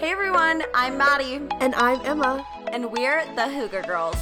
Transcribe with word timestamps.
Hey 0.00 0.10
everyone, 0.12 0.62
I'm 0.74 0.96
Maddie, 0.96 1.40
And 1.60 1.74
I'm 1.74 2.00
Emma. 2.04 2.44
and 2.72 2.90
we're 2.90 3.24
the 3.36 3.42
Hygge 3.42 3.86
Girls. 3.86 4.16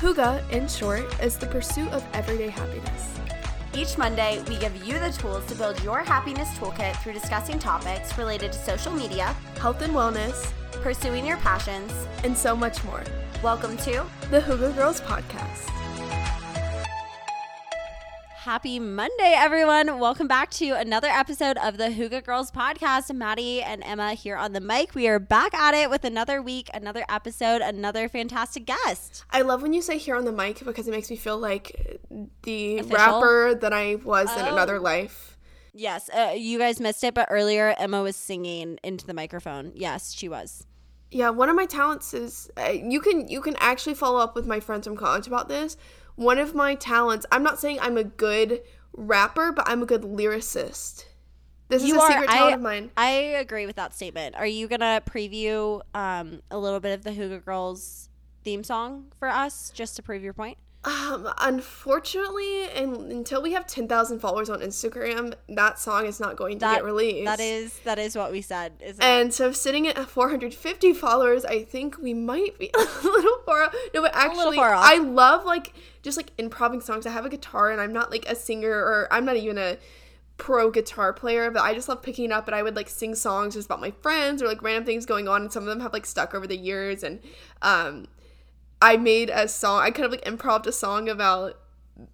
Hygge, 0.00 0.50
in 0.52 0.68
short, 0.68 1.04
is 1.22 1.36
the 1.38 1.46
pursuit 1.46 1.88
of 1.92 2.04
everyday 2.12 2.48
happiness. 2.50 3.18
Each 3.74 3.96
Monday, 3.98 4.42
we 4.48 4.56
give 4.58 4.76
you 4.86 4.98
the 4.98 5.10
tools 5.10 5.44
to 5.46 5.54
build 5.54 5.82
your 5.82 6.00
happiness 6.00 6.48
toolkit 6.58 6.94
through 7.02 7.14
discussing 7.14 7.58
topics 7.58 8.16
related 8.18 8.52
to 8.52 8.58
social 8.58 8.92
media, 8.92 9.34
Health 9.60 9.80
and 9.82 9.94
wellness, 9.94 10.52
pursuing 10.82 11.26
your 11.26 11.38
passions. 11.38 11.92
and 12.22 12.36
so 12.36 12.54
much 12.54 12.84
more. 12.84 13.02
Welcome 13.42 13.76
to 13.78 14.04
The 14.30 14.40
Hygge 14.40 14.74
Girls 14.76 15.00
Podcast. 15.00 15.70
Happy 18.44 18.78
Monday, 18.78 19.32
everyone. 19.34 19.98
Welcome 19.98 20.28
back 20.28 20.50
to 20.50 20.72
another 20.72 21.08
episode 21.08 21.56
of 21.56 21.78
the 21.78 21.84
Hygge 21.84 22.22
Girls 22.24 22.50
podcast. 22.50 23.10
Maddie 23.14 23.62
and 23.62 23.82
Emma 23.82 24.12
here 24.12 24.36
on 24.36 24.52
the 24.52 24.60
mic. 24.60 24.94
We 24.94 25.08
are 25.08 25.18
back 25.18 25.54
at 25.54 25.72
it 25.72 25.88
with 25.88 26.04
another 26.04 26.42
week, 26.42 26.68
another 26.74 27.06
episode, 27.08 27.62
another 27.62 28.06
fantastic 28.06 28.66
guest. 28.66 29.24
I 29.30 29.40
love 29.40 29.62
when 29.62 29.72
you 29.72 29.80
say 29.80 29.96
here 29.96 30.14
on 30.14 30.26
the 30.26 30.32
mic 30.32 30.62
because 30.62 30.86
it 30.86 30.90
makes 30.90 31.08
me 31.08 31.16
feel 31.16 31.38
like 31.38 31.98
the 32.42 32.80
Official? 32.80 32.94
rapper 32.98 33.54
that 33.54 33.72
I 33.72 33.94
was 33.94 34.30
in 34.36 34.44
Oh. 34.44 34.52
another 34.52 34.78
life. 34.78 35.38
Yes, 35.72 36.10
uh, 36.10 36.34
you 36.36 36.58
guys 36.58 36.80
missed 36.80 37.02
it, 37.02 37.14
but 37.14 37.28
earlier 37.30 37.74
Emma 37.78 38.02
was 38.02 38.14
singing 38.14 38.78
into 38.84 39.06
the 39.06 39.14
microphone. 39.14 39.72
Yes, 39.74 40.12
she 40.12 40.28
was. 40.28 40.66
Yeah, 41.10 41.30
one 41.30 41.48
of 41.48 41.56
my 41.56 41.64
talents 41.66 42.12
is 42.12 42.50
uh, 42.58 42.64
you 42.70 43.00
can 43.00 43.26
you 43.28 43.40
can 43.40 43.54
actually 43.58 43.94
follow 43.94 44.18
up 44.18 44.34
with 44.34 44.46
my 44.46 44.60
friends 44.60 44.86
from 44.86 44.96
college 44.96 45.26
about 45.28 45.48
this. 45.48 45.76
One 46.16 46.38
of 46.38 46.54
my 46.54 46.74
talents, 46.74 47.26
I'm 47.32 47.42
not 47.42 47.58
saying 47.58 47.78
I'm 47.80 47.96
a 47.96 48.04
good 48.04 48.62
rapper, 48.92 49.52
but 49.52 49.68
I'm 49.68 49.82
a 49.82 49.86
good 49.86 50.02
lyricist. 50.02 51.06
This 51.68 51.82
is 51.82 51.92
a 51.92 51.98
are- 51.98 52.10
secret 52.10 52.28
talent 52.30 52.52
I- 52.52 52.54
of 52.54 52.60
mine. 52.60 52.90
I 52.96 53.10
agree 53.10 53.66
with 53.66 53.76
that 53.76 53.94
statement. 53.94 54.36
Are 54.36 54.46
you 54.46 54.68
gonna 54.68 55.02
preview 55.04 55.80
um, 55.94 56.42
a 56.50 56.58
little 56.58 56.80
bit 56.80 56.92
of 56.92 57.04
the 57.04 57.10
Hygge 57.10 57.44
Girls 57.44 58.08
theme 58.44 58.62
song 58.62 59.06
for 59.18 59.28
us, 59.28 59.70
just 59.74 59.96
to 59.96 60.02
prove 60.02 60.22
your 60.22 60.34
point? 60.34 60.58
Um, 60.84 61.32
unfortunately, 61.38 62.64
and 62.68 63.10
until 63.10 63.40
we 63.40 63.52
have 63.52 63.66
10,000 63.66 64.18
followers 64.18 64.50
on 64.50 64.60
Instagram, 64.60 65.34
that 65.48 65.78
song 65.78 66.04
is 66.06 66.20
not 66.20 66.36
going 66.36 66.58
to 66.58 66.60
That 66.60 66.76
get 66.76 66.84
released. 66.84 67.24
That 67.24 67.40
is 67.40 67.78
that 67.84 67.98
is 67.98 68.16
what 68.16 68.30
we 68.30 68.42
said. 68.42 68.72
Isn't 68.80 69.02
it? 69.02 69.06
And 69.06 69.32
so 69.32 69.50
sitting 69.50 69.86
at 69.86 69.96
450 70.08 70.92
followers, 70.92 71.44
I 71.46 71.64
think 71.64 71.96
we 71.98 72.12
might 72.12 72.58
be 72.58 72.70
a 72.74 73.02
little 73.02 73.38
far 73.46 73.64
off. 73.64 73.74
No, 73.94 74.02
but 74.02 74.14
actually. 74.14 74.58
I 74.58 74.98
love 74.98 75.46
like 75.46 75.72
just 76.02 76.18
like 76.18 76.32
improving 76.36 76.82
songs. 76.82 77.06
I 77.06 77.10
have 77.10 77.24
a 77.24 77.30
guitar 77.30 77.70
and 77.70 77.80
I'm 77.80 77.92
not 77.92 78.10
like 78.10 78.26
a 78.28 78.34
singer 78.34 78.70
or 78.70 79.08
I'm 79.10 79.24
not 79.24 79.36
even 79.36 79.56
a 79.56 79.78
pro 80.36 80.70
guitar 80.70 81.14
player, 81.14 81.50
but 81.50 81.62
I 81.62 81.72
just 81.72 81.88
love 81.88 82.02
picking 82.02 82.26
it 82.26 82.32
up 82.32 82.46
and 82.46 82.54
I 82.54 82.62
would 82.62 82.76
like 82.76 82.90
sing 82.90 83.14
songs 83.14 83.54
just 83.54 83.66
about 83.66 83.80
my 83.80 83.90
friends 83.90 84.42
or 84.42 84.48
like 84.48 84.62
random 84.62 84.84
things 84.84 85.06
going 85.06 85.28
on. 85.28 85.42
And 85.42 85.52
some 85.52 85.62
of 85.62 85.68
them 85.68 85.80
have 85.80 85.94
like 85.94 86.04
stuck 86.04 86.34
over 86.34 86.46
the 86.46 86.56
years. 86.58 87.02
And 87.02 87.20
um, 87.62 88.06
I 88.80 88.96
made 88.96 89.30
a 89.30 89.48
song, 89.48 89.82
I 89.82 89.90
kind 89.90 90.04
of 90.04 90.10
like 90.10 90.26
improved 90.26 90.66
a 90.66 90.72
song 90.72 91.08
about 91.08 91.58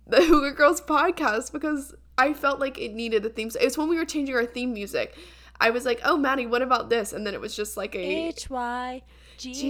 the 0.07 0.19
Hygge 0.19 0.57
Girls 0.57 0.81
podcast 0.81 1.53
because 1.53 1.95
I 2.19 2.35
felt 2.35 2.61
like 2.61 2.79
it 2.79 2.93
needed 2.93 3.25
a 3.25 3.31
theme. 3.31 3.51
It 3.59 3.65
was 3.65 3.79
when 3.79 3.89
we 3.89 3.97
were 3.97 4.05
changing 4.05 4.35
our 4.35 4.45
theme 4.47 4.73
music. 4.73 5.17
I 5.61 5.71
was 5.71 5.85
like, 5.85 6.01
"Oh, 6.05 6.17
Maddie, 6.17 6.47
what 6.47 6.63
about 6.63 6.91
this?" 6.91 7.13
And 7.13 7.27
then 7.27 7.35
it 7.35 7.41
was 7.41 7.55
just 7.55 7.77
like 7.77 7.95
a 7.95 7.99
H 7.99 8.51
Y 8.51 9.03
G 9.37 9.55
G 9.55 9.65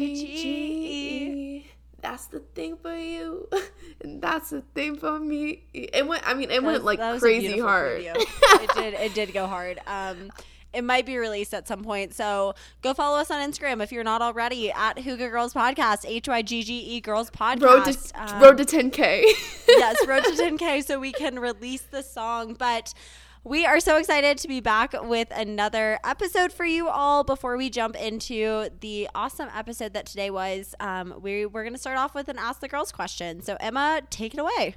E. 1.63 1.67
That's 2.03 2.27
the 2.27 2.41
thing 2.41 2.77
for 2.77 2.97
you, 2.97 3.49
and 4.01 4.23
that's 4.23 4.51
the 4.51 4.63
thing 4.75 4.97
for 4.97 5.19
me. 5.19 5.65
It 5.73 6.07
went. 6.07 6.27
I 6.27 6.35
mean, 6.35 6.51
it 6.51 6.63
went 6.63 6.85
like 6.85 6.99
was 6.99 7.19
a 7.19 7.21
crazy 7.21 7.59
hard. 7.59 8.03
it 8.05 8.71
did. 8.75 8.95
It 8.95 9.15
did 9.15 9.33
go 9.33 9.47
hard. 9.47 9.81
Um, 9.87 10.31
it 10.73 10.83
might 10.85 11.05
be 11.07 11.17
released 11.19 11.53
at 11.55 11.67
some 11.67 11.83
point. 11.83 12.15
So 12.15 12.55
go 12.83 12.95
follow 12.95 13.19
us 13.19 13.31
on 13.31 13.39
Instagram 13.51 13.83
if 13.83 13.91
you're 13.93 14.05
not 14.05 14.23
already 14.23 14.71
at 14.71 14.97
Hygge 14.97 15.31
Girls 15.31 15.53
Podcast. 15.55 16.05
H 16.07 16.29
Y 16.29 16.43
G 16.43 16.63
G 16.63 16.79
E 16.79 17.01
Girls 17.01 17.31
Podcast. 17.31 17.63
road 17.63 17.85
to 17.87 18.35
Um, 18.37 18.43
road 18.43 18.59
to 18.59 18.65
10k. 18.65 19.25
yes, 19.69 20.07
road 20.07 20.25
to 20.25 20.31
10K 20.31 20.85
so 20.85 20.99
we 21.01 21.13
can 21.13 21.39
release 21.39 21.83
the 21.83 22.03
song. 22.03 22.55
But 22.55 22.95
we 23.43 23.65
are 23.65 23.81
so 23.81 23.97
excited 23.97 24.37
to 24.39 24.49
be 24.49 24.61
back 24.61 24.93
with 25.03 25.29
another 25.35 25.99
episode 26.05 26.53
for 26.53 26.67
you 26.67 26.89
all. 26.89 27.25
Before 27.25 27.57
we 27.57 27.71
jump 27.71 27.97
into 27.97 28.69
the 28.81 29.09
awesome 29.15 29.49
episode 29.57 29.95
that 29.95 30.05
today 30.05 30.31
was, 30.31 30.75
um, 30.79 31.15
we, 31.23 31.47
we're 31.47 31.63
going 31.63 31.73
to 31.73 31.81
start 31.81 31.97
off 31.97 32.15
with 32.15 32.29
an 32.29 32.39
Ask 32.39 32.61
the 32.61 32.69
Girls 32.69 32.93
question. 32.93 33.41
So, 33.41 33.57
Emma, 33.59 34.03
take 34.11 34.35
it 34.35 34.41
away. 34.41 34.77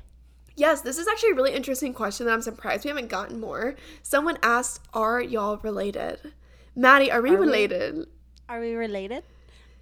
Yes, 0.56 0.81
this 0.81 0.97
is 0.97 1.08
actually 1.08 1.31
a 1.31 1.36
really 1.36 1.53
interesting 1.53 1.94
question 1.94 2.25
that 2.25 2.34
I'm 2.34 2.41
surprised 2.41 2.84
we 2.86 2.90
haven't 2.90 3.09
gotten 3.09 3.40
more. 3.40 3.75
Someone 4.02 4.38
asked, 4.44 4.81
"Are 4.94 5.22
y'all 5.22 5.58
related?" 5.58 6.34
Maddie, 6.75 7.12
are 7.12 7.22
we 7.22 7.30
Are 7.30 7.34
we? 7.34 7.46
related? 7.46 8.08
Are 8.50 8.59
we 8.59 8.74
related? 8.74 9.24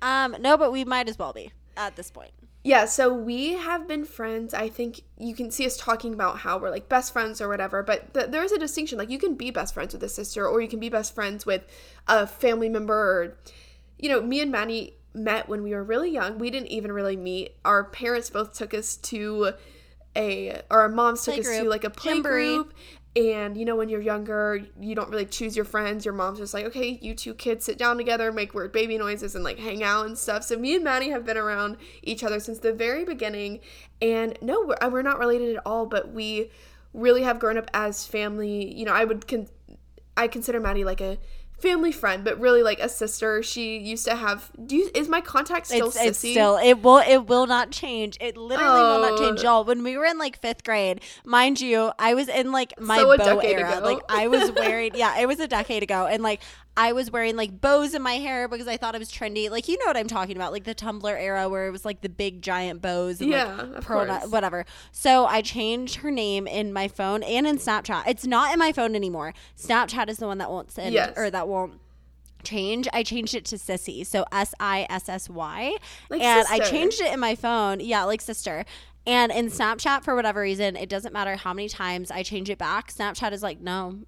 Um, 0.01 0.35
no, 0.39 0.57
but 0.57 0.71
we 0.71 0.83
might 0.83 1.07
as 1.07 1.17
well 1.17 1.33
be 1.33 1.51
at 1.77 1.95
this 1.95 2.11
point. 2.11 2.31
Yeah, 2.63 2.85
so 2.85 3.11
we 3.11 3.53
have 3.53 3.87
been 3.87 4.05
friends. 4.05 4.53
I 4.53 4.69
think 4.69 5.01
you 5.17 5.33
can 5.33 5.49
see 5.49 5.65
us 5.65 5.77
talking 5.77 6.13
about 6.13 6.39
how 6.39 6.59
we're 6.59 6.69
like 6.69 6.87
best 6.89 7.11
friends 7.11 7.41
or 7.41 7.47
whatever, 7.47 7.81
but 7.81 8.13
th- 8.13 8.27
there 8.27 8.43
is 8.43 8.51
a 8.51 8.59
distinction. 8.59 8.99
Like, 8.99 9.09
you 9.09 9.17
can 9.17 9.33
be 9.33 9.49
best 9.49 9.73
friends 9.73 9.93
with 9.93 10.03
a 10.03 10.09
sister, 10.09 10.47
or 10.47 10.61
you 10.61 10.67
can 10.67 10.79
be 10.79 10.89
best 10.89 11.15
friends 11.15 11.43
with 11.43 11.63
a 12.07 12.27
family 12.27 12.69
member. 12.69 12.93
Or, 12.93 13.37
you 13.97 14.09
know, 14.09 14.21
me 14.21 14.41
and 14.41 14.51
Maddie 14.51 14.95
met 15.13 15.49
when 15.49 15.63
we 15.63 15.73
were 15.73 15.83
really 15.83 16.11
young. 16.11 16.37
We 16.37 16.51
didn't 16.51 16.67
even 16.67 16.91
really 16.91 17.17
meet. 17.17 17.55
Our 17.65 17.83
parents 17.83 18.29
both 18.29 18.53
took 18.53 18.75
us 18.75 18.95
to 18.97 19.53
a, 20.15 20.61
or 20.69 20.81
our 20.81 20.89
moms 20.89 21.23
took 21.23 21.37
us 21.39 21.45
to 21.45 21.51
Playgroup. 21.51 21.69
like 21.69 21.83
a 21.83 21.89
play 21.89 22.13
Jamboree. 22.13 22.55
group. 22.55 22.73
And 23.13 23.57
you 23.57 23.65
know, 23.65 23.75
when 23.75 23.89
you're 23.89 24.01
younger, 24.01 24.61
you 24.79 24.95
don't 24.95 25.09
really 25.09 25.25
choose 25.25 25.55
your 25.55 25.65
friends. 25.65 26.05
Your 26.05 26.13
mom's 26.13 26.39
just 26.39 26.53
like, 26.53 26.65
okay, 26.67 26.97
you 27.01 27.13
two 27.13 27.33
kids 27.33 27.65
sit 27.65 27.77
down 27.77 27.97
together, 27.97 28.31
make 28.31 28.53
weird 28.53 28.71
baby 28.71 28.97
noises, 28.97 29.35
and 29.35 29.43
like 29.43 29.59
hang 29.59 29.83
out 29.83 30.05
and 30.05 30.17
stuff. 30.17 30.43
So 30.43 30.57
me 30.57 30.75
and 30.75 30.83
Maddie 30.83 31.09
have 31.09 31.25
been 31.25 31.35
around 31.37 31.75
each 32.03 32.23
other 32.23 32.39
since 32.39 32.59
the 32.59 32.71
very 32.71 33.03
beginning. 33.03 33.59
And 34.01 34.37
no, 34.41 34.65
we're, 34.65 34.77
uh, 34.81 34.89
we're 34.89 35.01
not 35.01 35.19
related 35.19 35.57
at 35.57 35.61
all, 35.65 35.85
but 35.85 36.13
we 36.13 36.51
really 36.93 37.23
have 37.23 37.37
grown 37.37 37.57
up 37.57 37.69
as 37.73 38.07
family. 38.07 38.73
You 38.73 38.85
know, 38.85 38.93
I 38.93 39.03
would 39.03 39.27
con- 39.27 39.49
I 40.15 40.27
consider 40.29 40.61
Maddie 40.61 40.85
like 40.85 41.01
a 41.01 41.17
family 41.61 41.91
friend, 41.91 42.23
but 42.23 42.39
really 42.39 42.63
like 42.63 42.79
a 42.79 42.89
sister. 42.89 43.41
She 43.43 43.77
used 43.77 44.05
to 44.05 44.15
have. 44.15 44.51
Do 44.65 44.75
you 44.75 44.89
is 44.95 45.07
my 45.07 45.21
contact 45.21 45.67
still 45.67 45.87
it's, 45.87 45.97
sissy? 45.97 46.05
it's 46.07 46.19
still 46.19 46.57
it 46.57 46.81
will 46.81 46.97
it 46.97 47.27
will 47.27 47.47
not 47.47 47.71
change. 47.71 48.17
It 48.19 48.35
literally 48.37 48.81
will 48.81 49.01
not 49.01 49.13
Oh. 49.13 49.17
change, 49.17 49.43
y'all. 49.43 49.63
When 49.63 49.83
we 49.83 49.97
were 49.97 50.05
in 50.05 50.17
like 50.17 50.39
fifth 50.41 50.63
grade, 50.63 51.01
mind 51.25 51.61
you, 51.61 51.91
I 51.99 52.13
was 52.13 52.27
in 52.27 52.51
like 52.51 52.73
my 52.79 52.97
So 52.97 53.15
bow 53.17 53.39
era. 53.39 53.77
ago. 53.77 53.85
Like 53.85 53.99
I 54.09 54.27
was 54.27 54.51
wearing 54.55 54.91
yeah, 54.95 55.19
it 55.19 55.27
was 55.27 55.39
a 55.39 55.47
decade 55.47 55.83
ago, 55.83 56.07
and 56.07 56.23
like 56.23 56.41
I 56.77 56.93
was 56.93 57.11
wearing 57.11 57.35
like 57.35 57.59
bows 57.59 57.93
in 57.93 58.01
my 58.01 58.13
hair 58.13 58.47
because 58.47 58.67
I 58.67 58.77
thought 58.77 58.95
it 58.95 58.99
was 58.99 59.11
trendy. 59.11 59.49
Like 59.49 59.67
you 59.67 59.77
know 59.77 59.85
what 59.87 59.97
I'm 59.97 60.07
talking 60.07 60.35
about, 60.37 60.51
like 60.53 60.63
the 60.63 60.73
Tumblr 60.73 61.03
era 61.11 61.49
where 61.49 61.67
it 61.67 61.71
was 61.71 61.83
like 61.83 62.01
the 62.01 62.09
big 62.09 62.41
giant 62.41 62.81
bows 62.81 63.19
and 63.19 63.29
Yeah, 63.29 63.53
like 63.55 63.81
pearl 63.81 64.05
nut- 64.05 64.29
whatever. 64.31 64.65
So 64.91 65.25
I 65.25 65.41
changed 65.41 65.95
her 65.95 66.11
name 66.11 66.47
in 66.47 66.71
my 66.71 66.87
phone 66.87 67.23
and 67.23 67.45
in 67.45 67.57
Snapchat. 67.57 68.03
It's 68.07 68.25
not 68.25 68.53
in 68.53 68.59
my 68.59 68.71
phone 68.71 68.95
anymore. 68.95 69.33
Snapchat 69.59 70.07
is 70.09 70.17
the 70.17 70.27
one 70.27 70.37
that 70.37 70.49
won't 70.49 70.71
send 70.71 70.93
Yes. 70.93 71.13
or 71.17 71.29
that 71.29 71.47
won't 71.47 71.79
change. 72.43 72.87
I 72.93 73.03
changed 73.03 73.35
it 73.35 73.45
to 73.45 73.57
Sissy. 73.57 74.05
So 74.05 74.25
S 74.31 74.53
I 74.59 74.87
S 74.89 75.09
S 75.09 75.29
Y. 75.29 75.75
Like 76.09 76.21
and 76.21 76.47
I 76.49 76.59
changed 76.59 77.01
it 77.01 77.13
in 77.13 77.19
my 77.19 77.35
phone. 77.35 77.79
Yeah, 77.81 78.03
like 78.05 78.21
sister. 78.21 78.65
And 79.05 79.31
in 79.31 79.47
Snapchat, 79.47 80.03
for 80.03 80.15
whatever 80.15 80.41
reason, 80.41 80.75
it 80.75 80.87
doesn't 80.87 81.11
matter 81.11 81.35
how 81.35 81.53
many 81.53 81.67
times 81.67 82.11
I 82.11 82.23
change 82.23 82.49
it 82.49 82.57
back. 82.59 82.93
Snapchat 82.93 83.31
is 83.33 83.41
like, 83.43 83.59
no, 83.59 83.99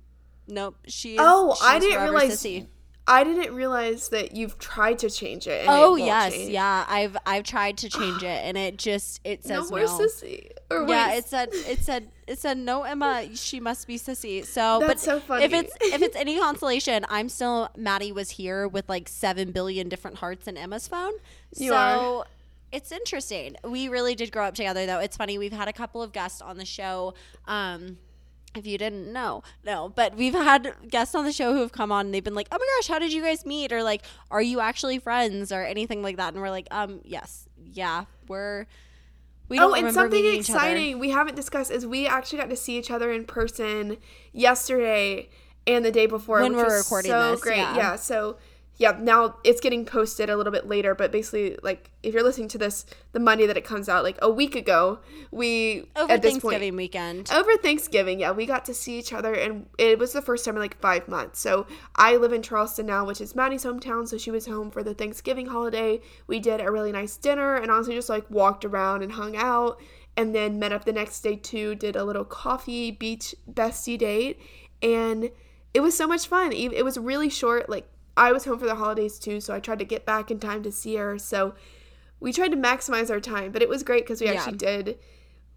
nope. 0.48 0.76
She 0.88 1.14
is, 1.16 1.20
Oh, 1.22 1.56
I 1.62 1.80
didn't 1.80 2.02
realize. 2.02 2.42
Sissy. 2.42 2.68
I 3.06 3.26
didn't 3.26 3.54
realize 3.54 4.08
that 4.10 4.34
you've 4.34 4.58
tried 4.60 5.00
to 5.00 5.10
change 5.10 5.46
it. 5.46 5.64
It 5.64 5.68
Oh 5.68 5.90
won't 5.92 6.06
yes, 6.06 6.34
change. 6.34 6.52
yeah. 6.52 6.86
I've 6.88 7.18
I've 7.26 7.44
tried 7.44 7.78
to 7.80 7.90
change 7.90 8.24
it, 8.24 8.28
and 8.46 8.58
it 8.58 8.78
just 8.78 9.20
it 9.26 9.46
No 9.46 9.62
says 9.62 9.72
more 9.72 9.80
no. 9.82 9.88
sissy. 9.88 10.52
Or 10.72 10.88
Yeah, 10.88 11.10
wait, 11.10 11.18
it 11.18 11.26
said 11.26 11.50
it 11.52 11.80
said 11.80 12.12
it 12.28 12.40
said 12.40 12.58
no 12.58 12.84
Emma, 12.84 13.28
she 13.36 13.60
must 13.60 13.88
be 13.88 14.00
sissy. 14.00 14.46
So 14.46 14.80
but 14.80 15.02
so 15.02 15.20
funny. 15.20 15.44
if 15.44 15.52
it's 15.52 15.76
if 15.82 16.02
it's 16.02 16.16
any 16.16 16.40
consolation, 16.40 17.06
I'm 17.10 17.28
still 17.28 17.68
Maddie 17.76 18.14
was 18.14 18.30
here 18.30 18.70
with 18.70 18.88
like 18.88 19.10
seven 19.10 19.52
billion 19.52 19.90
different 19.90 20.18
hearts 20.20 20.48
in 20.48 20.56
Emma's 20.56 20.88
phone. 20.88 21.12
You 21.58 21.72
so 21.72 21.76
are. 21.76 22.26
it's 22.72 22.94
interesting. 22.94 23.58
We 23.66 23.90
really 23.90 24.16
did 24.16 24.32
grow 24.32 24.46
up 24.46 24.56
together 24.56 24.86
though. 24.86 25.00
It's 25.00 25.18
funny, 25.18 25.38
we've 25.38 25.52
had 25.52 25.68
a 25.68 25.74
couple 25.74 26.02
of 26.02 26.14
guests 26.14 26.42
on 26.42 26.56
the 26.56 26.66
show. 26.66 27.16
Um 27.48 27.98
if 28.56 28.66
you 28.68 28.78
didn't 28.78 29.12
know, 29.12 29.44
no, 29.66 29.90
but 29.96 30.16
we've 30.16 30.34
had 30.34 30.74
guests 30.90 31.16
on 31.16 31.26
the 31.26 31.32
show 31.32 31.54
who 31.54 31.62
have 31.62 31.72
come 31.72 31.92
on 31.92 32.06
and 32.08 32.14
they've 32.14 32.24
been 32.24 32.36
like, 32.36 32.48
"Oh 32.52 32.58
my 32.60 32.68
gosh, 32.78 32.88
how 32.88 33.00
did 33.00 33.12
you 33.14 33.22
guys 33.22 33.46
meet?" 33.46 33.72
or 33.72 33.84
like, 33.84 34.04
"Are 34.32 34.42
you 34.42 34.60
actually 34.60 35.00
friends?" 35.00 35.52
or 35.52 35.64
anything 35.64 36.02
like 36.04 36.18
that, 36.18 36.34
and 36.34 36.42
we're 36.42 36.50
like, 36.50 36.68
"Um, 36.72 37.02
yes, 37.04 37.48
yeah, 37.58 38.06
we're." 38.28 38.66
We 39.50 39.58
don't 39.60 39.72
oh, 39.72 39.76
and 39.76 39.94
something 39.94 40.22
meeting 40.22 40.40
each 40.40 40.50
other. 40.50 40.58
exciting 40.60 41.00
we 41.00 41.10
haven't 41.10 41.36
discussed 41.36 41.70
is 41.70 41.86
we 41.86 42.08
actually 42.08 42.40
got 42.40 42.50
to 42.50 42.56
see 42.56 42.78
each 42.78 42.90
other 42.90 43.12
in 43.12 43.26
person 43.26 43.98
yesterday 44.32 45.30
and 45.68 45.84
the 45.86 45.92
day 45.92 46.06
before, 46.06 46.42
When 46.42 46.54
which 46.56 46.66
we're 46.66 46.76
was 46.78 46.86
recording 46.86 47.12
so 47.12 47.32
this, 47.32 47.42
great. 47.42 47.58
yeah. 47.58 47.76
Yeah. 47.76 47.96
So 47.96 48.38
yeah, 48.78 48.98
now 49.00 49.36
it's 49.44 49.62
getting 49.62 49.86
posted 49.86 50.30
a 50.30 50.36
little 50.36 50.52
bit 50.52 50.68
later, 50.68 50.96
but 50.96 51.12
basically, 51.12 51.58
like, 51.62 51.92
if 52.02 52.14
you're 52.14 52.24
listening 52.24 52.48
to 52.50 52.58
this 52.58 52.86
the 53.12 53.20
Monday 53.20 53.46
that 53.46 53.56
it 53.56 53.64
comes 53.64 53.88
out, 53.88 54.04
like 54.04 54.18
a 54.22 54.30
week 54.30 54.56
ago, 54.56 55.00
we 55.32 55.90
over 55.96 56.12
at 56.12 56.24
this 56.24 56.32
Thanksgiving 56.32 56.72
point 56.72 56.78
weekend. 56.78 57.32
over 57.32 57.56
Thanksgiving, 57.58 58.20
yeah, 58.20 58.32
we 58.32 58.48
got 58.48 58.66
to 58.66 58.74
see 58.74 58.98
each 58.98 59.14
other, 59.14 59.34
and 59.34 59.68
it 59.78 60.00
was 60.00 60.14
the 60.14 60.24
first 60.24 60.44
time 60.44 60.56
in 60.56 60.62
like 60.62 60.80
five 60.82 61.08
months. 61.08 61.40
So 61.40 61.68
I 61.96 62.16
live 62.16 62.34
in 62.34 62.42
Charleston 62.42 62.88
now, 62.88 63.06
which 63.06 63.22
is 63.22 63.36
Maddie's 63.36 63.64
hometown. 63.64 64.08
So 64.08 64.18
she 64.18 64.32
was 64.32 64.48
home 64.48 64.72
for 64.72 64.82
the 64.82 64.96
Thanksgiving 64.96 65.46
holiday. 65.46 66.02
We 66.26 66.40
did 66.40 66.60
a 66.60 66.72
really 66.72 66.92
nice 66.92 67.16
dinner, 67.16 67.56
and 67.56 67.70
honestly, 67.70 67.94
just 67.94 68.10
like 68.10 68.30
walked 68.32 68.66
around 68.66 69.04
and 69.04 69.12
hung 69.12 69.36
out, 69.36 69.80
and 70.18 70.34
then 70.34 70.58
met 70.58 70.74
up 70.74 70.86
the 70.86 70.94
next 70.94 71.22
day 71.22 71.36
too. 71.36 71.76
Did 71.76 71.96
a 71.96 72.04
little 72.04 72.26
coffee 72.26 72.90
beach 72.90 73.36
bestie 73.52 74.00
date, 74.00 74.40
and 74.82 75.30
it 75.76 75.82
was 75.82 75.96
so 75.96 76.08
much 76.08 76.28
fun. 76.28 76.52
It 76.52 76.74
it 76.74 76.84
was 76.84 76.98
really 76.98 77.30
short, 77.30 77.70
like 77.70 77.88
I 78.16 78.32
was 78.32 78.46
home 78.46 78.60
for 78.60 78.66
the 78.66 78.76
holidays 78.76 79.20
too, 79.20 79.40
so 79.42 79.54
I 79.54 79.60
tried 79.60 79.80
to 79.80 79.86
get 79.86 80.06
back 80.06 80.30
in 80.30 80.40
time 80.40 80.64
to 80.64 80.72
see 80.72 80.96
her. 80.96 81.18
So 81.18 81.56
we 82.20 82.32
tried 82.32 82.52
to 82.52 82.58
maximize 82.58 83.10
our 83.10 83.20
time, 83.20 83.52
but 83.52 83.62
it 83.62 83.70
was 83.70 83.84
great 83.84 84.04
because 84.04 84.22
we 84.22 84.28
Yeah. 84.28 84.34
actually 84.34 84.58
did. 84.58 85.00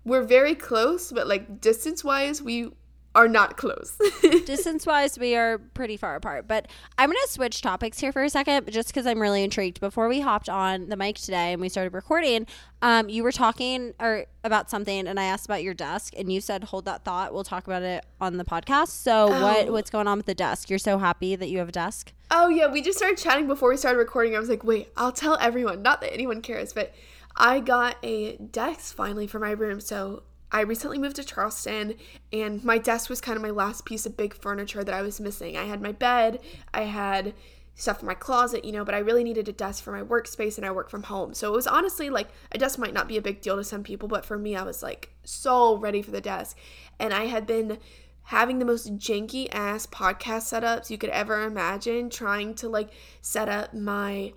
We're 0.04 0.22
very 0.22 0.54
close, 0.54 1.12
but 1.12 1.26
like 1.26 1.60
distance 1.60 2.02
wise, 2.04 2.40
we 2.40 2.70
are 3.16 3.26
not 3.26 3.56
close. 3.56 3.98
Distance 4.44 4.86
wise, 4.86 5.18
we 5.18 5.34
are 5.34 5.58
pretty 5.58 5.96
far 5.96 6.14
apart. 6.14 6.46
But 6.46 6.68
I'm 6.98 7.08
going 7.08 7.18
to 7.26 7.32
switch 7.32 7.62
topics 7.62 7.98
here 7.98 8.12
for 8.12 8.22
a 8.22 8.30
second, 8.30 8.70
just 8.70 8.88
because 8.88 9.06
I'm 9.06 9.20
really 9.20 9.42
intrigued. 9.42 9.80
Before 9.80 10.06
we 10.08 10.20
hopped 10.20 10.48
on 10.48 10.88
the 10.88 10.96
mic 10.96 11.16
today 11.16 11.52
and 11.52 11.60
we 11.60 11.68
started 11.68 11.94
recording, 11.94 12.46
um, 12.82 13.08
you 13.08 13.24
were 13.24 13.32
talking 13.32 13.94
or 13.98 14.26
about 14.44 14.70
something, 14.70 15.08
and 15.08 15.18
I 15.18 15.24
asked 15.24 15.46
about 15.46 15.62
your 15.64 15.74
desk, 15.74 16.12
and 16.16 16.30
you 16.30 16.40
said, 16.40 16.62
"Hold 16.64 16.84
that 16.84 17.04
thought. 17.04 17.32
We'll 17.34 17.42
talk 17.42 17.66
about 17.66 17.82
it 17.82 18.04
on 18.20 18.36
the 18.36 18.44
podcast." 18.44 18.88
So, 18.88 19.28
what 19.28 19.66
Oh. 19.68 19.72
what's 19.72 19.90
going 19.90 20.06
on 20.06 20.18
with 20.18 20.26
the 20.26 20.34
desk? 20.34 20.68
You're 20.70 20.78
so 20.78 20.98
happy 20.98 21.34
that 21.36 21.48
you 21.48 21.58
have 21.58 21.70
a 21.70 21.72
desk. 21.72 22.12
oh 22.30 22.48
yeah, 22.48 22.70
we 22.70 22.82
just 22.82 22.98
started 22.98 23.16
chatting 23.18 23.46
before 23.46 23.70
we 23.70 23.76
started 23.76 23.98
recording. 23.98 24.36
I 24.36 24.38
was 24.38 24.48
like, 24.50 24.62
wait, 24.62 24.88
I'll 24.96 25.12
tell 25.12 25.36
everyone. 25.40 25.80
Not 25.82 26.00
that 26.02 26.12
anyone 26.12 26.42
cares, 26.42 26.72
but 26.72 26.92
I 27.36 27.60
got 27.60 27.96
a 28.02 28.36
desk 28.36 28.94
finally 28.94 29.26
for 29.26 29.38
my 29.38 29.52
room. 29.52 29.80
So 29.80 30.22
I 30.52 30.60
recently 30.60 30.98
moved 30.98 31.16
to 31.16 31.24
Charleston, 31.24 31.94
and 32.32 32.62
my 32.64 32.78
desk 32.78 33.10
was 33.10 33.20
kind 33.20 33.36
of 33.36 33.42
my 33.42 33.50
last 33.50 33.84
piece 33.84 34.06
of 34.06 34.16
big 34.16 34.34
furniture 34.34 34.84
that 34.84 34.94
I 34.94 35.02
was 35.02 35.20
missing. 35.20 35.56
I 35.56 35.64
had 35.64 35.82
my 35.82 35.92
bed, 35.92 36.40
I 36.72 36.82
had 36.82 37.34
stuff 37.76 38.00
in 38.00 38.06
my 38.06 38.14
closet, 38.14 38.64
you 38.64 38.72
know, 38.72 38.84
but 38.84 38.94
I 38.94 38.98
really 38.98 39.22
needed 39.22 39.48
a 39.48 39.52
desk 39.52 39.84
for 39.84 39.92
my 39.92 40.02
workspace 40.02 40.56
and 40.56 40.64
I 40.64 40.70
work 40.70 40.88
from 40.88 41.04
home. 41.04 41.34
So 41.34 41.52
it 41.52 41.56
was 41.56 41.66
honestly 41.66 42.08
like 42.08 42.28
a 42.52 42.58
desk 42.58 42.78
might 42.78 42.94
not 42.94 43.06
be 43.06 43.18
a 43.18 43.22
big 43.22 43.42
deal 43.42 43.56
to 43.56 43.64
some 43.64 43.82
people, 43.82 44.08
but 44.08 44.24
for 44.24 44.38
me, 44.38 44.56
I 44.56 44.62
was 44.62 44.82
like 44.82 45.10
so 45.24 45.76
ready 45.76 46.00
for 46.00 46.10
the 46.10 46.22
desk. 46.22 46.56
And 46.98 47.12
I 47.12 47.26
had 47.26 47.46
been 47.46 47.78
having 48.22 48.58
the 48.58 48.64
most 48.64 48.96
janky 48.96 49.48
ass 49.52 49.86
podcast 49.86 50.50
setups 50.50 50.88
you 50.88 50.96
could 50.96 51.10
ever 51.10 51.42
imagine, 51.42 52.08
trying 52.08 52.54
to 52.54 52.68
like 52.68 52.88
set 53.20 53.48
up 53.48 53.74
my 53.74 54.32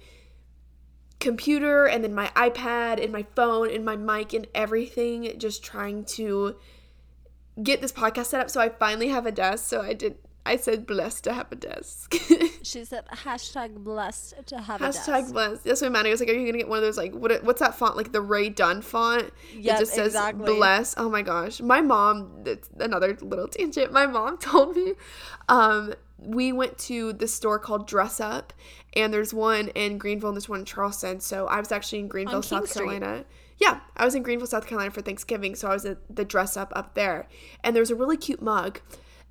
computer 1.20 1.86
and 1.86 2.04
then 2.04 2.14
my 2.14 2.28
iPad 2.36 3.04
and 3.04 3.12
my 3.12 3.26
phone 3.36 3.70
and 3.70 3.84
my 3.84 3.96
mic 3.96 4.34
and 4.34 4.48
everything, 4.56 5.32
just 5.38 5.64
trying 5.64 6.06
to 6.06 6.56
get 7.62 7.82
this 7.82 7.92
podcast 7.92 8.28
set 8.28 8.42
up. 8.42 8.50
So 8.50 8.62
I 8.62 8.70
finally 8.70 9.10
have 9.10 9.26
a 9.26 9.32
desk. 9.32 9.68
So 9.68 9.82
I 9.82 9.94
did. 9.94 10.18
I 10.46 10.56
said 10.56 10.88
blessed 10.88 11.26
to 11.26 11.34
have 11.34 11.52
a 11.52 11.56
desk. 11.56 12.16
She 12.62 12.86
said, 12.86 13.06
"Hashtag 13.08 13.84
blessed 13.84 14.36
to 14.48 14.62
have 14.62 14.82
a 14.82 14.90
Hashtag 14.90 15.22
desk." 15.22 15.34
blessed. 15.34 15.64
That's 15.64 15.82
what 15.82 15.92
Maddie 15.92 16.12
was 16.12 16.20
like. 16.20 16.30
Are 16.30 16.34
you 16.34 16.46
gonna 16.46 16.58
get 16.58 16.70
one 16.70 16.78
of 16.78 16.84
those 16.84 16.98
like 16.98 17.14
what? 17.14 17.44
What's 17.44 17.62
that 17.62 17.76
font? 17.76 17.98
Like 17.98 18.12
the 18.12 18.22
Rae 18.22 18.50
Dunn 18.50 18.82
font? 18.82 19.32
Yep, 19.56 19.76
it 19.76 19.80
just 19.80 19.94
says 19.94 20.08
exactly. 20.08 20.46
bless. 20.46 20.94
Oh 20.98 21.10
my 21.10 21.22
gosh. 21.22 21.62
My 21.62 21.82
mom. 21.82 22.44
That's 22.44 22.70
another 22.80 23.18
little 23.22 23.48
tangent. 23.48 23.92
My 23.92 24.06
mom 24.06 24.38
told 24.50 24.76
me. 24.76 24.94
Um, 25.48 25.94
we 26.22 26.52
went 26.52 26.78
to 26.80 27.14
the 27.14 27.28
store 27.28 27.60
called 27.60 27.88
Dress 27.88 28.20
Up, 28.20 28.54
and 28.94 29.14
there's 29.14 29.34
one 29.34 29.70
in 29.70 29.98
Greenville 29.98 30.30
and 30.30 30.36
there's 30.36 30.50
one 30.50 30.60
in 30.60 30.66
Charleston. 30.66 31.20
So 31.20 31.48
I 31.48 31.60
was 31.60 31.72
actually 31.72 32.00
in 32.00 32.08
Greenville, 32.08 32.42
South. 32.42 32.74
Carolina. 32.74 33.26
Yeah, 33.58 33.82
I 33.98 34.06
was 34.06 34.16
in 34.16 34.24
Greenville, 34.24 34.48
South 34.48 34.68
Carolina 34.68 34.92
for 34.92 35.02
Thanksgiving, 35.02 35.54
so 35.56 35.68
I 35.68 35.74
was 35.74 35.86
at 35.86 35.98
the 36.10 36.24
Dress 36.24 36.56
Up 36.56 36.72
up 36.76 36.96
there, 36.96 37.28
and 37.64 37.76
there 37.76 37.82
was 37.82 37.92
a 37.92 37.96
really 37.96 38.18
cute 38.18 38.42
mug 38.42 38.80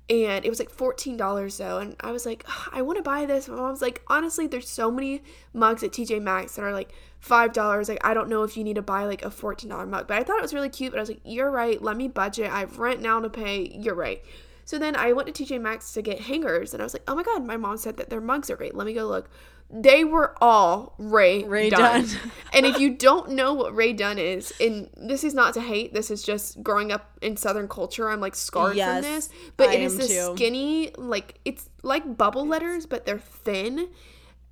and 0.09 0.43
it 0.43 0.49
was 0.49 0.59
like 0.59 0.71
$14 0.71 1.57
though. 1.57 1.77
And 1.77 1.95
i 1.99 2.11
was 2.11 2.25
like 2.25 2.45
i 2.71 2.81
want 2.81 2.97
to 2.97 3.03
buy 3.03 3.25
this. 3.25 3.47
My 3.47 3.55
mom's 3.55 3.81
like 3.81 4.01
honestly 4.07 4.47
there's 4.47 4.67
so 4.67 4.89
many 4.89 5.21
mugs 5.53 5.83
at 5.83 5.91
tj 5.91 6.21
maxx 6.21 6.55
that 6.55 6.63
are 6.63 6.73
like 6.73 6.91
$5 7.23 7.89
like 7.89 8.05
i 8.05 8.13
don't 8.13 8.29
know 8.29 8.43
if 8.43 8.57
you 8.57 8.63
need 8.63 8.75
to 8.75 8.81
buy 8.81 9.05
like 9.05 9.23
a 9.23 9.29
$14 9.29 9.87
mug. 9.87 10.07
But 10.07 10.17
i 10.17 10.23
thought 10.23 10.39
it 10.39 10.41
was 10.41 10.53
really 10.53 10.69
cute 10.69 10.91
but 10.91 10.97
i 10.97 11.01
was 11.01 11.09
like 11.09 11.21
you're 11.23 11.51
right. 11.51 11.81
Let 11.81 11.97
me 11.97 12.07
budget. 12.07 12.51
I 12.51 12.61
have 12.61 12.79
rent 12.79 13.01
now 13.01 13.19
to 13.19 13.29
pay. 13.29 13.71
You're 13.75 13.95
right 13.95 14.23
so 14.69 14.77
then 14.77 14.95
i 14.95 15.11
went 15.11 15.33
to 15.33 15.43
tj 15.43 15.59
maxx 15.59 15.93
to 15.93 16.01
get 16.01 16.19
hangers 16.21 16.73
and 16.73 16.81
i 16.81 16.85
was 16.85 16.93
like 16.93 17.03
oh 17.07 17.15
my 17.15 17.23
god 17.23 17.43
my 17.43 17.57
mom 17.57 17.75
said 17.75 17.97
that 17.97 18.09
their 18.11 18.21
mugs 18.21 18.49
are 18.51 18.55
great 18.55 18.75
let 18.75 18.85
me 18.85 18.93
go 18.93 19.05
look 19.05 19.29
they 19.71 20.03
were 20.03 20.35
all 20.41 20.95
Rae, 20.97 21.43
Rae 21.43 21.69
Dunn. 21.69 22.07
Dunn. 22.07 22.17
and 22.53 22.65
if 22.65 22.79
you 22.79 22.89
don't 22.89 23.33
know 23.33 23.53
what 23.53 23.75
Rae 23.75 23.93
Dunn 23.93 24.17
is, 24.17 24.51
and 24.59 24.89
this 24.97 25.23
is 25.23 25.35
not 25.35 25.53
to 25.53 25.61
hate, 25.61 25.93
this 25.93 26.09
is 26.09 26.23
just 26.23 26.63
growing 26.63 26.91
up 26.91 27.11
in 27.21 27.37
Southern 27.37 27.67
culture. 27.67 28.09
I'm 28.09 28.19
like 28.19 28.33
scarred 28.33 28.77
Yes, 28.77 28.95
from 28.95 29.01
this, 29.03 29.29
but 29.57 29.69
I 29.69 29.73
it 29.75 29.81
is 29.83 29.95
this 29.95 30.07
too. 30.07 30.33
skinny, 30.35 30.91
like 30.97 31.35
it's 31.45 31.69
like 31.83 32.17
bubble 32.17 32.47
letters, 32.47 32.87
but 32.87 33.05
they're 33.05 33.19
thin 33.19 33.89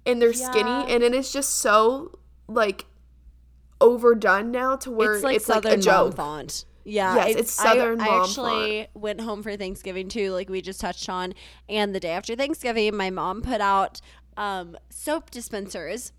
and 0.05 0.21
they're 0.21 0.33
Yeah. 0.33 0.51
skinny, 0.51 0.93
and 0.93 1.01
it 1.01 1.15
is 1.15 1.33
just 1.33 1.55
so 1.55 2.19
like 2.47 2.85
overdone 3.81 4.51
now 4.51 4.75
to 4.75 4.91
where 4.91 5.15
it's 5.15 5.23
like 5.23 5.35
it's 5.37 5.49
like, 5.49 5.65
a 5.65 5.77
joke. 5.77 6.15
font. 6.15 6.65
Yeah, 6.89 7.15
Yes, 7.15 7.35
it's 7.35 7.51
Southern 7.51 7.99
I, 7.99 8.07
I 8.07 8.23
actually 8.23 8.87
went 8.93 9.19
home 9.19 9.43
for 9.43 9.57
Thanksgiving 9.57 10.07
too, 10.07 10.31
like 10.31 10.49
we 10.49 10.61
just 10.61 10.79
touched 10.79 11.09
on. 11.09 11.33
And 11.67 11.93
the 11.93 11.99
day 11.99 12.11
after 12.11 12.33
Thanksgiving, 12.33 12.95
my 12.95 13.09
mom 13.09 13.41
put 13.41 13.59
out 13.59 13.99
um, 14.37 14.77
soap 14.89 15.29
dispensers 15.29 16.13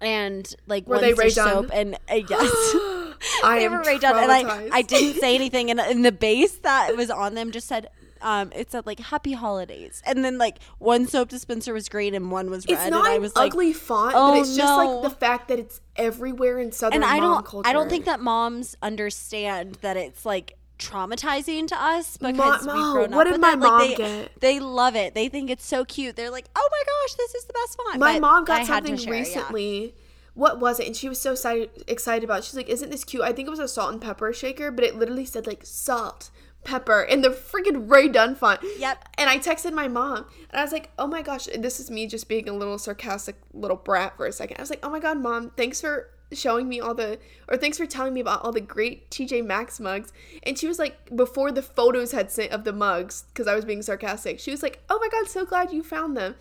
and 0.00 0.54
like 0.68 0.86
Were 0.86 1.00
they 1.00 1.14
Rae 1.14 1.30
soap 1.30 1.70
and 1.72 1.96
uh, 2.08 2.14
yes. 2.14 2.30
I 3.42 3.58
they 3.58 3.68
were 3.68 3.82
Rae 3.82 3.98
Dunn, 3.98 4.22
and 4.22 4.30
I. 4.30 4.68
I 4.70 4.82
didn't 4.82 5.20
say 5.20 5.34
anything, 5.34 5.68
and, 5.72 5.80
and 5.80 6.04
the 6.04 6.12
base 6.12 6.58
that 6.58 6.96
was 6.96 7.10
on 7.10 7.34
them 7.34 7.50
just 7.50 7.66
said, 7.66 7.88
um, 8.22 8.52
it 8.54 8.70
said 8.70 8.86
like 8.86 9.00
"Happy 9.00 9.32
Holidays," 9.32 10.02
and 10.06 10.24
then 10.24 10.38
like 10.38 10.58
one 10.78 11.06
soap 11.06 11.28
dispenser 11.28 11.72
was 11.72 11.88
green 11.88 12.14
and 12.14 12.30
one 12.30 12.50
was 12.50 12.66
red, 12.66 12.74
It's 12.74 12.82
and 12.82 12.90
not 12.92 13.06
I 13.06 13.14
an 13.14 13.20
was 13.22 13.34
like, 13.36 13.52
ugly 13.52 13.72
font, 13.72 14.14
"Oh, 14.16 14.32
but 14.32 14.40
it's 14.40 14.56
just 14.56 14.68
no." 14.76 15.00
like 15.00 15.10
the 15.10 15.16
fact 15.16 15.48
that 15.48 15.58
it's 15.58 15.80
everywhere 15.96 16.58
in 16.58 16.72
Southern 16.72 17.02
and 17.02 17.04
I 17.04 17.20
mom 17.20 17.34
don't, 17.34 17.46
culture. 17.46 17.68
I 17.68 17.72
don't 17.72 17.88
think 17.88 18.04
that 18.04 18.20
moms 18.20 18.76
understand 18.82 19.76
that 19.82 19.96
it's 19.96 20.24
like 20.26 20.54
traumatizing 20.78 21.66
to 21.68 21.74
us 21.80 22.16
because 22.16 22.64
Mo- 22.64 22.74
we've 22.74 22.92
grown 22.94 23.10
what 23.10 23.26
up 23.26 23.32
did 23.32 23.32
with 23.32 23.40
my 23.40 23.52
it. 23.52 23.58
Like, 23.58 23.88
they, 23.88 23.94
get? 23.96 24.40
They 24.40 24.60
love 24.60 24.96
it. 24.96 25.14
They 25.14 25.28
think 25.28 25.50
it's 25.50 25.66
so 25.66 25.84
cute. 25.84 26.16
They're 26.16 26.30
like, 26.30 26.46
"Oh 26.56 26.68
my 26.70 26.82
gosh, 26.86 27.14
this 27.16 27.34
is 27.34 27.44
the 27.44 27.52
best 27.52 27.76
font." 27.76 27.98
My 27.98 28.14
But 28.14 28.20
mom 28.20 28.44
got 28.44 28.60
to 28.60 28.64
something 28.66 28.96
share, 28.96 29.14
yeah. 29.14 29.20
recently. 29.20 29.94
What 30.34 30.60
was 30.60 30.78
it? 30.78 30.86
And 30.86 30.94
she 30.96 31.08
was 31.08 31.18
so 31.20 31.32
excited, 31.32 31.70
excited 31.88 32.22
about. 32.22 32.38
it. 32.40 32.44
She's 32.44 32.54
like, 32.54 32.68
"Isn't 32.68 32.90
this 32.90 33.02
cute?" 33.04 33.22
I 33.24 33.32
think 33.32 33.48
it 33.48 33.50
was 33.50 33.58
a 33.58 33.66
salt 33.66 33.92
and 33.92 34.00
pepper 34.00 34.32
shaker, 34.32 34.70
but 34.70 34.84
it 34.84 34.94
literally 34.94 35.24
said 35.24 35.46
like 35.48 35.64
salt, 35.66 36.30
pepper, 36.64 37.02
in 37.02 37.22
the 37.22 37.30
freaking 37.30 37.90
Rae 37.90 38.08
Dunn 38.08 38.34
font. 38.34 38.60
Yep. 38.78 39.08
And 39.16 39.30
I 39.30 39.38
texted 39.38 39.72
my 39.72 39.88
mom, 39.88 40.26
and 40.50 40.60
I 40.60 40.62
was 40.62 40.72
like, 40.72 40.90
"Oh 40.98 41.06
my 41.06 41.22
gosh!" 41.22 41.46
This 41.56 41.80
is 41.80 41.90
me 41.90 42.06
just 42.06 42.28
being 42.28 42.48
a 42.48 42.52
little 42.52 42.78
sarcastic 42.78 43.36
little 43.52 43.76
brat 43.76 44.16
for 44.16 44.26
a 44.26 44.32
second. 44.32 44.58
I 44.58 44.62
was 44.62 44.70
like, 44.70 44.84
"Oh 44.84 44.90
my 44.90 45.00
god, 45.00 45.18
mom, 45.18 45.50
thanks 45.56 45.80
for." 45.80 46.10
showing 46.30 46.68
me 46.68 46.78
all 46.78 46.94
the 46.94 47.18
or 47.48 47.56
thanks 47.56 47.78
for 47.78 47.86
telling 47.86 48.12
me 48.12 48.20
about 48.20 48.44
all 48.44 48.52
the 48.52 48.60
great 48.60 49.10
TJ 49.10 49.44
Maxx 49.46 49.80
mugs 49.80 50.12
and 50.42 50.58
she 50.58 50.66
was 50.66 50.78
like 50.78 51.16
before 51.16 51.50
the 51.50 51.62
photos 51.62 52.12
had 52.12 52.30
sent 52.30 52.52
of 52.52 52.64
the 52.64 52.72
mugs 52.72 53.24
because 53.32 53.46
I 53.46 53.54
was 53.54 53.64
being 53.64 53.80
sarcastic 53.80 54.38
she 54.38 54.50
was 54.50 54.62
like 54.62 54.82
oh 54.90 54.98
my 55.00 55.08
god 55.08 55.26
so 55.26 55.46
glad 55.46 55.72
you 55.72 55.82
found 55.82 56.18
them 56.18 56.34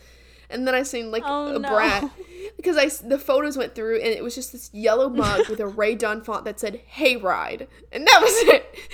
and 0.49 0.67
then 0.67 0.73
I 0.75 0.83
seen 0.83 1.11
like 1.11 1.23
Oh, 1.25 1.55
a 1.55 1.59
no. 1.59 1.69
brat 1.69 2.09
because 2.57 2.77
I 2.77 2.87
the 3.07 3.17
photos 3.19 3.57
went 3.57 3.75
through 3.75 3.95
and 3.97 4.07
it 4.07 4.23
was 4.23 4.35
just 4.35 4.51
this 4.51 4.69
yellow 4.73 5.09
mug 5.09 5.47
with 5.49 5.59
a 5.59 5.67
Rae 5.81 5.95
Dunn 5.95 6.21
font 6.21 6.45
that 6.45 6.59
said 6.59 6.81
"Hey 6.87 7.17
Ride" 7.17 7.67
and 7.91 8.05
that 8.07 8.19
was 8.21 8.33
it. 8.53 8.75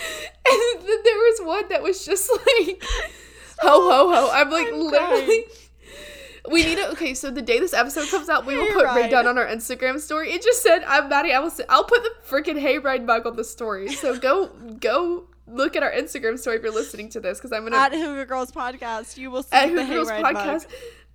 And 0.45 0.81
then 0.87 0.97
there 1.03 1.15
was 1.17 1.39
one 1.43 1.69
that 1.69 1.81
was 1.81 2.05
just 2.05 2.29
like 2.29 2.83
"Ho 3.61 3.89
ho 3.89 4.11
ho." 4.13 4.29
I'm 4.33 4.49
like 4.51 4.67
I'm 4.67 4.79
literally. 4.79 5.45
We 6.51 6.63
need 6.65 6.75
to 6.77 6.91
okay. 6.91 7.13
So 7.13 7.31
the 7.31 7.41
day 7.41 7.59
this 7.59 7.73
episode 7.73 8.09
comes 8.09 8.27
out, 8.27 8.45
we 8.45 8.57
will 8.57 8.65
Hey 8.65 8.73
put 8.73 8.85
Rae. 8.93 9.09
Dunn 9.09 9.27
on 9.27 9.37
our 9.37 9.47
Instagram 9.47 9.99
story. 10.01 10.31
It 10.33 10.43
just 10.43 10.61
said, 10.61 10.83
"I'm 10.85 11.07
Maddie." 11.07 11.31
I 11.31 11.39
will. 11.39 11.49
Say, 11.49 11.63
I'll 11.69 11.85
put 11.85 12.03
the 12.03 12.11
freaking 12.29 12.59
Hey 12.59 12.77
Ride 12.79 13.05
mug 13.05 13.25
on 13.25 13.37
the 13.37 13.45
story. 13.45 13.87
So 13.93 14.19
go 14.19 14.47
go 14.81 15.27
look 15.47 15.77
at 15.77 15.83
our 15.83 15.91
Instagram 15.91 16.37
story 16.37 16.57
if 16.57 16.63
you're 16.63 16.73
listening 16.73 17.07
to 17.09 17.21
this 17.21 17.37
because 17.37 17.53
I'm 17.53 17.63
gonna 17.63 17.77
At 17.77 17.93
Hygge 17.93 18.27
Girls 18.27 18.51
Podcast, 18.51 19.17
you 19.17 19.31
will 19.31 19.43
see 19.43 19.55
at 19.55 19.73
the 19.73 19.81
Hygge 19.81 19.89
Girls 19.89 20.09
Hayride 20.09 20.33
mug. 20.33 20.65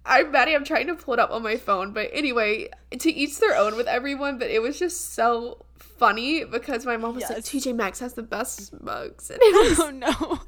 I'm 0.09 0.33
Maddie. 0.33 0.55
I'm 0.55 0.65
trying 0.65 0.87
to 0.87 0.95
pull 0.95 1.15
it 1.15 1.21
up 1.21 1.31
on 1.31 1.43
my 1.43 1.57
phone, 1.57 1.93
but 1.93 2.09
anyway, 2.12 2.71
to 2.99 3.12
each 3.12 3.38
their 3.38 3.57
own 3.57 3.77
with 3.77 3.87
everyone. 3.87 4.38
But 4.38 4.50
it 4.50 4.62
was 4.62 4.79
just 4.79 5.12
so 5.15 5.65
funny 5.79 6.45
because 6.45 6.87
my 6.87 6.97
mom 6.97 7.15
was 7.17 7.29
like, 7.29 7.38
"TJ 7.38 7.77
Maxx 7.77 8.00
has 8.00 8.15
the 8.15 8.23
best 8.23 8.73
mugs," 8.83 9.31
and 9.31 9.38
it 9.43 9.71
was 9.71 9.81
oh 9.81 9.91
no 9.91 10.41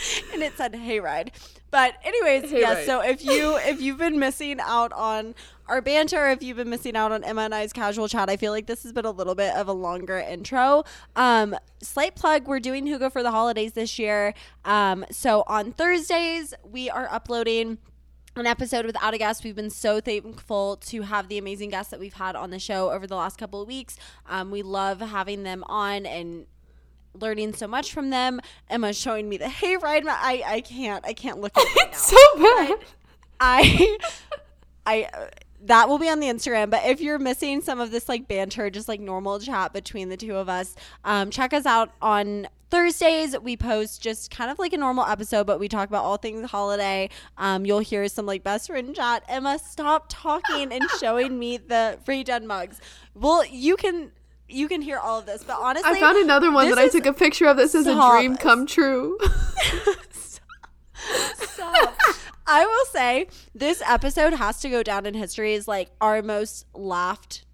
and 0.32 0.42
it 0.42 0.56
said 0.56 0.72
hayride 0.72 1.28
but 1.70 1.94
anyways 2.04 2.50
yeah 2.50 2.74
Hayride. 2.74 2.86
so 2.86 3.00
if 3.00 3.24
you 3.24 3.56
if 3.64 3.80
you've 3.80 3.98
been 3.98 4.18
missing 4.18 4.58
out 4.60 4.92
on 4.92 5.34
our 5.68 5.80
banter 5.80 6.30
if 6.30 6.42
you've 6.42 6.56
been 6.56 6.70
missing 6.70 6.96
out 6.96 7.12
on 7.12 7.22
emma 7.24 7.42
and 7.42 7.54
i's 7.54 7.72
casual 7.72 8.08
chat 8.08 8.30
i 8.30 8.36
feel 8.36 8.52
like 8.52 8.66
this 8.66 8.82
has 8.82 8.92
been 8.92 9.04
a 9.04 9.10
little 9.10 9.34
bit 9.34 9.54
of 9.54 9.68
a 9.68 9.72
longer 9.72 10.18
intro 10.18 10.84
um 11.16 11.54
slight 11.82 12.14
plug 12.14 12.46
we're 12.46 12.60
doing 12.60 12.86
hygge 12.86 13.12
for 13.12 13.22
the 13.22 13.30
holidays 13.30 13.72
this 13.74 13.98
year 13.98 14.34
um 14.64 15.04
so 15.10 15.44
on 15.46 15.72
thursdays 15.72 16.54
we 16.64 16.88
are 16.88 17.08
uploading 17.12 17.78
an 18.36 18.46
episode 18.46 18.86
without 18.86 19.14
a 19.14 19.18
guest. 19.18 19.44
We've 19.44 19.54
been 19.54 19.70
so 19.70 20.00
thankful 20.00 20.76
to 20.76 21.02
have 21.02 21.28
the 21.28 21.38
amazing 21.38 21.70
guests 21.70 21.90
that 21.90 22.00
we've 22.00 22.14
had 22.14 22.34
on 22.34 22.50
the 22.50 22.58
show 22.58 22.90
over 22.90 23.06
the 23.06 23.16
last 23.16 23.38
couple 23.38 23.60
of 23.60 23.68
weeks. 23.68 23.96
Um, 24.26 24.50
we 24.50 24.62
love 24.62 25.00
having 25.00 25.42
them 25.42 25.64
on 25.66 26.06
and 26.06 26.46
learning 27.14 27.52
so 27.54 27.66
much 27.66 27.92
from 27.92 28.10
them. 28.10 28.40
Emma's 28.70 28.98
showing 28.98 29.28
me 29.28 29.36
the 29.36 29.44
hayride. 29.46 30.04
I 30.06 30.42
I 30.46 30.60
can't 30.62 31.04
I 31.06 31.12
can't 31.12 31.40
look 31.40 31.56
at 31.56 31.64
it 31.64 31.76
right 31.76 31.92
now. 31.92 31.98
so 31.98 32.16
bad. 32.36 32.78
I 33.40 33.98
I 34.86 35.08
that 35.64 35.88
will 35.88 35.98
be 35.98 36.08
on 36.08 36.20
the 36.20 36.26
Instagram. 36.26 36.70
But 36.70 36.84
if 36.86 37.00
you're 37.00 37.18
missing 37.18 37.60
some 37.60 37.80
of 37.80 37.90
this 37.90 38.08
like 38.08 38.26
banter, 38.28 38.70
just 38.70 38.88
like 38.88 39.00
normal 39.00 39.38
chat 39.38 39.72
between 39.72 40.08
the 40.08 40.16
two 40.16 40.36
of 40.36 40.48
us, 40.48 40.74
um, 41.04 41.30
check 41.30 41.52
us 41.52 41.66
out 41.66 41.92
on 42.00 42.48
Thursdays. 42.72 43.38
We 43.38 43.56
post 43.58 44.02
just 44.02 44.30
kind 44.30 44.50
of 44.50 44.58
like 44.58 44.72
a 44.72 44.78
normal 44.78 45.04
episode, 45.04 45.46
but 45.46 45.60
we 45.60 45.68
talk 45.68 45.90
about 45.90 46.04
all 46.04 46.16
things 46.16 46.50
holiday. 46.50 47.10
Um, 47.36 47.66
you'll 47.66 47.80
hear 47.80 48.08
some 48.08 48.24
like 48.24 48.42
best 48.42 48.68
friend 48.68 48.96
chat. 48.96 49.22
Emma, 49.28 49.58
stop 49.58 50.06
talking 50.08 50.72
and 50.72 50.82
showing 50.98 51.38
me 51.38 51.58
the 51.58 51.98
free 52.06 52.24
done 52.24 52.46
mugs. 52.46 52.80
Well, 53.14 53.44
you 53.44 53.76
can. 53.76 54.10
You 54.48 54.68
can 54.68 54.82
hear 54.82 54.98
all 54.98 55.18
of 55.18 55.24
this, 55.24 55.44
but 55.44 55.56
honestly, 55.58 55.90
I 55.90 55.98
found 56.00 56.18
another 56.18 56.50
one 56.50 56.68
that 56.68 56.76
I 56.76 56.88
took 56.88 57.06
a 57.06 57.14
picture 57.14 57.46
of. 57.46 57.56
This 57.56 57.74
is 57.74 57.86
a 57.86 57.94
dream 57.94 58.36
come 58.36 58.66
true. 58.66 59.18
Stop. 61.36 61.96
I 62.46 62.66
will 62.66 62.84
say 62.86 63.28
this 63.54 63.82
episode 63.86 64.34
has 64.34 64.60
to 64.60 64.68
go 64.68 64.82
down 64.82 65.06
in 65.06 65.14
history 65.14 65.54
as 65.54 65.66
like 65.66 65.88
our 66.02 66.20
most 66.20 66.66
laughed. 66.74 67.46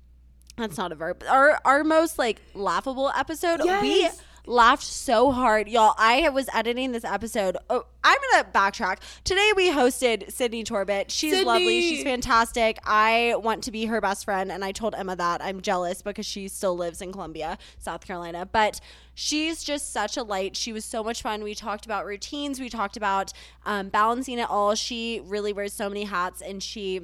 That's 0.56 0.76
not 0.76 0.90
a 0.90 0.96
verb. 0.96 1.22
Our 1.28 1.60
our 1.64 1.84
most 1.84 2.18
like 2.18 2.40
laughable 2.54 3.10
episode. 3.10 3.60
Yes. 3.64 3.82
We 3.82 4.08
laughed 4.48 4.82
so 4.82 5.30
hard, 5.30 5.68
y'all. 5.68 5.94
I 5.98 6.28
was 6.30 6.48
editing 6.54 6.92
this 6.92 7.04
episode. 7.04 7.56
Oh, 7.68 7.84
I'm 8.02 8.18
gonna 8.32 8.48
backtrack. 8.52 8.98
Today 9.22 9.52
we 9.54 9.70
hosted 9.70 10.32
Sydney 10.32 10.64
Torbett. 10.64 11.06
She's 11.08 11.44
lovely. 11.44 11.82
She's 11.82 12.02
fantastic. 12.02 12.78
I 12.84 13.34
want 13.38 13.64
to 13.64 13.70
be 13.70 13.86
her 13.86 14.00
best 14.00 14.24
friend, 14.24 14.50
and 14.50 14.64
I 14.64 14.72
told 14.72 14.94
Emma 14.94 15.14
that 15.16 15.42
I'm 15.42 15.60
jealous 15.60 16.02
because 16.02 16.26
she 16.26 16.48
still 16.48 16.76
lives 16.76 17.02
in 17.02 17.12
Columbia, 17.12 17.58
South 17.78 18.06
Carolina. 18.06 18.48
But 18.50 18.80
she's 19.14 19.62
just 19.62 19.92
such 19.92 20.16
a 20.16 20.22
light. 20.22 20.56
She 20.56 20.72
was 20.72 20.84
so 20.84 21.04
much 21.04 21.22
fun. 21.22 21.44
We 21.44 21.54
talked 21.54 21.84
about 21.84 22.06
routines. 22.06 22.58
We 22.58 22.70
talked 22.70 22.96
about 22.96 23.32
um, 23.66 23.90
balancing 23.90 24.38
it 24.38 24.48
all. 24.48 24.74
She 24.74 25.20
really 25.24 25.52
wears 25.52 25.74
so 25.74 25.88
many 25.88 26.04
hats, 26.04 26.40
and 26.40 26.62
she 26.62 27.02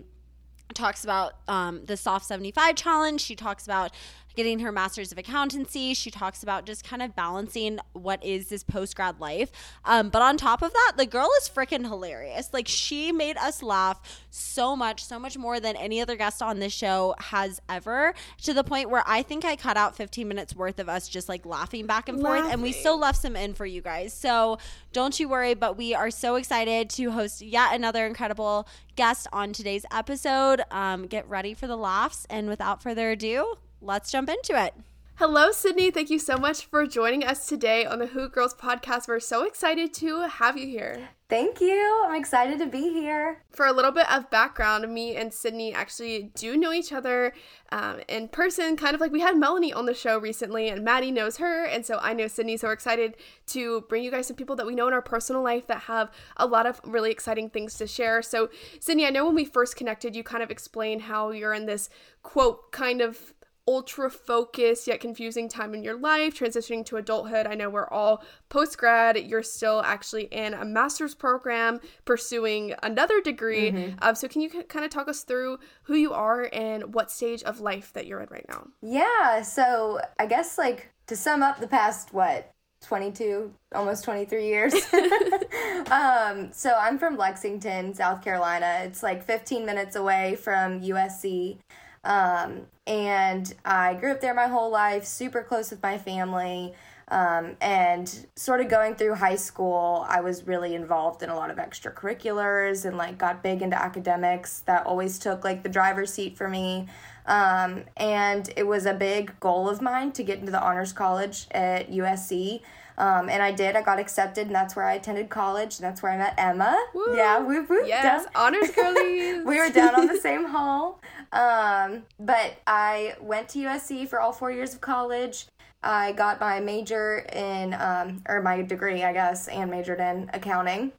talks 0.72 1.04
about 1.04 1.34
um, 1.46 1.84
the 1.84 1.96
soft 1.96 2.24
75 2.26 2.74
challenge 2.74 3.20
she 3.20 3.36
talks 3.36 3.64
about 3.64 3.92
getting 4.34 4.58
her 4.60 4.72
master's 4.72 5.12
of 5.12 5.18
accountancy 5.18 5.94
she 5.94 6.10
talks 6.10 6.42
about 6.42 6.64
just 6.66 6.84
kind 6.84 7.02
of 7.02 7.14
balancing 7.14 7.78
what 7.92 8.22
is 8.24 8.48
this 8.48 8.62
post 8.62 8.96
grad 8.96 9.18
life 9.20 9.50
um, 9.84 10.08
but 10.08 10.22
on 10.22 10.36
top 10.36 10.62
of 10.62 10.72
that 10.72 10.92
the 10.96 11.06
girl 11.06 11.28
is 11.40 11.48
freaking 11.48 11.86
hilarious 11.86 12.50
like 12.52 12.68
she 12.68 13.12
made 13.12 13.36
us 13.36 13.62
laugh 13.62 14.24
so 14.30 14.74
much 14.74 15.04
so 15.04 15.18
much 15.18 15.36
more 15.36 15.60
than 15.60 15.76
any 15.76 16.00
other 16.00 16.16
guest 16.16 16.42
on 16.42 16.58
this 16.58 16.72
show 16.72 17.14
has 17.18 17.60
ever 17.68 18.14
to 18.42 18.52
the 18.52 18.64
point 18.64 18.90
where 18.90 19.02
i 19.06 19.22
think 19.22 19.44
i 19.44 19.56
cut 19.56 19.76
out 19.76 19.96
15 19.96 20.26
minutes 20.26 20.54
worth 20.54 20.78
of 20.78 20.88
us 20.88 21.08
just 21.08 21.28
like 21.28 21.44
laughing 21.46 21.86
back 21.86 22.08
and 22.08 22.20
forth 22.20 22.44
and 22.50 22.62
we 22.62 22.72
still 22.72 22.98
left 22.98 23.20
some 23.20 23.36
in 23.36 23.54
for 23.54 23.66
you 23.66 23.80
guys 23.80 24.12
so 24.12 24.58
don't 24.92 25.18
you 25.20 25.28
worry 25.28 25.54
but 25.54 25.76
we 25.76 25.94
are 25.94 26.10
so 26.10 26.36
excited 26.36 26.90
to 26.90 27.10
host 27.10 27.40
yet 27.42 27.74
another 27.74 28.06
incredible 28.06 28.66
guest 28.96 29.26
on 29.32 29.52
today's 29.52 29.84
episode. 29.92 30.62
Um, 30.70 31.06
get 31.06 31.28
ready 31.28 31.54
for 31.54 31.66
the 31.66 31.76
laughs. 31.76 32.26
And 32.30 32.48
without 32.48 32.82
further 32.82 33.10
ado, 33.10 33.56
let's 33.84 34.10
jump 34.10 34.28
into 34.28 34.60
it. 34.60 34.74
Hello, 35.16 35.52
Sydney. 35.52 35.92
Thank 35.92 36.10
you 36.10 36.18
so 36.18 36.36
much 36.36 36.66
for 36.66 36.86
joining 36.86 37.22
us 37.22 37.46
today 37.46 37.86
on 37.86 38.00
the 38.00 38.06
Hygge 38.06 38.32
Girls 38.32 38.52
podcast. 38.52 39.06
We're 39.06 39.20
so 39.20 39.44
excited 39.44 39.94
to 39.94 40.22
have 40.22 40.58
you 40.58 40.66
here. 40.66 41.10
Thank 41.28 41.60
you. 41.60 42.04
I'm 42.06 42.14
excited 42.14 42.58
to 42.58 42.66
be 42.66 42.92
here. 42.92 43.42
For 43.50 43.66
a 43.66 43.72
little 43.72 43.90
bit 43.90 44.10
of 44.12 44.30
background, 44.30 44.92
me 44.92 45.16
and 45.16 45.32
Sydney 45.32 45.72
actually 45.72 46.30
do 46.34 46.56
know 46.56 46.72
each 46.72 46.92
other 46.92 47.32
um, 47.72 48.00
in 48.08 48.28
person, 48.28 48.76
kind 48.76 48.94
of 48.94 49.00
like 49.00 49.10
we 49.10 49.20
had 49.20 49.36
Melanie 49.36 49.72
on 49.72 49.86
the 49.86 49.94
show 49.94 50.18
recently, 50.18 50.68
and 50.68 50.84
Maddie 50.84 51.10
knows 51.10 51.38
her, 51.38 51.64
and 51.64 51.84
so 51.84 51.98
I 52.00 52.12
know 52.12 52.28
Sydney. 52.28 52.56
So 52.56 52.68
we're 52.68 52.74
excited 52.74 53.16
to 53.48 53.80
bring 53.88 54.04
you 54.04 54.10
guys 54.10 54.26
some 54.26 54.36
people 54.36 54.54
that 54.56 54.66
we 54.66 54.74
know 54.74 54.86
in 54.86 54.92
our 54.92 55.02
personal 55.02 55.42
life 55.42 55.66
that 55.66 55.82
have 55.82 56.10
a 56.36 56.46
lot 56.46 56.66
of 56.66 56.80
really 56.84 57.10
exciting 57.10 57.50
things 57.50 57.74
to 57.78 57.86
share. 57.86 58.22
So, 58.22 58.50
Sydney, 58.78 59.06
I 59.06 59.10
know 59.10 59.24
when 59.26 59.34
we 59.34 59.44
first 59.44 59.76
connected, 59.76 60.14
you 60.14 60.22
kind 60.22 60.42
of 60.42 60.50
explained 60.50 61.02
how 61.02 61.30
you're 61.30 61.54
in 61.54 61.66
this 61.66 61.88
quote 62.22 62.70
kind 62.70 63.00
of 63.00 63.33
ultra 63.66 64.10
focused 64.10 64.86
yet 64.86 65.00
confusing 65.00 65.48
time 65.48 65.74
in 65.74 65.82
your 65.82 65.98
life, 65.98 66.38
transitioning 66.38 66.84
to 66.86 66.96
adulthood. 66.96 67.46
I 67.46 67.54
know 67.54 67.70
we're 67.70 67.88
all 67.88 68.22
post 68.48 68.76
grad. 68.78 69.16
You're 69.16 69.42
still 69.42 69.82
actually 69.82 70.24
in 70.24 70.54
a 70.54 70.64
master's 70.64 71.14
program 71.14 71.80
pursuing 72.04 72.74
another 72.82 73.20
degree. 73.20 73.94
Um, 74.02 74.14
so, 74.14 74.28
can 74.28 74.40
you 74.40 74.50
kind 74.64 74.84
of 74.84 74.90
talk 74.90 75.08
us 75.08 75.22
through 75.22 75.58
who 75.84 75.94
you 75.94 76.12
are 76.12 76.48
and 76.52 76.94
what 76.94 77.10
stage 77.10 77.42
of 77.42 77.60
life 77.60 77.92
that 77.94 78.06
you're 78.06 78.20
in 78.20 78.28
right 78.30 78.46
now? 78.48 78.66
Yeah, 78.82 79.42
so 79.42 80.00
I 80.18 80.26
guess 80.26 80.58
like 80.58 80.90
to 81.06 81.16
sum 81.16 81.42
up 81.42 81.60
the 81.60 81.68
past 81.68 82.12
what 82.12 82.50
22 82.82 83.52
almost 83.74 84.04
23 84.04 84.46
years 84.46 84.74
um 85.90 86.52
so 86.52 86.76
i'm 86.78 86.98
from 86.98 87.16
lexington 87.16 87.94
south 87.94 88.22
carolina 88.22 88.80
it's 88.84 89.02
like 89.02 89.24
15 89.24 89.64
minutes 89.64 89.96
away 89.96 90.36
from 90.36 90.82
usc 90.82 91.56
um 92.04 92.66
and 92.86 93.54
i 93.64 93.94
grew 93.94 94.10
up 94.12 94.20
there 94.20 94.34
my 94.34 94.46
whole 94.46 94.70
life 94.70 95.04
super 95.04 95.42
close 95.42 95.70
with 95.70 95.82
my 95.82 95.98
family 95.98 96.72
um, 97.08 97.54
and 97.60 98.26
sort 98.34 98.62
of 98.62 98.68
going 98.68 98.94
through 98.94 99.14
high 99.14 99.36
school 99.36 100.06
i 100.08 100.20
was 100.20 100.46
really 100.46 100.74
involved 100.74 101.22
in 101.22 101.28
a 101.28 101.34
lot 101.34 101.50
of 101.50 101.56
extracurriculars 101.58 102.84
and 102.84 102.96
like 102.96 103.18
got 103.18 103.42
big 103.42 103.62
into 103.62 103.80
academics 103.80 104.60
that 104.60 104.86
always 104.86 105.18
took 105.18 105.44
like 105.44 105.62
the 105.62 105.68
driver's 105.68 106.12
seat 106.12 106.36
for 106.36 106.48
me 106.48 106.86
um, 107.26 107.84
and 107.96 108.50
it 108.56 108.66
was 108.66 108.86
a 108.86 108.94
big 108.94 109.38
goal 109.40 109.68
of 109.68 109.80
mine 109.80 110.12
to 110.12 110.22
get 110.22 110.38
into 110.40 110.52
the 110.52 110.62
honors 110.62 110.92
college 110.92 111.46
at 111.52 111.90
USC. 111.90 112.60
Um, 112.96 113.28
and 113.28 113.42
I 113.42 113.50
did. 113.50 113.74
I 113.74 113.82
got 113.82 113.98
accepted, 113.98 114.46
and 114.46 114.54
that's 114.54 114.76
where 114.76 114.84
I 114.84 114.94
attended 114.94 115.28
college. 115.28 115.78
And 115.78 115.84
that's 115.84 116.00
where 116.00 116.12
I 116.12 116.16
met 116.16 116.34
Emma. 116.38 116.80
Woo! 116.94 117.16
Yeah, 117.16 117.40
whoop 117.40 117.68
whoop. 117.68 117.86
Yes, 117.88 118.24
down- 118.24 118.32
honors 118.36 118.70
girlies. 118.70 119.44
we 119.46 119.58
were 119.58 119.70
down 119.70 119.96
on 119.96 120.06
the 120.06 120.16
same 120.16 120.44
hall. 120.44 121.00
Um, 121.34 122.04
but 122.18 122.54
I 122.66 123.16
went 123.20 123.48
to 123.50 123.58
USC 123.58 124.08
for 124.08 124.20
all 124.20 124.32
four 124.32 124.52
years 124.52 124.72
of 124.72 124.80
college. 124.80 125.46
I 125.82 126.12
got 126.12 126.40
my 126.40 126.60
major 126.60 127.26
in, 127.32 127.74
um, 127.74 128.22
or 128.26 128.40
my 128.40 128.62
degree, 128.62 129.02
I 129.02 129.12
guess, 129.12 129.48
and 129.48 129.70
majored 129.70 130.00
in 130.00 130.30
accounting. 130.32 130.92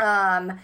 Um, 0.00 0.58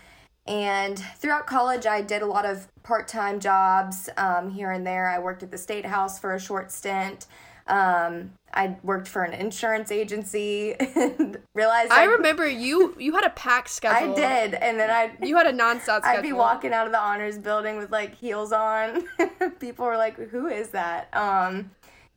and 0.46 0.98
throughout 0.98 1.46
college, 1.46 1.86
I 1.86 2.02
did 2.02 2.20
a 2.20 2.26
lot 2.26 2.44
of 2.44 2.68
part 2.82 3.08
time 3.08 3.40
jobs 3.40 4.10
um, 4.18 4.50
here 4.50 4.72
and 4.72 4.86
there. 4.86 5.08
I 5.08 5.18
worked 5.18 5.42
at 5.42 5.50
the 5.50 5.58
State 5.58 5.86
House 5.86 6.18
for 6.18 6.34
a 6.34 6.40
short 6.40 6.70
stint. 6.70 7.26
Um, 7.66 8.32
I 8.54 8.76
worked 8.82 9.08
for 9.08 9.22
an 9.22 9.32
insurance 9.32 9.90
agency 9.90 10.74
and 10.96 11.38
realized 11.54 11.92
I 11.92 12.02
I, 12.02 12.04
remember 12.04 12.48
you. 12.48 12.94
You 12.98 13.12
had 13.14 13.24
a 13.24 13.30
packed 13.30 13.68
schedule. 13.70 14.12
I 14.12 14.14
did. 14.14 14.54
And 14.54 14.78
then 14.78 14.90
I 14.90 15.12
You 15.24 15.36
had 15.36 15.46
a 15.46 15.52
nonstop 15.52 16.00
schedule. 16.00 16.18
I'd 16.18 16.22
be 16.22 16.32
walking 16.32 16.72
out 16.72 16.86
of 16.86 16.92
the 16.92 17.00
honors 17.00 17.38
building 17.38 17.76
with 17.76 17.90
like 17.90 18.14
heels 18.14 18.52
on. 18.52 19.04
People 19.60 19.86
were 19.86 19.96
like, 19.96 20.16
"Who 20.30 20.46
is 20.46 20.70
that?" 20.70 21.14
Um, 21.14 21.70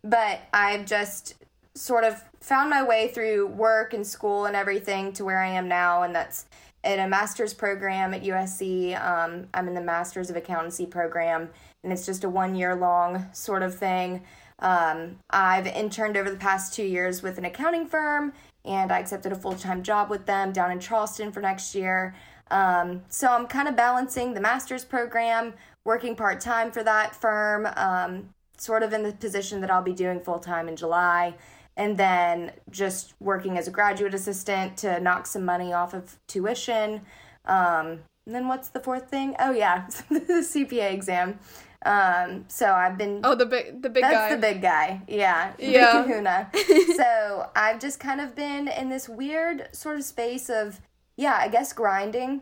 but 0.04 0.42
I've 0.54 0.86
just 0.86 1.36
sort 1.74 2.04
of 2.04 2.24
found 2.40 2.70
my 2.70 2.84
way 2.84 3.10
through 3.10 3.48
work 3.48 3.94
and 3.94 4.06
school 4.06 4.46
and 4.46 4.56
everything 4.56 5.14
to 5.14 5.26
where 5.26 5.42
I 5.42 5.48
am 5.48 5.68
now, 5.68 6.04
and 6.04 6.16
that's 6.16 6.46
in 6.84 7.00
a 7.00 7.08
master's 7.08 7.54
program 7.54 8.14
at 8.14 8.24
USC. 8.24 9.00
Um, 9.02 9.48
I'm 9.54 9.68
in 9.68 9.74
the 9.74 9.82
Masters 9.82 10.30
of 10.30 10.36
Accountancy 10.36 10.86
program, 10.86 11.50
and 11.84 11.92
it's 11.92 12.06
just 12.06 12.24
a 12.24 12.30
one 12.30 12.56
year 12.56 12.76
long 12.76 13.28
sort 13.34 13.64
of 13.64 13.76
thing. 13.76 14.24
Um, 14.60 15.20
I've 15.30 15.68
interned 15.68 16.18
over 16.18 16.30
the 16.30 16.38
past 16.38 16.74
two 16.74 16.84
years 16.84 17.22
with 17.22 17.38
an 17.38 17.46
accounting 17.46 17.86
firm, 17.86 18.34
and 18.66 18.92
I 18.92 19.00
accepted 19.00 19.32
a 19.32 19.36
full 19.36 19.56
time 19.56 19.84
job 19.84 20.10
with 20.10 20.26
them 20.26 20.52
down 20.52 20.72
in 20.72 20.80
Charleston 20.80 21.32
for 21.32 21.42
next 21.42 21.76
year. 21.76 22.16
Um, 22.50 23.02
so 23.10 23.28
I'm 23.28 23.48
kind 23.48 23.68
of 23.68 23.76
balancing 23.76 24.34
the 24.34 24.42
master's 24.42 24.86
program, 24.86 25.54
working 25.86 26.16
part 26.16 26.40
time 26.40 26.72
for 26.72 26.84
that 26.84 27.16
firm, 27.16 27.68
um, 27.76 28.30
sort 28.58 28.84
of 28.84 28.94
in 28.94 29.04
the 29.04 29.12
position 29.12 29.62
that 29.62 29.70
I'll 29.70 29.84
be 29.84 29.94
doing 29.94 30.20
full 30.20 30.40
time 30.40 30.68
in 30.68 30.76
July, 30.76 31.36
and 31.76 31.98
then 31.98 32.52
just 32.72 33.14
working 33.20 33.58
as 33.58 33.68
a 33.68 33.72
graduate 33.72 34.14
assistant 34.14 34.78
to 34.78 35.00
knock 35.00 35.28
some 35.28 35.46
money 35.46 35.74
off 35.74 35.94
of 35.94 36.18
tuition. 36.28 37.02
Um, 37.46 38.00
and 38.26 38.36
then 38.36 38.48
what's 38.48 38.70
the 38.70 38.80
fourth 38.80 39.10
thing? 39.10 39.36
Oh 39.40 39.52
yeah, 39.52 39.88
the 40.10 40.20
CPA 40.20 40.92
exam. 40.92 41.40
Um, 41.86 42.46
so 42.48 42.72
I've 42.74 42.98
been 42.98 43.22
Oh, 43.24 43.36
the 43.36 43.46
big, 43.46 43.82
the 43.82 43.90
big 43.90 44.04
that's 44.04 44.14
guy. 44.14 44.36
the 44.36 44.42
big 44.42 44.62
guy. 44.62 45.02
Yeah. 45.08 45.54
Yeah. 45.60 46.04
Kahuna. 46.04 46.50
so 46.96 47.50
I've 47.56 47.80
just 47.80 48.00
kind 48.00 48.20
of 48.20 48.36
been 48.36 48.68
in 48.68 48.90
this 48.90 49.08
weird 49.08 49.70
sort 49.74 49.98
of 49.98 50.04
space 50.04 50.50
of, 50.50 50.82
yeah, 51.16 51.38
I 51.40 51.48
guess 51.48 51.74
grinding 51.74 52.42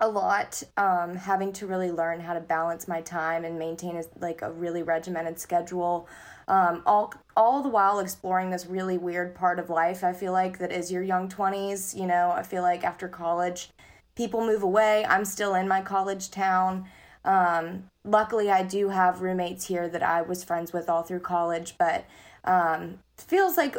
a 0.00 0.08
lot, 0.08 0.62
um, 0.76 1.16
having 1.16 1.52
to 1.54 1.66
really 1.66 1.90
learn 1.90 2.20
how 2.20 2.34
to 2.34 2.40
balance 2.40 2.86
my 2.86 3.00
time 3.00 3.44
and 3.44 3.58
maintain 3.58 3.96
a, 3.96 4.04
like 4.20 4.42
a 4.42 4.52
really 4.52 4.82
regimented 4.82 5.38
schedule. 5.40 6.06
Um, 6.46 6.82
all 6.86 7.12
all 7.36 7.62
the 7.62 7.68
while 7.68 7.98
exploring 7.98 8.50
this 8.50 8.64
really 8.64 8.96
weird 8.96 9.34
part 9.34 9.58
of 9.58 9.68
life. 9.68 10.02
I 10.04 10.12
feel 10.12 10.32
like 10.32 10.58
that 10.58 10.72
is 10.72 10.90
your 10.92 11.02
young 11.02 11.28
twenties. 11.28 11.94
You 11.94 12.06
know, 12.06 12.30
I 12.30 12.42
feel 12.42 12.62
like 12.62 12.84
after 12.84 13.06
college, 13.08 13.70
people 14.16 14.46
move 14.46 14.62
away. 14.62 15.04
I'm 15.06 15.24
still 15.24 15.54
in 15.54 15.66
my 15.68 15.80
college 15.82 16.30
town. 16.30 16.86
Um, 17.24 17.84
luckily, 18.08 18.50
I 18.50 18.62
do 18.62 18.88
have 18.88 19.20
roommates 19.20 19.66
here 19.66 19.88
that 19.88 20.02
I 20.02 20.22
was 20.22 20.42
friends 20.44 20.72
with 20.72 20.88
all 20.88 21.02
through 21.02 21.20
college, 21.20 21.74
but 21.78 22.06
um, 22.44 22.98
feels 23.16 23.56
like 23.56 23.76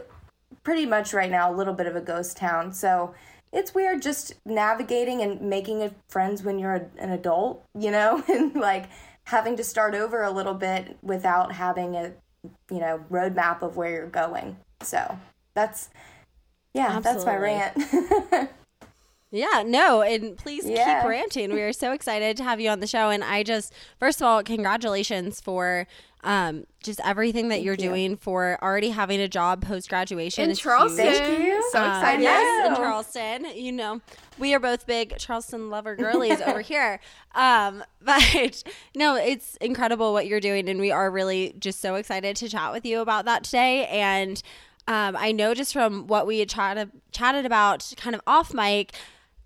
pretty 0.63 0.85
much 0.85 1.13
right 1.13 1.31
now 1.31 1.51
a 1.51 1.55
little 1.55 1.73
bit 1.73 1.87
of 1.87 1.95
a 1.95 2.01
ghost 2.01 2.37
town. 2.37 2.73
So 2.73 3.13
it's 3.51 3.73
weird 3.73 4.01
just 4.01 4.33
navigating 4.45 5.21
and 5.21 5.41
making 5.41 5.93
friends 6.09 6.43
when 6.43 6.59
you're 6.59 6.75
a, 6.75 6.85
an 6.97 7.09
adult, 7.11 7.65
you 7.77 7.91
know, 7.91 8.23
and 8.29 8.55
like 8.55 8.89
having 9.25 9.55
to 9.57 9.63
start 9.63 9.95
over 9.95 10.23
a 10.23 10.31
little 10.31 10.53
bit 10.53 10.97
without 11.01 11.53
having 11.53 11.95
a, 11.95 12.11
you 12.71 12.79
know, 12.79 13.03
roadmap 13.09 13.61
of 13.61 13.75
where 13.75 13.91
you're 13.91 14.07
going. 14.07 14.57
So 14.81 15.19
that's, 15.53 15.89
yeah, 16.73 16.97
Absolutely. 16.97 17.11
that's 17.11 17.25
my 17.25 17.35
rant. 17.35 18.49
Yeah, 19.31 19.63
no, 19.65 20.01
and 20.01 20.35
please 20.37 20.65
yeah. 20.65 21.01
keep 21.01 21.09
ranting. 21.09 21.53
We 21.53 21.61
are 21.61 21.73
so 21.73 21.91
excited 21.91 22.35
to 22.37 22.43
have 22.43 22.59
you 22.59 22.69
on 22.69 22.79
the 22.79 22.87
show. 22.87 23.09
And 23.09 23.23
I 23.23 23.43
just, 23.43 23.73
first 23.99 24.21
of 24.21 24.25
all, 24.25 24.41
congratulations 24.41 25.39
for 25.39 25.85
um, 26.23 26.65
just 26.83 26.99
everything 27.05 27.49
that 27.49 27.55
Thank 27.55 27.65
you're 27.65 27.75
you. 27.75 27.89
doing 27.89 28.17
for 28.17 28.57
already 28.61 28.89
having 28.89 29.21
a 29.21 29.27
job 29.27 29.63
post 29.63 29.87
graduation 29.87 30.49
in 30.49 30.55
Charleston. 30.55 31.05
Huge. 31.05 31.17
Thank 31.17 31.43
you. 31.43 31.69
So 31.71 31.79
um, 31.79 31.89
excited. 31.89 32.23
yes, 32.23 32.67
in 32.67 32.75
Charleston. 32.75 33.45
You 33.55 33.71
know, 33.71 34.01
we 34.39 34.55
are 34.55 34.59
both 34.59 34.87
big 34.87 35.17
Charleston 35.17 35.69
lover 35.69 35.95
girlies 35.95 36.41
over 36.41 36.61
here. 36.71 36.99
Um, 37.35 37.83
but 38.01 38.63
no, 38.95 39.15
it's 39.15 39.57
incredible 39.57 40.11
what 40.11 40.25
you're 40.25 40.39
doing, 40.39 40.67
and 40.67 40.79
we 40.79 40.91
are 40.91 41.11
really 41.11 41.53
just 41.59 41.81
so 41.81 41.95
excited 41.95 42.35
to 42.37 42.49
chat 42.49 42.71
with 42.71 42.83
you 42.83 42.99
about 42.99 43.25
that 43.25 43.43
today. 43.43 43.85
And 43.85 44.41
um, 44.87 45.15
I 45.15 45.31
know 45.31 45.53
just 45.53 45.71
from 45.71 46.07
what 46.07 46.25
we 46.25 46.39
had 46.39 46.49
chatted 46.49 46.89
chatted 47.11 47.45
about, 47.45 47.93
kind 47.95 48.15
of 48.15 48.21
off 48.25 48.55
mic 48.55 48.93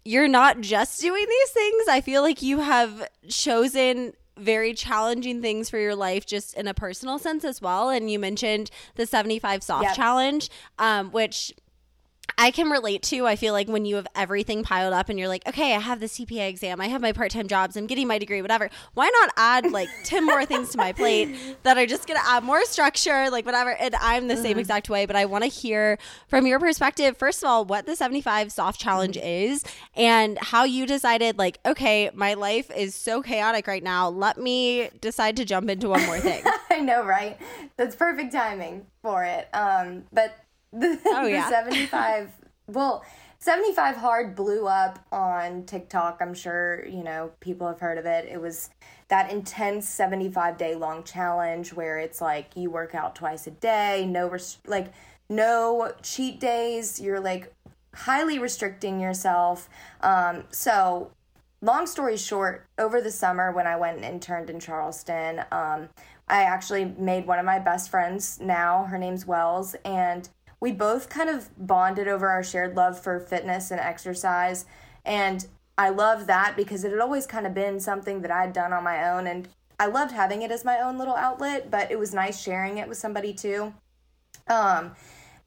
you're 0.06 0.28
not 0.28 0.62
just 0.62 1.02
doing 1.02 1.26
these 1.28 1.50
things. 1.52 1.88
I 1.88 2.02
feel 2.02 2.22
like 2.22 2.42
you 2.42 2.60
have 2.60 3.08
chosen 3.28 4.14
very 4.38 4.74
challenging 4.74 5.42
things 5.42 5.70
for 5.70 5.78
your 5.78 5.96
life 5.96 6.26
just 6.26 6.56
in 6.56 6.68
a 6.68 6.74
personal 6.74 7.20
sense 7.20 7.44
as 7.46 7.62
well 7.62 7.90
and 7.90 8.10
you 8.10 8.18
mentioned 8.18 8.72
the 8.96 9.06
75 9.06 9.62
soft 9.62 9.84
yep. 9.84 9.96
challenge 9.96 10.50
um, 10.80 11.12
which 11.12 11.54
I 12.38 12.52
can 12.52 12.70
relate 12.70 13.04
to. 13.04 13.26
I 13.26 13.36
feel 13.36 13.54
like 13.54 13.68
when 13.68 13.86
you 13.86 13.96
have 13.96 14.08
everything 14.16 14.64
piled 14.64 14.94
up 14.94 15.10
and 15.10 15.20
you're 15.20 15.28
like, 15.28 15.48
okay, 15.48 15.76
I 15.76 15.80
have 15.80 16.00
the 16.00 16.08
CPA 16.08 16.50
exam, 16.50 16.82
I 16.82 16.88
have 16.88 17.02
my 17.02 17.12
part 17.12 17.32
time 17.32 17.48
jobs, 17.48 17.76
I'm 17.76 17.88
getting 17.88 18.08
my 18.08 18.18
degree, 18.18 18.42
whatever. 18.42 18.70
Why 18.94 19.10
not 19.10 19.30
add 19.38 19.72
like 19.72 19.90
10 20.04 20.26
more 20.26 20.46
things 20.46 20.72
to 20.72 20.78
my 20.78 20.92
plate 20.92 21.36
that 21.64 21.78
are 21.78 21.86
just 21.86 22.08
going 22.08 22.20
to 22.20 22.28
add 22.28 22.44
more 22.44 22.64
structure, 22.66 23.30
like 23.30 23.46
whatever. 23.46 23.72
And 23.72 23.96
I'm 23.96 24.28
the 24.28 24.36
mm-hmm. 24.36 24.44
same 24.44 24.60
exact 24.60 24.90
way, 24.90 25.06
but 25.06 25.16
I 25.16 25.26
want 25.26 25.44
to 25.44 25.50
hear 25.50 25.98
from 26.28 26.48
your 26.48 26.60
perspective, 26.60 27.18
first 27.18 27.44
of 27.44 27.50
all, 27.50 27.66
what 27.66 27.86
the 27.86 27.96
75 27.96 28.52
soft 28.52 28.80
challenge 28.80 29.18
is 29.18 29.64
and 29.96 30.38
how 30.40 30.64
you 30.64 30.86
decided, 30.86 31.38
like, 31.38 31.60
okay, 31.66 32.10
my 32.14 32.34
life 32.34 32.72
is 32.76 32.96
so 32.96 33.22
chaotic 33.22 33.68
right 33.68 33.84
now. 33.84 34.10
Let 34.10 34.38
me 34.38 34.90
decide 35.02 35.38
to 35.38 35.46
jump 35.46 35.70
into 35.70 35.90
one 35.90 36.06
more 36.06 36.20
thing. 36.20 36.44
I 36.70 36.80
know, 36.80 37.04
right? 37.04 37.38
That's 37.78 37.96
perfect 37.96 38.34
timing 38.34 38.86
for 39.02 39.24
it. 39.24 39.48
Um, 39.54 40.04
but 40.12 40.43
the, 40.74 41.00
oh, 41.06 41.26
yeah. 41.26 41.50
the 41.50 41.56
75, 41.72 42.32
well, 42.68 43.06
75 43.40 43.98
Hard 43.98 44.36
blew 44.36 44.68
up 44.68 45.06
on 45.12 45.66
TikTok. 45.66 46.20
I'm 46.22 46.34
sure, 46.34 46.86
you 46.88 47.04
know, 47.04 47.32
people 47.40 47.68
have 47.68 47.80
heard 47.80 47.98
of 47.98 48.06
it. 48.06 48.28
It 48.32 48.42
was 48.42 48.70
that 49.10 49.32
intense 49.32 49.88
75 49.88 50.58
day 50.58 50.76
long 50.76 51.04
challenge 51.04 51.74
where 51.74 51.98
it's 52.00 52.22
like 52.22 52.52
you 52.56 52.72
work 52.72 52.96
out 52.96 53.16
twice 53.16 53.46
a 53.48 53.52
day, 53.52 54.08
no, 54.10 54.28
res- 54.28 54.60
like, 54.66 54.94
no 55.30 55.92
cheat 56.02 56.40
days. 56.40 57.00
You're 57.00 57.20
like 57.20 57.54
highly 57.94 58.40
restricting 58.40 59.00
yourself. 59.00 59.70
Um, 60.02 60.46
so, 60.50 61.12
long 61.62 61.86
story 61.86 62.18
short, 62.18 62.66
over 62.78 63.02
the 63.02 63.12
summer 63.12 63.52
when 63.52 63.68
I 63.68 63.76
went 63.76 63.98
and 63.98 64.06
interned 64.06 64.50
in 64.50 64.60
Charleston, 64.60 65.40
um, 65.52 65.90
I 66.28 66.44
actually 66.44 66.86
made 66.86 67.28
one 67.28 67.40
of 67.40 67.46
my 67.46 67.60
best 67.60 67.90
friends 67.90 68.40
now. 68.40 68.86
Her 68.86 68.98
name's 68.98 69.26
Wells. 69.26 69.76
And 69.84 70.30
we 70.64 70.72
both 70.72 71.10
kind 71.10 71.30
of 71.30 71.50
bonded 71.58 72.08
over 72.08 72.30
our 72.30 72.42
shared 72.42 72.74
love 72.74 72.98
for 72.98 73.20
fitness 73.20 73.70
and 73.70 73.82
exercise. 73.82 74.64
And 75.04 75.46
I 75.78 75.90
love 75.90 76.26
that 76.28 76.56
because 76.56 76.86
it 76.86 76.92
had 76.92 77.02
always 77.02 77.28
kind 77.28 77.46
of 77.46 77.54
been 77.54 77.82
something 77.82 78.22
that 78.22 78.32
I'd 78.32 78.54
done 78.54 78.72
on 78.72 78.82
my 78.82 79.12
own. 79.12 79.28
And 79.28 79.50
I 79.78 79.88
loved 79.88 80.14
having 80.14 80.42
it 80.42 80.52
as 80.52 80.64
my 80.64 80.80
own 80.80 80.98
little 80.98 81.16
outlet, 81.16 81.70
but 81.70 81.92
it 81.92 82.00
was 82.00 82.14
nice 82.14 82.42
sharing 82.42 82.78
it 82.78 82.88
with 82.88 82.98
somebody 82.98 83.34
too. 83.34 83.74
Um, 84.48 84.94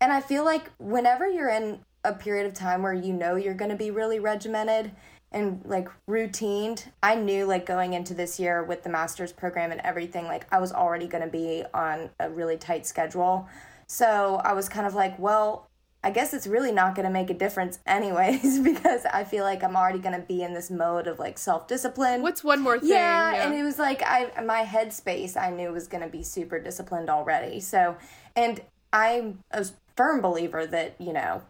and 0.02 0.12
I 0.12 0.20
feel 0.20 0.44
like 0.44 0.70
whenever 0.79 1.26
you're 1.26 1.48
in 1.48 1.81
a 2.05 2.12
period 2.12 2.44
of 2.44 2.52
time 2.52 2.83
where 2.83 2.92
you 2.92 3.14
know 3.14 3.37
you're 3.37 3.55
going 3.55 3.70
to 3.70 3.76
be 3.76 3.90
really 3.90 4.18
regimented 4.18 4.90
and 5.33 5.62
like 5.64 5.88
routined, 6.07 6.88
I 7.02 7.14
knew 7.14 7.46
like 7.46 7.64
going 7.64 7.94
into 7.94 8.12
this 8.12 8.38
year 8.38 8.62
with 8.62 8.83
the 8.83 8.90
master's 8.90 9.33
program 9.33 9.72
and 9.72 9.81
everything, 9.81 10.26
like 10.26 10.46
I 10.52 10.59
was 10.59 10.72
already 10.72 11.07
going 11.07 11.24
to 11.24 11.31
be 11.31 11.64
on 11.72 12.11
a 12.20 12.29
really 12.29 12.59
tight 12.59 12.85
schedule. 12.85 13.48
So 13.87 14.40
I 14.44 14.53
was 14.53 14.68
kind 14.68 14.87
of 14.87 14.94
like, 14.94 15.18
well, 15.18 15.68
I 16.07 16.11
guess 16.11 16.33
it's 16.33 16.46
really 16.46 16.70
not 16.70 16.94
going 16.94 17.05
to 17.05 17.12
make 17.12 17.31
a 17.31 17.35
difference 17.35 17.81
anyways 17.85 18.61
because 18.64 19.05
I 19.07 19.25
feel 19.25 19.42
like 19.44 19.64
I'm 19.64 19.77
already 19.77 19.99
going 19.99 20.14
to 20.14 20.25
be 20.25 20.42
in 20.42 20.55
this 20.55 20.70
mode 20.70 21.09
of 21.09 21.18
like 21.18 21.37
self-discipline. 21.37 22.22
What's 22.22 22.44
one 22.44 22.61
more 22.61 22.79
thing? 22.79 22.90
Yeah, 22.90 23.35
yeah. 23.35 23.44
and 23.44 23.55
it 23.55 23.64
was 23.64 23.79
like 23.79 24.03
I 24.05 24.31
my 24.44 24.62
headspace 24.62 25.37
I 25.37 25.51
knew 25.51 25.72
was 25.72 25.88
going 25.88 26.05
to 26.05 26.09
be 26.09 26.22
super 26.22 26.61
disciplined 26.61 27.11
already. 27.11 27.59
So, 27.59 27.96
and 28.37 28.61
I'm 28.92 29.40
a 29.51 29.66
firm 29.96 30.20
believer 30.20 30.64
that, 30.66 30.94
you 31.01 31.12
know, 31.12 31.42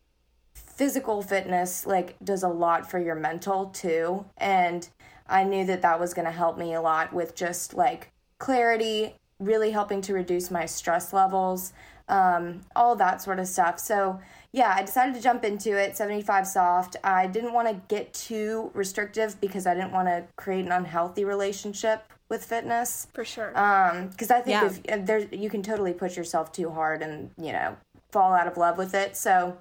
physical 0.55 1.20
fitness 1.20 1.87
like 1.87 2.16
does 2.25 2.42
a 2.42 2.49
lot 2.49 2.90
for 2.90 2.99
your 2.99 3.14
mental 3.14 3.66
too, 3.66 4.25
and 4.38 4.88
I 5.29 5.44
knew 5.44 5.66
that 5.66 5.83
that 5.83 6.01
was 6.01 6.14
going 6.14 6.27
to 6.27 6.33
help 6.33 6.57
me 6.57 6.72
a 6.72 6.81
lot 6.81 7.12
with 7.12 7.35
just 7.35 7.75
like 7.75 8.11
clarity, 8.38 9.16
really 9.38 9.72
helping 9.72 10.01
to 10.03 10.14
reduce 10.14 10.51
my 10.51 10.64
stress 10.64 11.12
levels 11.12 11.75
um, 12.09 12.61
all 12.75 12.97
that 12.97 13.23
sort 13.23 13.38
of 13.38 13.49
stuff. 13.49 13.79
So, 13.79 14.21
yeah, 14.53 14.75
I 14.77 14.83
decided 14.83 15.14
to 15.14 15.21
jump 15.21 15.45
into 15.45 15.77
it, 15.77 15.97
75 15.97 16.47
soft. 16.47 16.97
I 17.03 17.27
didn't 17.27 17.53
want 17.53 17.69
to 17.69 17.81
get 17.95 18.14
too 18.14 18.71
restrictive 18.75 19.40
because 19.40 19.66
I 19.66 19.75
didn't 19.75 19.92
want 19.92 20.09
to 20.09 20.25
create 20.37 20.64
an 20.64 20.73
unhealthy 20.73 21.25
relationship 21.25 22.05
with 22.29 22.45
fitness. 22.45 23.09
For 23.12 23.25
sure. 23.25 23.57
Um, 23.59 24.09
because 24.09 24.31
I 24.31 24.40
think 24.40 24.61
yeah. 24.61 24.66
if, 24.66 24.81
if 24.85 25.07
there, 25.07 25.19
you 25.19 25.51
can 25.51 25.62
totally 25.62 25.92
push 25.92 26.16
yourself 26.16 26.53
too 26.53 26.71
hard 26.71 27.03
and, 27.03 27.31
you 27.38 27.53
know, 27.53 27.77
fall 28.11 28.33
out 28.33 28.47
of 28.47 28.57
love 28.57 28.79
with 28.79 28.95
it. 28.95 29.16
So, 29.16 29.59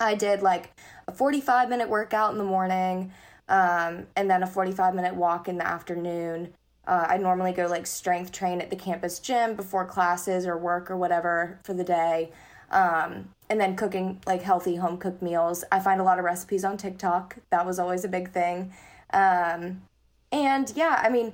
I 0.00 0.14
did 0.14 0.42
like 0.42 0.72
a 1.06 1.12
45 1.12 1.68
minute 1.68 1.88
workout 1.88 2.32
in 2.32 2.38
the 2.38 2.44
morning, 2.44 3.12
um, 3.48 4.06
and 4.16 4.30
then 4.30 4.42
a 4.42 4.46
45 4.46 4.94
minute 4.94 5.14
walk 5.14 5.46
in 5.46 5.58
the 5.58 5.66
afternoon. 5.66 6.54
Uh, 6.86 7.06
I 7.08 7.18
normally 7.18 7.52
go 7.52 7.66
like 7.66 7.86
strength 7.86 8.32
train 8.32 8.60
at 8.60 8.70
the 8.70 8.76
campus 8.76 9.18
gym 9.18 9.54
before 9.54 9.84
classes 9.84 10.46
or 10.46 10.56
work 10.56 10.90
or 10.90 10.96
whatever 10.96 11.58
for 11.62 11.74
the 11.74 11.84
day. 11.84 12.30
Um, 12.70 13.30
and 13.48 13.60
then 13.60 13.76
cooking 13.76 14.20
like 14.26 14.42
healthy 14.42 14.76
home 14.76 14.96
cooked 14.96 15.22
meals. 15.22 15.64
I 15.72 15.80
find 15.80 16.00
a 16.00 16.04
lot 16.04 16.18
of 16.18 16.24
recipes 16.24 16.64
on 16.64 16.76
TikTok. 16.76 17.36
That 17.50 17.66
was 17.66 17.78
always 17.78 18.04
a 18.04 18.08
big 18.08 18.30
thing. 18.32 18.72
Um, 19.12 19.82
and 20.32 20.72
yeah, 20.76 21.00
I 21.02 21.08
mean, 21.10 21.32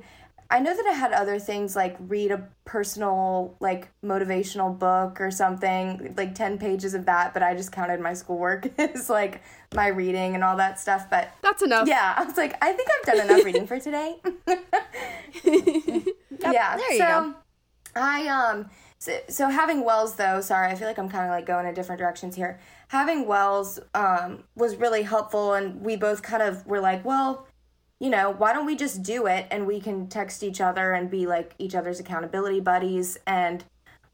I 0.50 0.60
know 0.60 0.76
that 0.76 0.86
I 0.86 0.92
had 0.92 1.12
other 1.12 1.38
things 1.38 1.74
like 1.74 1.96
read 1.98 2.30
a 2.30 2.48
personal, 2.64 3.56
like 3.60 3.88
motivational 4.04 4.78
book 4.78 5.20
or 5.20 5.30
something, 5.30 6.14
like 6.16 6.34
10 6.34 6.58
pages 6.58 6.94
of 6.94 7.06
that, 7.06 7.34
but 7.34 7.42
I 7.42 7.54
just 7.54 7.72
counted 7.72 8.00
my 8.00 8.14
schoolwork 8.14 8.68
as 8.78 9.10
like 9.10 9.42
my 9.74 9.88
reading 9.88 10.34
and 10.34 10.44
all 10.44 10.56
that 10.56 10.78
stuff. 10.78 11.10
But 11.10 11.32
that's 11.42 11.62
enough. 11.62 11.88
Yeah. 11.88 12.14
I 12.16 12.24
was 12.24 12.36
like, 12.36 12.56
I 12.62 12.72
think 12.72 12.88
I've 12.90 13.06
done 13.06 13.28
enough 13.28 13.44
reading 13.44 13.66
for 13.66 13.80
today. 13.80 14.16
yeah. 15.44 16.76
There 16.76 16.92
you 16.92 16.98
so 16.98 17.06
go. 17.06 17.34
I, 17.96 18.28
um, 18.28 18.70
so, 18.98 19.18
so 19.28 19.48
having 19.48 19.84
Wells 19.84 20.14
though, 20.14 20.40
sorry, 20.40 20.70
I 20.70 20.74
feel 20.74 20.86
like 20.86 20.98
I'm 20.98 21.08
kind 21.08 21.24
of 21.24 21.30
like 21.30 21.46
going 21.46 21.66
in 21.66 21.74
different 21.74 21.98
directions 21.98 22.36
here. 22.36 22.60
Having 22.88 23.26
Wells 23.26 23.80
um, 23.94 24.44
was 24.54 24.76
really 24.76 25.02
helpful, 25.02 25.54
and 25.54 25.80
we 25.80 25.96
both 25.96 26.22
kind 26.22 26.42
of 26.42 26.64
were 26.66 26.80
like, 26.80 27.04
well, 27.04 27.46
you 28.00 28.10
know, 28.10 28.30
why 28.30 28.52
don't 28.52 28.66
we 28.66 28.76
just 28.76 29.02
do 29.02 29.26
it 29.26 29.46
and 29.50 29.66
we 29.66 29.80
can 29.80 30.06
text 30.08 30.42
each 30.42 30.60
other 30.60 30.92
and 30.92 31.10
be 31.10 31.26
like 31.26 31.54
each 31.58 31.74
other's 31.74 31.98
accountability 31.98 32.60
buddies? 32.60 33.16
And 33.26 33.64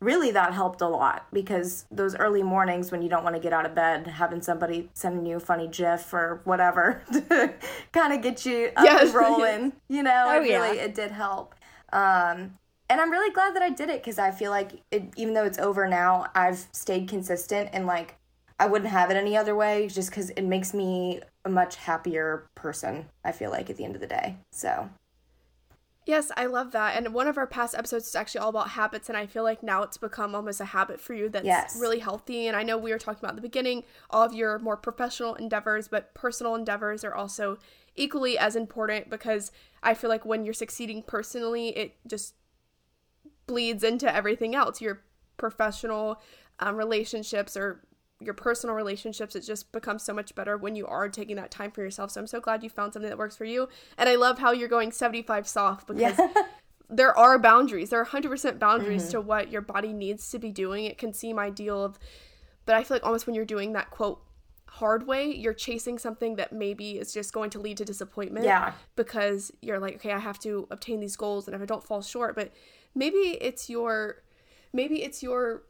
really, 0.01 0.31
that 0.31 0.53
helped 0.53 0.81
a 0.81 0.87
lot 0.87 1.27
because 1.33 1.85
those 1.91 2.15
early 2.17 2.43
mornings 2.43 2.93
when 2.93 3.03
you 3.03 3.09
don't 3.09 3.25
want 3.25 3.35
to 3.35 3.43
get 3.43 3.53
out 3.53 3.67
of 3.67 3.75
bed, 3.75 4.07
having 4.07 4.41
somebody 4.41 4.89
sending 4.95 5.27
you 5.27 5.37
a 5.37 5.41
funny 5.41 5.67
GIF 5.67 6.13
or 6.13 6.41
whatever 6.45 7.03
to 7.13 7.55
kind 7.93 8.13
of 8.13 8.23
get 8.23 8.47
you 8.47 8.71
up 8.77 8.85
yes. 8.85 9.03
and 9.07 9.15
rolling, 9.15 9.73
you 9.89 10.03
know, 10.03 10.25
oh, 10.29 10.37
it 10.37 10.41
really 10.41 10.77
yeah. 10.77 10.85
it 10.85 10.95
did 10.95 11.11
help. 11.11 11.55
Um, 11.93 12.59
and 12.89 13.01
I'm 13.01 13.11
really 13.11 13.33
glad 13.33 13.57
that 13.57 13.63
I 13.63 13.71
did 13.71 13.89
it 13.89 14.03
because 14.03 14.19
I 14.19 14.31
feel 14.31 14.51
like 14.51 14.83
it, 14.91 15.05
even 15.17 15.35
though 15.35 15.45
it's 15.45 15.59
over 15.59 15.89
now, 15.89 16.27
I've 16.35 16.67
stayed 16.73 17.09
consistent 17.09 17.71
and 17.73 17.87
like 17.87 18.17
I 18.61 18.67
wouldn't 18.67 18.91
have 18.91 19.11
it 19.11 19.17
any 19.17 19.37
other 19.37 19.57
way 19.57 19.89
just 19.89 20.11
because 20.11 20.31
it 20.31 20.43
makes 20.43 20.75
me 20.75 21.21
a 21.45 21.49
much 21.49 21.77
happier 21.77 22.47
person, 22.55 23.07
I 23.25 23.33
feel 23.33 23.51
like, 23.51 23.69
at 23.71 23.77
the 23.77 23.85
end 23.85 23.95
of 23.95 24.01
the 24.01 24.07
day. 24.07 24.37
So. 24.51 24.89
Yes, 26.05 26.33
I 26.37 26.47
love 26.47 26.73
that. 26.73 26.97
And 26.97 27.15
one 27.15 27.29
of 27.29 27.39
our 27.39 27.47
past 27.47 27.77
episodes 27.77 28.09
is 28.09 28.17
actually 28.17 28.41
all 28.41 28.49
about 28.49 28.71
habits. 28.71 29.09
And 29.09 29.17
I 29.17 29.27
feel 29.27 29.45
like 29.45 29.63
now 29.63 29.83
it's 29.83 29.97
become 29.97 30.35
almost 30.35 30.61
a 30.61 30.65
habit 30.65 31.01
for 31.01 31.15
you 31.15 31.29
that's 31.29 31.45
yes. 31.45 31.79
really 31.81 32.01
healthy. 32.01 32.49
And 32.49 32.57
I 32.57 32.65
know 32.65 32.77
we 32.77 32.91
were 32.91 32.99
talking 32.99 33.25
about 33.25 33.37
the 33.37 33.43
beginning 33.43 33.85
all 34.11 34.25
of 34.25 34.35
your 34.35 34.59
more 34.59 34.77
professional 34.77 35.35
endeavors, 35.37 35.87
but 35.87 36.13
personal 36.15 36.57
endeavors 36.57 37.05
are 37.05 37.15
also 37.15 37.59
equally 37.95 38.37
as 38.37 38.57
important 38.57 39.11
because 39.11 39.53
I 39.83 39.95
feel 39.95 40.11
like 40.11 40.25
when 40.25 40.45
you're 40.45 40.55
succeeding 40.55 41.03
personally, 41.03 41.69
it 41.69 41.95
just 42.07 42.35
bleeds 43.47 43.85
into 43.85 44.13
everything 44.13 44.57
else. 44.57 44.81
Your 44.81 45.03
professional 45.37 46.21
um, 46.59 46.77
relationships 46.77 47.57
or 47.57 47.85
your 48.25 48.35
personal 48.35 48.75
relationships, 48.75 49.37
it 49.37 49.41
just 49.41 49.73
becomes 49.73 50.03
so 50.03 50.13
much 50.13 50.35
better 50.35 50.57
when 50.57 50.77
you 50.77 50.87
are 50.87 51.09
taking 51.09 51.37
that 51.37 51.51
time 51.51 51.71
for 51.71 51.83
yourself. 51.83 52.11
So 52.11 52.21
I'm 52.21 52.27
so 52.27 52.41
glad 52.41 52.63
you 52.63 52.71
found 52.71 52.93
something 52.93 53.09
that 53.09 53.19
works 53.19 53.37
for 53.37 53.45
you. 53.45 53.69
And 53.99 54.09
I 54.09 54.15
love 54.15 54.39
how 54.39 54.53
you're 54.53 54.69
going 54.69 54.93
75 54.93 55.47
soft 55.49 55.87
because 55.87 56.19
Yeah. 56.19 56.33
there 56.91 57.17
are 57.17 57.39
boundaries. 57.39 57.91
There 57.91 58.01
are 58.01 58.07
100% 58.07 58.59
boundaries 58.59 59.03
mm-hmm. 59.03 59.11
to 59.13 59.21
what 59.21 59.51
your 59.51 59.63
body 59.63 59.93
needs 59.93 60.31
to 60.31 60.39
be 60.39 60.51
doing. 60.51 60.85
It 60.85 60.99
can 60.99 61.13
seem 61.13 61.39
ideal 61.39 61.83
of 61.83 61.99
but 62.65 62.77
I 62.77 62.85
feel 62.85 62.97
like 62.97 63.05
almost 63.05 63.27
when 63.27 63.35
you're 63.35 63.45
doing 63.45 63.73
that 63.73 63.91
quote 63.91 64.23
hard 64.69 65.07
way, 65.07 65.27
you're 65.27 65.53
chasing 65.53 65.99
something 65.99 66.37
that 66.37 66.53
maybe 66.53 66.93
is 66.99 67.13
just 67.13 67.33
going 67.33 67.51
to 67.51 67.59
lead 67.59 67.77
to 67.79 67.85
disappointment. 67.85 68.47
Yeah. 68.47 68.73
Because 68.97 69.53
you're 69.61 69.79
like, 69.79 69.97
okay, 69.97 70.13
I 70.13 70.19
have 70.19 70.39
to 70.41 70.67
obtain 70.71 71.01
these 71.01 71.17
goals 71.17 71.47
and 71.47 71.55
if 71.55 71.63
I 71.63 71.67
don't 71.67 71.85
fall 71.85 72.03
short, 72.03 72.35
but 72.35 72.53
maybe 72.95 73.17
it's 73.41 73.69
your 73.69 74.23
maybe 74.73 75.03
it's 75.03 75.23
your 75.23 75.65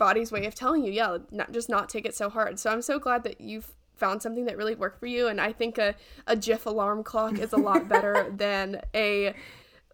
body's 0.00 0.32
way 0.32 0.46
of 0.46 0.54
telling 0.56 0.82
you, 0.82 0.90
yeah, 0.90 1.18
not 1.30 1.52
just 1.52 1.68
not 1.68 1.88
take 1.88 2.06
it 2.06 2.16
so 2.16 2.28
hard. 2.28 2.58
So 2.58 2.70
I'm 2.70 2.82
so 2.82 2.98
glad 2.98 3.22
that 3.22 3.40
you've 3.40 3.72
found 3.94 4.22
something 4.22 4.46
that 4.46 4.56
really 4.56 4.74
worked 4.74 4.98
for 4.98 5.06
you 5.06 5.28
and 5.28 5.38
I 5.38 5.52
think 5.52 5.76
a 5.76 5.94
a 6.26 6.34
GIF 6.34 6.64
alarm 6.64 7.04
clock 7.04 7.38
is 7.38 7.52
a 7.52 7.58
lot 7.58 7.86
better 7.86 8.32
than 8.36 8.80
a 8.94 9.34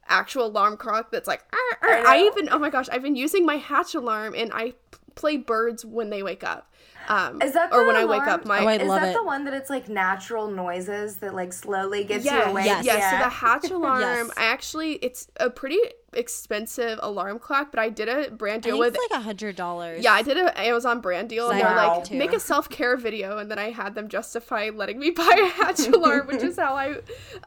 actual 0.07 0.47
alarm 0.47 0.77
clock 0.77 1.11
that's 1.11 1.27
like. 1.27 1.42
I, 1.83 2.21
know. 2.21 2.27
even 2.27 2.49
oh 2.53 2.59
my 2.61 2.71
gosh 2.71 2.88
I've 2.90 3.03
been 3.03 3.16
using 3.16 3.45
my 3.45 3.57
hatch 3.57 3.97
alarm 3.97 4.35
and 4.37 4.53
I 4.55 4.75
play 5.16 5.37
birds 5.37 5.85
when 5.85 6.11
they 6.11 6.23
wake 6.23 6.45
up 6.45 6.73
um 7.09 7.40
Is 7.42 7.53
that 7.55 7.73
or 7.73 7.81
the 7.81 7.87
when 7.87 7.97
I 7.97 8.05
wake 8.05 8.23
up 8.27 8.45
my 8.45 8.61
Oh, 8.61 8.66
I 8.66 8.75
Is 8.77 8.88
love 8.88 9.01
that 9.01 9.11
it. 9.11 9.14
the 9.14 9.25
one 9.25 9.45
that 9.45 9.55
it's 9.55 9.71
like 9.71 9.88
natural 9.88 10.49
noises 10.51 11.16
that 11.19 11.35
like 11.35 11.53
slowly 11.53 12.05
gets 12.05 12.25
yeah, 12.25 12.45
you 12.47 12.51
awake? 12.51 12.64
yes. 12.66 12.85
Yes. 12.85 13.11
So 13.12 13.19
the 13.25 13.31
hatch 13.31 13.71
alarm, 13.71 14.01
Yes. 14.01 14.31
I 14.37 14.45
actually, 14.45 14.92
it's 14.95 15.29
a 15.38 15.49
pretty 15.51 15.79
expensive 16.12 16.99
alarm 17.03 17.38
clock, 17.38 17.69
but 17.71 17.79
I 17.79 17.88
did 17.88 18.09
a 18.09 18.31
brand 18.31 18.66
I 18.66 18.71
deal 18.71 18.75
think 18.75 18.85
with. 18.85 18.95
it's 18.97 19.11
like 19.12 19.21
a 19.21 19.23
hundred 19.23 19.55
dollars. 19.57 20.03
yeah, 20.03 20.12
I 20.12 20.23
did 20.23 20.37
an 20.37 20.49
Amazon 20.57 21.01
brand 21.01 21.29
deal, 21.29 21.51
and 21.51 21.61
they're 21.61 21.66
Wow. 21.66 21.99
like, 22.01 22.11
make 22.11 22.33
a 22.33 22.40
self 22.40 22.69
care 22.69 22.97
video, 22.97 23.38
and 23.38 23.51
then 23.51 23.59
I 23.59 23.71
had 23.71 23.95
them 23.95 24.09
justify 24.09 24.71
letting 24.75 24.99
me 24.99 25.11
buy 25.23 25.37
a 25.40 25.47
hatch 25.49 25.81
alarm, 25.88 26.27
which 26.29 26.42
is 26.42 26.57
how 26.59 26.75
I, 26.75 26.97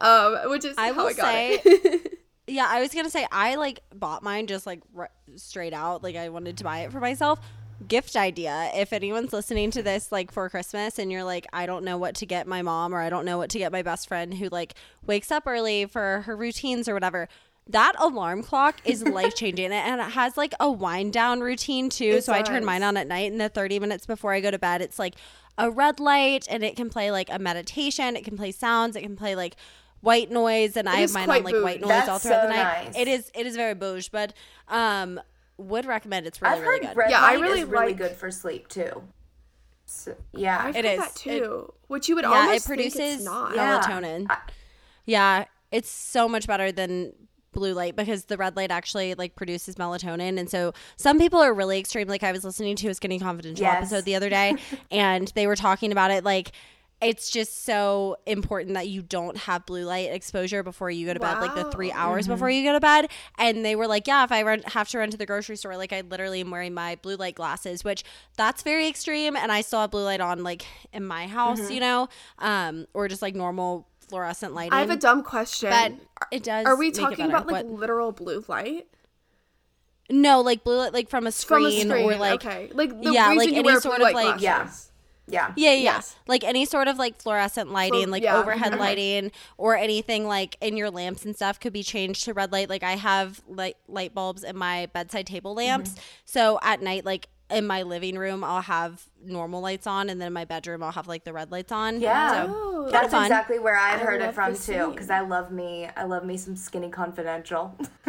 um, 0.01 0.49
which 0.51 0.65
is 0.65 0.75
I 0.77 0.91
how 0.91 1.07
I 1.07 1.13
got 1.13 1.25
say- 1.33 1.59
it. 1.63 2.15
Yeah, 2.47 2.65
I 2.67 2.81
was 2.81 2.91
gonna 2.91 3.11
say 3.11 3.27
I 3.31 3.55
like 3.55 3.81
bought 3.93 4.23
mine 4.23 4.47
just 4.47 4.65
like 4.65 4.81
r- 4.97 5.11
straight 5.35 5.71
out. 5.73 6.01
Like 6.01 6.15
I 6.15 6.29
wanted 6.29 6.57
to 6.57 6.63
buy 6.63 6.79
it 6.79 6.91
for 6.91 6.99
myself. 6.99 7.39
Gift 7.87 8.15
idea. 8.15 8.71
If 8.75 8.91
anyone's 8.91 9.31
listening 9.31 9.71
to 9.71 9.81
this 9.81 10.11
like 10.11 10.31
for 10.31 10.49
Christmas 10.49 10.99
and 10.99 11.11
you're 11.11 11.23
like, 11.23 11.47
I 11.53 11.65
don't 11.65 11.83
know 11.85 11.97
what 11.97 12.15
to 12.15 12.25
get 12.25 12.45
my 12.45 12.61
mom 12.61 12.93
or 12.93 12.99
I 12.99 13.09
don't 13.09 13.25
know 13.25 13.37
what 13.37 13.49
to 13.51 13.57
get 13.57 13.71
my 13.71 13.81
best 13.81 14.07
friend 14.07 14.33
who 14.33 14.49
like 14.49 14.73
wakes 15.05 15.31
up 15.31 15.43
early 15.47 15.85
for 15.85 16.21
her 16.25 16.35
routines 16.35 16.89
or 16.89 16.93
whatever. 16.93 17.29
That 17.67 17.93
alarm 17.99 18.43
clock 18.43 18.77
is 18.83 19.03
life 19.03 19.35
changing 19.35 19.71
and 19.71 20.01
it 20.01 20.11
has 20.11 20.35
like 20.37 20.53
a 20.59 20.69
wind 20.69 21.13
down 21.13 21.39
routine 21.39 21.89
too. 21.89 22.15
It 22.17 22.23
so 22.25 22.33
I 22.33 22.41
turn 22.41 22.65
mine 22.65 22.83
on 22.83 22.97
at 22.97 23.07
night 23.07 23.31
and 23.31 23.39
the 23.39 23.49
30 23.49 23.79
minutes 23.79 24.05
before 24.05 24.33
I 24.33 24.41
go 24.41 24.51
to 24.51 24.59
bed, 24.59 24.81
it's 24.81 24.99
like 24.99 25.15
a 25.57 25.71
red 25.71 25.99
light 25.99 26.47
and 26.49 26.63
it 26.63 26.75
can 26.75 26.89
play 26.89 27.11
like 27.11 27.29
a 27.31 27.39
meditation, 27.39 28.15
it 28.15 28.25
can 28.25 28.35
play 28.37 28.51
sounds, 28.51 28.95
it 28.95 29.01
can 29.01 29.15
play 29.15 29.35
like 29.35 29.55
white 30.01 30.31
noise 30.31 30.75
and 30.77 30.89
I 30.89 31.01
have 31.01 31.13
mine 31.13 31.29
on 31.29 31.43
like 31.43 31.55
white 31.55 31.81
noise 31.81 31.91
all 31.91 32.07
That's 32.19 32.23
throughout 32.23 32.41
so 32.41 32.47
the 32.47 32.53
night. 32.53 32.85
nice. 32.87 32.97
It 32.97 33.07
is 33.07 33.31
it 33.33 33.45
is 33.45 33.55
very 33.55 33.73
bouge, 33.73 34.11
but 34.11 34.33
um 34.67 35.19
would 35.59 35.85
recommend 35.85 36.25
it's 36.25 36.41
really 36.41 36.55
I've 36.55 36.61
really 36.61 36.79
good. 36.79 36.95
red 36.95 37.09
Yeah, 37.11 37.21
I 37.21 37.35
light 37.35 37.41
really 37.41 37.59
is 37.61 37.65
really 37.67 37.87
like- 37.87 37.97
good 37.97 38.11
for 38.15 38.31
sleep 38.31 38.67
too. 38.67 39.03
So, 39.85 40.15
yeah. 40.33 40.59
I've 40.65 40.75
It 40.75 40.85
heard 40.85 40.93
is. 40.93 40.99
that 40.99 41.15
too, 41.15 41.73
which 41.87 42.07
you 42.09 42.15
would 42.15 42.23
yeah, 42.23 42.29
almost 42.31 42.65
it 42.65 42.67
produces 42.67 42.93
think 42.93 43.13
it's 43.15 43.23
not. 43.23 43.55
Yeah. 43.55 43.81
melatonin. 43.81 44.27
I- 44.29 44.37
yeah, 45.05 45.45
it's 45.71 45.89
so 45.89 46.27
much 46.29 46.45
better 46.47 46.71
than 46.71 47.13
blue 47.51 47.73
light 47.73 47.95
because 47.95 48.25
the 48.25 48.37
red 48.37 48.55
light 48.55 48.69
actually 48.69 49.15
like 49.15 49.35
produces 49.35 49.73
melatonin 49.75 50.37
and 50.39 50.47
so 50.51 50.71
some 50.97 51.17
people 51.17 51.39
are 51.39 51.51
really 51.51 51.79
extreme 51.79 52.07
like 52.07 52.21
i 52.21 52.31
was 52.31 52.43
listening 52.43 52.75
to 52.75 52.89
a 52.89 52.93
skinny 52.93 53.17
confidential 53.17 53.63
Yes. 53.63 53.77
episode 53.77 54.05
the 54.05 54.13
other 54.13 54.29
day 54.29 54.53
and 54.91 55.29
they 55.29 55.47
were 55.47 55.55
talking 55.55 55.91
about 55.91 56.11
it 56.11 56.23
like 56.23 56.51
it's 57.01 57.29
just 57.29 57.63
so 57.63 58.17
important 58.25 58.73
that 58.73 58.89
you 58.89 59.01
don't 59.01 59.37
have 59.37 59.65
blue 59.65 59.85
light 59.85 60.11
exposure 60.11 60.63
before 60.63 60.91
you 60.91 61.05
go 61.05 61.13
to 61.13 61.19
bed 61.19 61.39
like 61.39 61.55
the 61.55 61.63
three 61.71 61.89
Wow. 61.91 61.95
hours 62.09 62.27
before 62.27 62.49
you 62.49 62.63
go 62.63 62.73
to 62.73 62.79
bed 62.81 63.09
and 63.37 63.63
they 63.63 63.75
were 63.75 63.87
like 63.87 64.05
yeah 64.05 64.23
if 64.25 64.31
i 64.33 64.41
run, 64.43 64.61
have 64.67 64.89
to 64.89 64.97
run 64.97 65.09
to 65.09 65.15
the 65.17 65.25
grocery 65.25 65.55
store 65.55 65.77
like 65.77 65.93
i 65.93 66.01
literally 66.01 66.41
am 66.41 66.51
wearing 66.51 66.73
my 66.73 66.97
blue 67.01 67.15
light 67.15 67.35
glasses 67.35 67.83
which 67.85 68.03
that's 68.35 68.63
very 68.63 68.87
extreme 68.87 69.35
and 69.37 69.49
i 69.51 69.61
still 69.61 69.79
have 69.79 69.91
blue 69.91 70.03
light 70.03 70.19
on 70.19 70.43
like 70.43 70.65
in 70.91 71.05
my 71.05 71.25
house 71.27 71.71
you 71.71 71.79
know 71.79 72.09
um 72.39 72.85
or 72.93 73.07
just 73.07 73.21
like 73.21 73.33
normal 73.35 73.87
fluorescent 74.09 74.53
lighting 74.53 74.73
I 74.73 74.79
have 74.81 74.89
a 74.89 74.95
dumb 74.97 75.23
question. 75.23 75.69
but 75.69 75.93
it 76.31 76.43
does 76.43 76.65
Are 76.65 76.75
we 76.75 76.89
talking 76.91 77.25
about 77.27 77.45
like 77.47 77.63
What- 77.65 77.79
literal 77.79 78.11
blue 78.11 78.43
light 78.47 78.87
no 80.09 80.41
like 80.41 80.63
blue 80.63 80.77
light 80.77 80.93
like 80.93 81.09
from 81.09 81.27
a 81.27 81.31
from 81.31 81.61
screen, 81.63 81.87
a 81.87 81.89
screen? 81.91 82.05
or 82.11 82.15
like 82.17 82.43
okay, 82.45 82.71
like 82.73 82.89
the 83.01 83.11
yeah, 83.13 83.29
reason 83.29 83.37
like 83.37 83.49
you 83.65 83.69
any 83.71 83.79
sort 83.79 83.97
of, 83.97 84.01
like- 84.01 84.13
glasses. 84.39 84.41
Yeah. 84.43 84.69
Yeah, 85.29 85.53
yeah. 85.55 85.71
Yes. 85.73 86.15
Like 86.27 86.43
any 86.43 86.65
sort 86.65 86.87
of 86.87 86.97
like 86.97 87.21
fluorescent 87.21 87.71
lighting, 87.71 88.09
like 88.09 88.23
yeah. 88.23 88.37
overhead 88.37 88.73
Okay. 88.73 88.79
lighting 88.79 89.31
or 89.57 89.75
anything 89.77 90.27
like 90.27 90.57
in 90.61 90.75
your 90.77 90.89
lamps 90.89 91.25
and 91.25 91.35
stuff 91.35 91.59
could 91.59 91.73
be 91.73 91.83
changed 91.83 92.25
to 92.25 92.33
red 92.33 92.51
light. 92.51 92.69
Like 92.69 92.83
I 92.83 92.93
have 92.95 93.41
light 93.47 93.77
light 93.87 94.13
bulbs 94.13 94.43
in 94.43 94.57
my 94.57 94.87
bedside 94.93 95.25
table 95.27 95.53
lamps. 95.53 95.91
Mm-hmm. 95.91 96.01
So 96.25 96.59
at 96.61 96.81
night 96.81 97.05
like 97.05 97.27
in 97.51 97.65
my 97.65 97.81
living 97.81 98.15
room 98.17 98.43
I'll 98.43 98.61
have 98.61 99.03
normal 99.23 99.59
lights 99.61 99.87
on 99.87 100.09
and 100.09 100.21
then 100.21 100.27
in 100.27 100.33
my 100.33 100.45
bedroom 100.45 100.83
I'll 100.83 100.91
have 100.91 101.07
like 101.07 101.23
the 101.23 101.33
red 101.33 101.51
lights 101.51 101.71
on. 101.71 101.99
Yeah. 101.99 102.45
So 102.45 102.55
Oh, 102.81 102.89
That's 102.91 103.11
fun. 103.11 103.23
exactly 103.25 103.59
where 103.59 103.75
I'd 103.75 103.95
I 103.95 103.97
heard 103.97 104.21
it 104.21 104.33
from 104.33 104.55
too, 104.55 104.91
because 104.91 105.09
I 105.09 105.19
love 105.19 105.51
me. 105.51 105.89
I 105.97 106.03
love 106.05 106.23
me 106.23 106.37
some 106.37 106.55
Skinny 106.55 106.89
Confidential. 106.89 107.75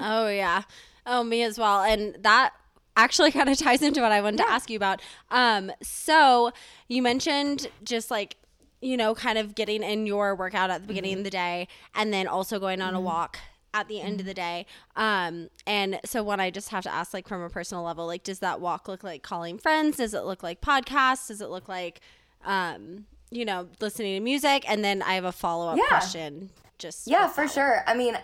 Oh 0.00 0.28
yeah. 0.28 0.62
Oh 1.06 1.24
me 1.24 1.42
as 1.42 1.58
well. 1.58 1.80
And 1.82 2.16
that 2.22 2.52
actually 2.98 3.30
kind 3.38 3.48
of 3.48 3.56
ties 3.56 3.80
into 3.82 4.02
what 4.02 4.12
I 4.12 4.20
wanted 4.20 4.38
to 4.38 4.48
ask 4.50 4.68
you 4.68 4.76
about. 4.76 5.00
Um 5.30 5.72
so 5.82 6.52
you 6.88 7.00
mentioned 7.02 7.68
just 7.82 8.10
like 8.10 8.36
you 8.80 8.96
know 8.96 9.14
kind 9.14 9.38
of 9.38 9.54
getting 9.54 9.82
in 9.82 10.06
your 10.06 10.34
workout 10.34 10.70
at 10.70 10.82
the 10.82 10.86
beginning 10.88 11.12
Mm-hmm. 11.12 11.18
of 11.20 11.24
the 11.24 11.30
day 11.30 11.68
and 11.94 12.12
then 12.12 12.26
also 12.28 12.58
going 12.60 12.80
on 12.82 12.94
a 12.94 13.00
walk 13.00 13.38
at 13.74 13.86
the 13.88 14.00
end 14.00 14.20
of 14.20 14.26
the 14.26 14.34
day. 14.34 14.66
Um 14.96 15.48
and 15.66 16.00
so 16.04 16.22
when 16.22 16.40
I 16.40 16.50
just 16.50 16.68
have 16.70 16.84
to 16.84 16.92
ask 16.92 17.12
like 17.14 17.26
from 17.28 17.42
a 17.42 17.48
personal 17.50 17.82
level 17.84 18.06
like 18.06 18.22
does 18.24 18.40
that 18.40 18.60
walk 18.60 18.88
look 18.88 19.02
like 19.02 19.22
calling 19.22 19.58
friends? 19.58 19.96
Does 19.96 20.14
it 20.14 20.24
look 20.24 20.42
like 20.42 20.60
podcasts? 20.60 21.28
Does 21.28 21.40
it 21.40 21.48
look 21.50 21.68
like 21.68 22.00
um 22.44 23.06
you 23.30 23.44
know 23.44 23.68
listening 23.80 24.14
to 24.16 24.20
music? 24.20 24.64
And 24.70 24.84
then 24.84 25.02
I 25.02 25.14
have 25.14 25.24
a 25.24 25.32
follow-up 25.32 25.76
Yeah. 25.76 25.88
question 25.88 26.50
just 26.78 27.06
Yeah, 27.08 27.26
for 27.28 27.46
sure. 27.48 27.82
I 27.88 27.94
mean, 27.94 28.16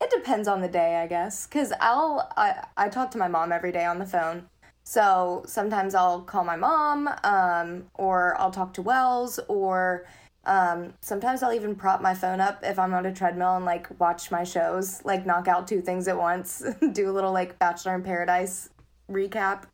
it 0.00 0.10
depends 0.10 0.48
on 0.48 0.60
the 0.60 0.68
day, 0.68 0.96
I 0.96 1.06
guess. 1.06 1.46
Cause 1.46 1.72
I'll 1.80 2.30
I, 2.36 2.64
I 2.76 2.88
talk 2.88 3.10
to 3.12 3.18
my 3.18 3.28
mom 3.28 3.52
every 3.52 3.72
day 3.72 3.84
on 3.84 3.98
the 3.98 4.06
phone. 4.06 4.48
So 4.84 5.42
sometimes 5.46 5.94
I'll 5.94 6.22
call 6.22 6.44
my 6.44 6.56
mom, 6.56 7.10
um, 7.22 7.84
or 7.94 8.40
I'll 8.40 8.50
talk 8.50 8.72
to 8.74 8.82
Wells, 8.82 9.38
or 9.46 10.06
um, 10.44 10.94
sometimes 11.02 11.42
I'll 11.42 11.52
even 11.52 11.74
prop 11.74 12.00
my 12.00 12.14
phone 12.14 12.40
up 12.40 12.60
if 12.62 12.78
I'm 12.78 12.94
on 12.94 13.04
a 13.04 13.12
treadmill 13.12 13.56
and 13.56 13.66
like 13.66 14.00
watch 14.00 14.30
my 14.30 14.44
shows, 14.44 15.04
like 15.04 15.26
knock 15.26 15.46
out 15.46 15.68
two 15.68 15.82
things 15.82 16.08
at 16.08 16.16
once, 16.16 16.64
do 16.92 17.10
a 17.10 17.12
little 17.12 17.32
like 17.32 17.58
Bachelor 17.58 17.96
in 17.96 18.02
Paradise 18.02 18.70
recap. 19.10 19.64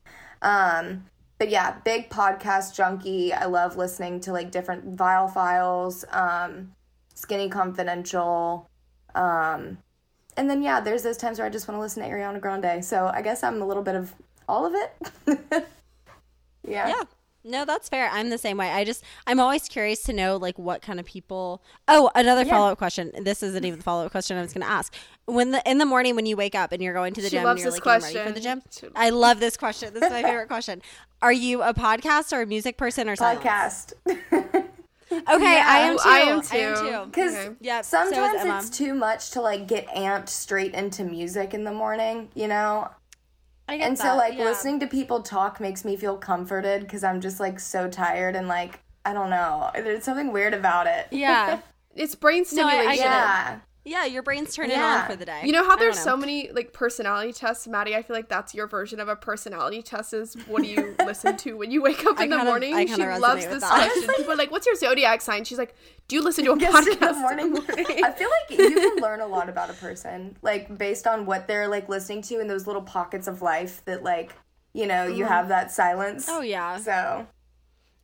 Um, 0.43 1.05
but 1.39 1.49
yeah, 1.49 1.79
big 1.85 2.11
podcast 2.11 2.75
junkie. 2.75 3.33
I 3.33 3.45
love 3.45 3.77
listening 3.77 4.19
to 4.21 4.33
like 4.33 4.51
different 4.51 4.97
Viall 4.97 5.33
Files, 5.33 6.05
um, 6.11 6.73
Skinny 7.15 7.49
Confidential. 7.49 8.69
Um, 9.15 9.79
and 10.37 10.49
then 10.49 10.63
yeah, 10.63 10.81
there's 10.81 11.03
those 11.03 11.17
times 11.17 11.39
where 11.39 11.47
I 11.47 11.51
just 11.51 11.69
want 11.69 11.77
to 11.77 11.81
listen 11.81 12.03
to 12.03 12.09
Ariana 12.09 12.41
Grande. 12.41 12.85
So 12.85 13.11
I 13.13 13.23
guess 13.23 13.43
I'm 13.43 13.61
a 13.63 13.67
little 13.67 13.83
bit 13.83 13.95
of 13.95 14.15
all 14.49 14.67
of 14.67 14.75
it. 14.75 15.47
yeah. 16.67 16.89
Yeah. 16.89 17.03
No, 17.47 17.67
that's 17.67 17.91
fair. 17.91 18.09
I'm 18.11 18.31
the 18.31 18.39
same 18.39 18.57
way. 18.57 18.71
I 18.71 18.85
just 18.85 19.05
I'm 19.27 19.39
always 19.39 19.69
curious 19.69 20.03
to 20.05 20.15
know 20.15 20.39
like 20.39 20.59
what 20.59 20.81
kind 20.81 20.99
of 20.99 21.05
people. 21.05 21.63
Oh, 21.87 22.11
another 22.15 22.47
follow 22.47 22.73
up 22.73 22.79
question. 22.79 23.13
This 23.21 23.43
isn't 23.43 23.65
even 23.65 23.81
the 23.81 23.83
follow 23.83 24.07
up 24.07 24.11
question 24.11 24.39
I 24.39 24.41
was 24.41 24.55
going 24.55 24.65
to 24.65 24.71
ask. 24.71 24.95
When 25.27 25.51
the 25.51 25.63
in 25.71 25.77
the 25.77 25.85
morning 25.85 26.17
when 26.17 26.25
you 26.25 26.39
wake 26.39 26.55
up 26.55 26.73
and 26.73 26.83
you're 26.83 26.95
going 26.95 27.13
to 27.13 27.21
the 27.21 27.29
She 27.29 27.37
gym 27.37 27.47
and 27.47 27.59
you're 27.59 27.71
like 27.71 27.85
getting 27.85 28.15
ready 28.15 28.29
for 28.29 28.33
the 28.33 28.41
gym. 28.41 28.63
I 28.97 29.11
love 29.11 29.41
this 29.41 29.59
question. 29.59 29.93
This 29.93 30.05
is 30.05 30.11
my 30.11 30.23
favorite 30.31 30.49
question. 30.49 30.81
Are 31.21 31.33
you 31.33 31.63
a 31.63 31.75
podcast 31.75 32.33
or 32.33 32.41
a 32.41 32.47
music 32.47 32.79
person 32.79 33.11
or? 33.11 33.17
Podcast. 33.17 33.93
Okay, 35.29 35.61
I 35.61 35.79
am 35.81 35.97
too. 35.97 36.03
I 36.07 36.19
am 36.21 36.43
I 36.53 36.57
am 36.59 36.75
too. 36.77 36.81
too. 36.83 37.05
Because 37.07 37.35
Okay. 37.35 37.55
Yeah, 37.61 37.81
sometimes 37.83 38.41
Emma. 38.41 38.59
it's 38.59 38.71
too 38.71 38.95
much 38.95 39.31
to 39.33 39.41
like 39.41 39.67
get 39.69 39.87
amped 39.89 40.29
straight 40.29 40.75
into 40.75 41.05
music 41.05 41.55
in 41.55 41.65
the 41.65 41.73
morning, 41.73 42.29
you 42.35 42.49
know? 42.49 42.89
I 43.69 43.79
get 43.79 43.87
And 43.89 43.99
so 43.99 44.15
like 44.17 44.37
yeah. 44.37 44.45
listening 44.45 44.81
to 44.81 44.87
people 44.87 45.23
talk 45.23 45.59
makes 45.61 45.85
me 45.85 45.97
feel 45.97 46.17
comforted 46.17 46.83
because 46.83 47.03
I'm 47.03 47.21
just 47.21 47.41
like 47.41 47.59
so 47.61 47.89
tired 47.89 48.37
and 48.37 48.47
like 48.49 48.81
I 49.07 49.13
don't 49.13 49.31
know. 49.31 49.71
There's 49.75 50.05
something 50.05 50.33
weird 50.33 50.55
about 50.55 50.87
it. 50.87 51.09
Yeah. 51.11 51.61
It's 51.97 52.17
brain 52.17 52.45
No, 52.53 52.65
I- 52.65 52.67
I 52.67 52.73
stimulation. 52.97 52.97
get 52.97 53.07
it. 53.07 53.09
Yeah. 53.11 53.59
Yeah, 53.87 54.07
your 54.07 54.23
brain's 54.23 54.55
turning 54.55 54.73
Yeah. 54.79 55.03
on 55.03 55.11
for 55.11 55.17
the 55.17 55.27
day. 55.27 55.43
You 55.45 55.53
know 55.53 55.63
how 55.63 55.77
there's 55.77 55.97
don't 55.97 56.05
so 56.05 56.17
many 56.17 56.51
like 56.51 56.73
personality 56.73 57.35
tests, 57.35 57.67
Maddie? 57.69 57.95
I 57.95 58.03
feel 58.03 58.17
like 58.17 58.31
that's 58.31 58.55
your 58.55 58.67
version 58.67 58.99
of 58.99 59.09
a 59.09 59.17
personality 59.17 59.83
test. 59.83 60.15
Is 60.15 60.35
what 60.47 60.63
do 60.63 60.69
you 60.69 60.97
listen 61.05 61.37
to 61.39 61.53
when 61.59 61.71
you 61.71 61.83
wake 61.83 62.05
up 62.07 62.19
I 62.19 62.25
in 62.25 62.31
the 62.31 62.37
kinda- 62.37 62.51
morning? 62.51 62.75
I 62.75 62.87
she 62.87 63.05
loves 63.05 63.45
resonate 63.45 63.51
this 63.51 63.51
with 63.51 63.61
that. 63.61 63.91
question. 63.93 64.15
People 64.17 64.33
are 64.33 64.37
like, 64.37 64.51
"What's 64.51 64.67
your 64.67 64.75
zodiac 64.75 65.21
sign?" 65.21 65.45
She's 65.45 65.59
like, 65.59 65.75
"Do 66.09 66.17
you 66.17 66.23
listen 66.23 66.45
to 66.47 66.53
a 66.53 66.59
Yes, 66.65 66.73
podcast 66.73 66.93
in 66.93 66.99
the 66.99 67.13
morning. 67.21 67.57
I 68.05 68.11
feel 68.13 68.31
like 68.31 68.59
you 68.59 68.75
can 68.75 68.97
learn 69.03 69.21
a 69.21 69.27
lot 69.27 69.51
about 69.51 69.69
a 69.69 69.75
person, 69.75 70.37
like 70.41 70.79
based 70.79 71.07
on 71.07 71.27
what 71.27 71.47
they're 71.47 71.69
like 71.69 71.89
listening 71.91 72.23
to 72.23 72.41
in 72.41 72.49
those 72.49 72.67
little 72.67 72.83
pockets 72.83 73.27
of 73.27 73.43
life 73.43 73.83
that 73.85 74.03
like 74.03 74.33
you 74.73 74.87
know 74.87 75.05
you 75.07 75.25
mm-hmm. 75.25 75.33
have 75.33 75.49
that 75.49 75.71
silence. 75.71 76.27
Oh 76.29 76.41
yeah. 76.41 76.79
So 76.79 77.27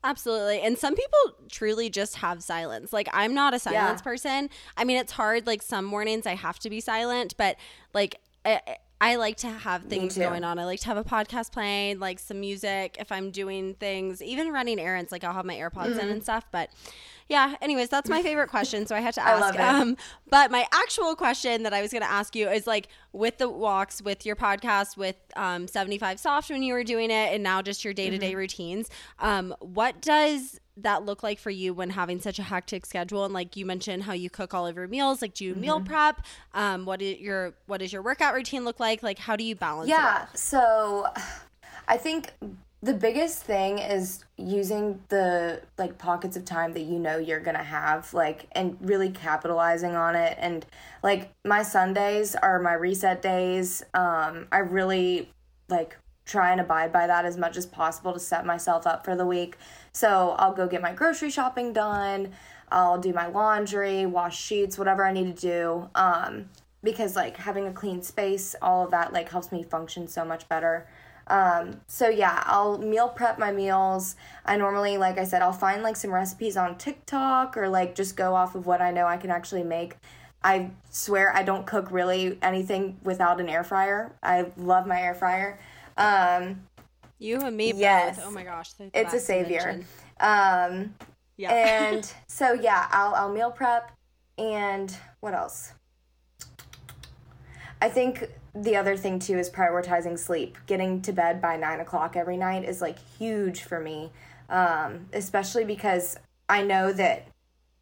Absolutely. 0.03 0.61
And 0.61 0.79
some 0.79 0.95
people 0.95 1.19
truly 1.51 1.91
just 1.91 2.17
have 2.17 2.43
silence. 2.43 2.93
Like 2.93 3.09
I'm 3.13 3.35
not 3.35 3.53
a 3.53 3.59
silence 3.59 4.01
Yeah. 4.01 4.05
person. 4.05 4.51
I 4.77 4.85
mean, 4.85 4.97
it's 4.97 5.13
hard 5.13 5.47
like 5.47 5.63
some 5.63 5.85
mornings 5.85 6.27
I 6.27 6.35
have 6.35 6.59
to 6.61 6.71
be 6.71 6.81
silent, 6.81 7.35
but 7.37 7.57
like 7.93 8.17
I, 8.45 8.61
I 9.03 9.17
like 9.17 9.37
to 9.39 9.49
have 9.49 9.85
things 9.85 10.17
going 10.17 10.45
on. 10.45 10.59
I 10.59 10.65
like 10.65 10.81
to 10.81 10.87
have 10.87 10.97
a 10.99 11.05
podcast 11.05 11.53
playing, 11.53 12.01
like 12.01 12.19
some 12.19 12.41
music 12.41 12.97
if 12.99 13.11
I'm 13.11 13.31
doing 13.31 13.75
things, 13.75 14.23
even 14.23 14.53
running 14.53 14.79
errands, 14.79 15.11
like 15.11 15.25
I'll 15.25 15.33
have 15.33 15.47
my 15.47 15.57
AirPods 15.57 15.93
in 15.93 15.99
mm-hmm. 15.99 16.11
and 16.11 16.23
stuff, 16.23 16.45
but 16.53 16.71
yeah, 17.31 17.55
anyways, 17.63 17.89
that's 17.89 18.11
my 18.11 18.23
favorite 18.23 18.51
question, 18.51 18.87
so 18.87 18.97
I 18.97 19.01
had 19.01 19.15
to 19.15 19.23
ask. 19.27 19.41
love 19.41 19.55
it. 19.55 19.61
Um 19.61 19.97
but 20.29 20.51
my 20.51 20.67
actual 20.73 21.15
question 21.15 21.63
that 21.63 21.73
I 21.73 21.81
was 21.81 21.93
going 21.93 22.03
to 22.03 22.11
ask 22.11 22.37
you 22.37 22.49
is 22.49 22.67
like 22.67 22.89
with 23.13 23.39
the 23.39 23.49
walks, 23.49 24.03
with 24.03 24.27
your 24.27 24.37
podcast, 24.37 24.97
with 24.97 25.17
um, 25.37 25.67
75 25.67 26.21
Soft 26.21 26.51
when 26.51 26.63
you 26.63 26.75
were 26.75 26.85
doing 26.85 27.11
it, 27.11 27.33
and 27.33 27.43
now 27.43 27.63
just 27.63 27.85
your 27.85 27.95
day 27.95 28.11
to 28.11 28.19
day 28.19 28.35
routines, 28.35 28.91
um, 29.19 29.55
what 29.61 30.01
does 30.01 30.61
that 30.77 31.05
look 31.05 31.23
like 31.23 31.39
for 31.39 31.51
you 31.51 31.75
when 31.75 31.91
having 31.91 32.21
such 32.21 32.39
a 32.39 32.43
hectic 32.43 32.87
schedule? 32.87 33.25
And 33.25 33.35
like 33.35 33.57
you 33.57 33.67
mentioned, 33.67 34.05
how 34.05 34.13
you 34.13 34.31
cook 34.31 34.55
all 34.55 34.67
of 34.67 34.77
your 34.77 34.89
meals, 34.89 35.23
like 35.23 35.35
do 35.35 35.45
you 35.45 35.55
meal 35.55 35.81
prep? 35.81 36.25
Um, 36.55 36.85
what 36.85 37.01
is 37.03 37.19
your 37.19 37.55
what 37.67 37.79
does 37.79 37.93
your 37.93 38.03
workout 38.03 38.35
routine 38.35 38.65
look 38.65 38.81
like? 38.81 39.03
Like 39.03 39.19
how 39.19 39.37
do 39.37 39.45
you 39.45 39.55
balance? 39.55 39.89
yeah, 39.89 40.27
so 40.35 41.07
I 41.89 41.97
think 41.97 42.33
the 42.83 42.95
biggest 42.95 43.43
thing 43.43 43.79
is 43.79 44.25
using 44.39 45.01
the 45.09 45.61
like 45.77 45.99
pockets 45.99 46.37
of 46.37 46.47
time 46.47 46.73
that 46.73 46.81
you 46.81 46.99
know 46.99 47.19
you're 47.19 47.41
gonna 47.41 47.63
have 47.63 48.13
like 48.15 48.47
and 48.53 48.79
really 48.81 49.11
capitalizing 49.11 49.95
on 49.95 50.17
it. 50.17 50.37
And 50.41 50.65
like 51.03 51.31
my 51.45 51.63
sundays 51.63 52.35
are 52.35 52.59
my 52.59 52.73
reset 52.73 53.21
days. 53.21 53.83
Um 53.93 54.47
i 54.51 54.59
really 54.59 55.31
like 55.69 55.99
try 56.25 56.53
and 56.53 56.61
abide 56.61 56.93
by 56.93 57.07
that 57.07 57.25
as 57.25 57.37
much 57.37 57.57
as 57.57 57.67
possible 57.67 58.13
to 58.15 58.21
set 58.21 58.47
myself 58.47 58.87
up 58.87 59.05
for 59.05 59.15
the 59.15 59.27
week. 59.27 59.59
So 59.93 60.35
i'll 60.39 60.55
go 60.55 60.67
get 60.67 60.81
my 60.81 60.95
grocery 60.95 61.31
shopping 61.31 61.75
done. 61.75 62.33
I'll 62.73 62.99
do 62.99 63.13
my 63.13 63.27
laundry 63.27 64.07
wash 64.07 64.41
sheets 64.41 64.79
whatever 64.79 65.05
i 65.05 65.13
need 65.13 65.37
to 65.37 65.43
do. 65.43 65.91
Um 65.95 66.49
because 66.83 67.15
like 67.15 67.37
having 67.37 67.67
a 67.67 67.73
clean 67.75 68.01
space 68.01 68.55
all 68.63 68.87
of 68.87 68.91
that 68.93 69.13
like 69.13 69.29
helps 69.29 69.53
me 69.53 69.63
function 69.63 70.09
so 70.09 70.25
much 70.25 70.49
better 70.49 70.87
um, 71.31 71.81
so 71.87 72.09
yeah, 72.09 72.43
I'll 72.47 72.77
meal 72.79 73.09
prep 73.09 73.39
my 73.39 73.53
meals. 73.53 74.17
I 74.45 74.57
normally, 74.57 74.99
like 74.99 75.17
I 75.17 75.25
said, 75.25 75.43
I'll 75.43 75.53
find 75.53 75.83
like 75.83 75.97
some 75.97 76.13
recipes 76.13 76.57
on 76.57 76.77
TikTok 76.77 77.57
or 77.57 77.69
like 77.69 77.95
just 77.95 78.17
go 78.17 78.35
off 78.35 78.55
of 78.55 78.67
what 78.67 78.83
I 78.83 78.91
know 78.91 79.07
I 79.07 79.17
can 79.17 79.31
actually 79.31 79.63
make. 79.63 79.95
I 80.43 80.71
swear 80.91 81.35
I 81.35 81.43
don't 81.43 81.67
cook 81.67 81.91
really 81.91 82.39
anything 82.43 82.99
without 83.05 83.41
an 83.41 83.49
air 83.49 83.63
fryer. 83.63 84.13
I 84.23 84.47
love 84.57 84.87
my 84.87 85.01
air 85.01 85.15
fryer. 85.15 85.59
Um, 85.97 86.67
You 87.19 87.41
and 87.41 87.57
me 87.57 87.73
Yes. 87.75 88.17
both. 88.17 88.27
Oh 88.27 88.31
my 88.33 88.43
gosh, 88.43 88.73
it's 88.93 89.15
a 89.15 89.21
savior. 89.21 89.81
Um, 90.19 90.95
Yeah. 91.37 91.53
and 91.53 92.13
so 92.27 92.55
yeah, 92.55 92.89
I'll 92.91 93.15
I'll 93.15 93.33
meal 93.33 93.51
prep 93.51 93.93
and 94.37 94.97
what 95.21 95.35
else? 95.35 95.75
I 97.83 97.89
think 97.89 98.29
the 98.55 98.77
other 98.77 98.97
thing 98.97 99.19
too 99.19 99.39
is 99.39 99.51
prioritizing 99.51 100.19
sleep. 100.19 100.59
Getting 100.67 101.03
to 101.03 101.13
bed 101.13 101.41
by 101.41 101.57
nine 101.57 101.81
o'clock 101.81 102.17
every 102.17 102.37
night 102.37 102.65
is 102.65 102.81
like 102.81 102.99
huge 103.19 103.63
for 103.63 103.81
me, 103.81 104.11
um, 104.49 105.07
especially 105.13 105.65
because 105.65 106.17
I 106.49 106.63
know 106.63 106.93
that 106.93 107.29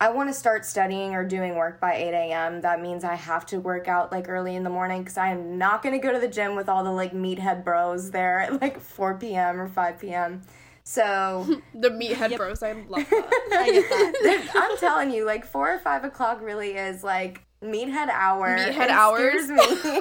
I 0.01 0.11
want 0.11 0.29
to 0.29 0.35
start 0.35 0.65
studying 0.65 1.15
or 1.15 1.25
doing 1.25 1.57
work 1.57 1.81
by 1.81 1.95
8 1.95 2.15
a.m. 2.15 2.61
That 2.61 2.81
means 2.81 3.03
I 3.03 3.17
have 3.17 3.45
to 3.47 3.59
work 3.59 3.89
out 3.89 4.13
like 4.13 4.29
early 4.29 4.55
in 4.55 4.63
the 4.63 4.71
morning 4.71 5.03
because 5.03 5.17
I 5.17 5.31
am 5.31 5.59
not 5.59 5.83
going 5.83 5.95
to 5.95 6.07
go 6.07 6.13
to 6.13 6.21
the 6.21 6.29
gym 6.29 6.55
with 6.55 6.69
all 6.69 6.85
the 6.85 6.93
like 6.93 7.13
meathead 7.13 7.65
bros 7.65 8.13
there 8.13 8.41
at 8.41 8.61
like 8.61 8.81
4 8.81 9.15
p.m. 9.15 9.61
or 9.61 9.67
5 9.67 9.99
p.m. 9.99 10.43
So 10.85 11.61
the 11.75 11.91
meathead 11.91 12.37
bros. 12.37 12.63
I 12.63 12.73
love 12.73 12.89
that. 13.11 13.49
I 13.53 13.71
get 13.73 13.89
that. 13.89 14.51
I'm 14.55 14.77
telling 14.79 15.11
you, 15.11 15.25
like 15.25 15.45
four 15.45 15.73
or 15.75 15.79
five 15.81 16.05
o'clock 16.05 16.41
really 16.41 16.77
is 16.77 17.03
like 17.03 17.43
meathead 17.63 18.09
hour. 18.11 18.57
Meathead 18.57 18.89
hours? 18.89 19.49
me. 19.49 19.59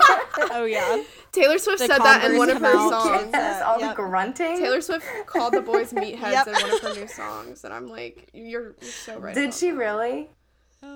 Oh 0.52 0.65
yeah. 0.65 1.04
Taylor 1.32 1.58
Swift 1.58 1.80
The 1.80 1.88
said 1.88 2.00
that 2.00 2.24
in 2.30 2.38
one 2.38 2.50
of 2.50 2.56
come 2.62 2.63
her 2.63 2.78
out. 2.78 2.89
songs. 3.04 3.30
yes, 3.34 3.62
all 3.63 3.80
Yep. 3.80 3.89
the 3.96 3.96
grunting. 4.04 4.58
Taylor 4.58 4.82
Swift 4.82 5.06
called 5.26 5.54
the 5.54 5.62
boys 5.62 5.91
meatheads 5.93 6.22
Yep. 6.32 6.48
in 6.48 6.54
one 6.54 6.72
of 6.74 6.80
her 6.82 6.93
new 6.93 7.08
songs, 7.08 7.63
and 7.63 7.74
I'm 7.74 7.88
like, 7.88 8.30
"You're, 8.34 8.76
you're 8.82 8.91
so 8.91 9.17
right." 9.20 9.34
Did 9.36 9.46
about 9.46 9.54
she 9.56 9.72
that. 9.72 9.78
really? 9.78 10.30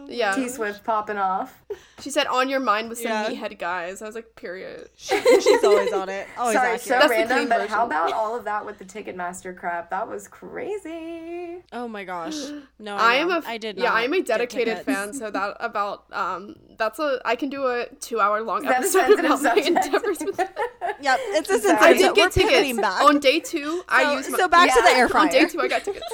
Yeah. 0.08 0.34
T 0.36 0.50
Swift 0.50 0.84
popping 0.84 1.18
off. 1.18 1.64
She 2.02 2.10
said, 2.10 2.28
"On 2.28 2.50
your 2.50 2.60
mind 2.60 2.90
with 2.90 2.98
some 3.00 3.08
Yeah. 3.12 3.30
meathead 3.30 3.58
guys." 3.58 4.02
I 4.02 4.06
was 4.06 4.16
like, 4.16 4.36
"Period." 4.36 4.90
She's 4.98 5.64
always 5.64 5.94
on 5.94 6.10
it. 6.10 6.28
Always 6.38 6.56
Sorry, 6.56 6.74
accurate. 6.74 6.82
so 6.82 6.90
That's 7.00 7.10
random, 7.10 7.38
clean 7.38 7.50
but 7.50 7.70
how 7.70 7.86
about 7.86 8.12
all 8.20 8.36
of 8.36 8.44
that 8.44 8.66
with 8.66 8.78
the 8.78 8.84
Ticketmaster 8.86 9.56
crap? 9.56 9.90
That 9.90 10.08
was 10.10 10.28
crazy. 10.28 11.64
Oh 11.72 11.88
my 11.88 12.04
gosh. 12.04 12.36
No, 12.80 12.96
I 12.96 13.14
I, 13.14 13.14
am 13.18 13.30
know. 13.30 13.38
a 13.38 13.44
I 13.46 13.58
did 13.58 13.78
yeah. 13.78 13.94
I'm 13.94 14.12
a 14.14 14.22
dedicated 14.22 14.80
fan. 14.80 15.14
So 15.14 15.30
that 15.30 15.56
about 15.60 16.06
um 16.12 16.56
that's 16.78 16.98
a 17.00 17.22
I 17.24 17.36
can 17.36 17.50
do 17.50 17.68
a 17.68 17.86
two 18.00 18.20
hour 18.20 18.42
long 18.42 18.64
that 18.64 18.78
episode 18.80 19.02
sensitive 19.02 19.26
about 19.26 19.42
my 19.44 19.50
subject? 19.56 19.68
endeavors 19.86 20.20
with. 20.20 20.40
Yep, 20.40 21.20
it's 21.22 21.50
a 21.50 21.60
Sorry. 21.60 21.62
sensitive. 21.62 21.78
I 21.82 21.94
did 21.94 22.08
We're 22.10 22.14
get 22.16 22.34
pivoting 22.34 22.64
tickets 22.76 22.82
back. 22.82 23.02
on 23.04 23.20
day 23.20 23.40
two. 23.40 23.84
I 23.88 24.14
used 24.16 24.32
my, 24.32 24.38
so 24.40 24.48
back 24.48 24.74
to 24.74 24.82
the 24.82 24.90
air 24.90 25.08
fryer. 25.10 25.24
on 25.28 25.30
day 25.32 25.46
two. 25.46 25.62
I 25.62 25.68
got 25.68 25.84
tickets. 25.84 26.06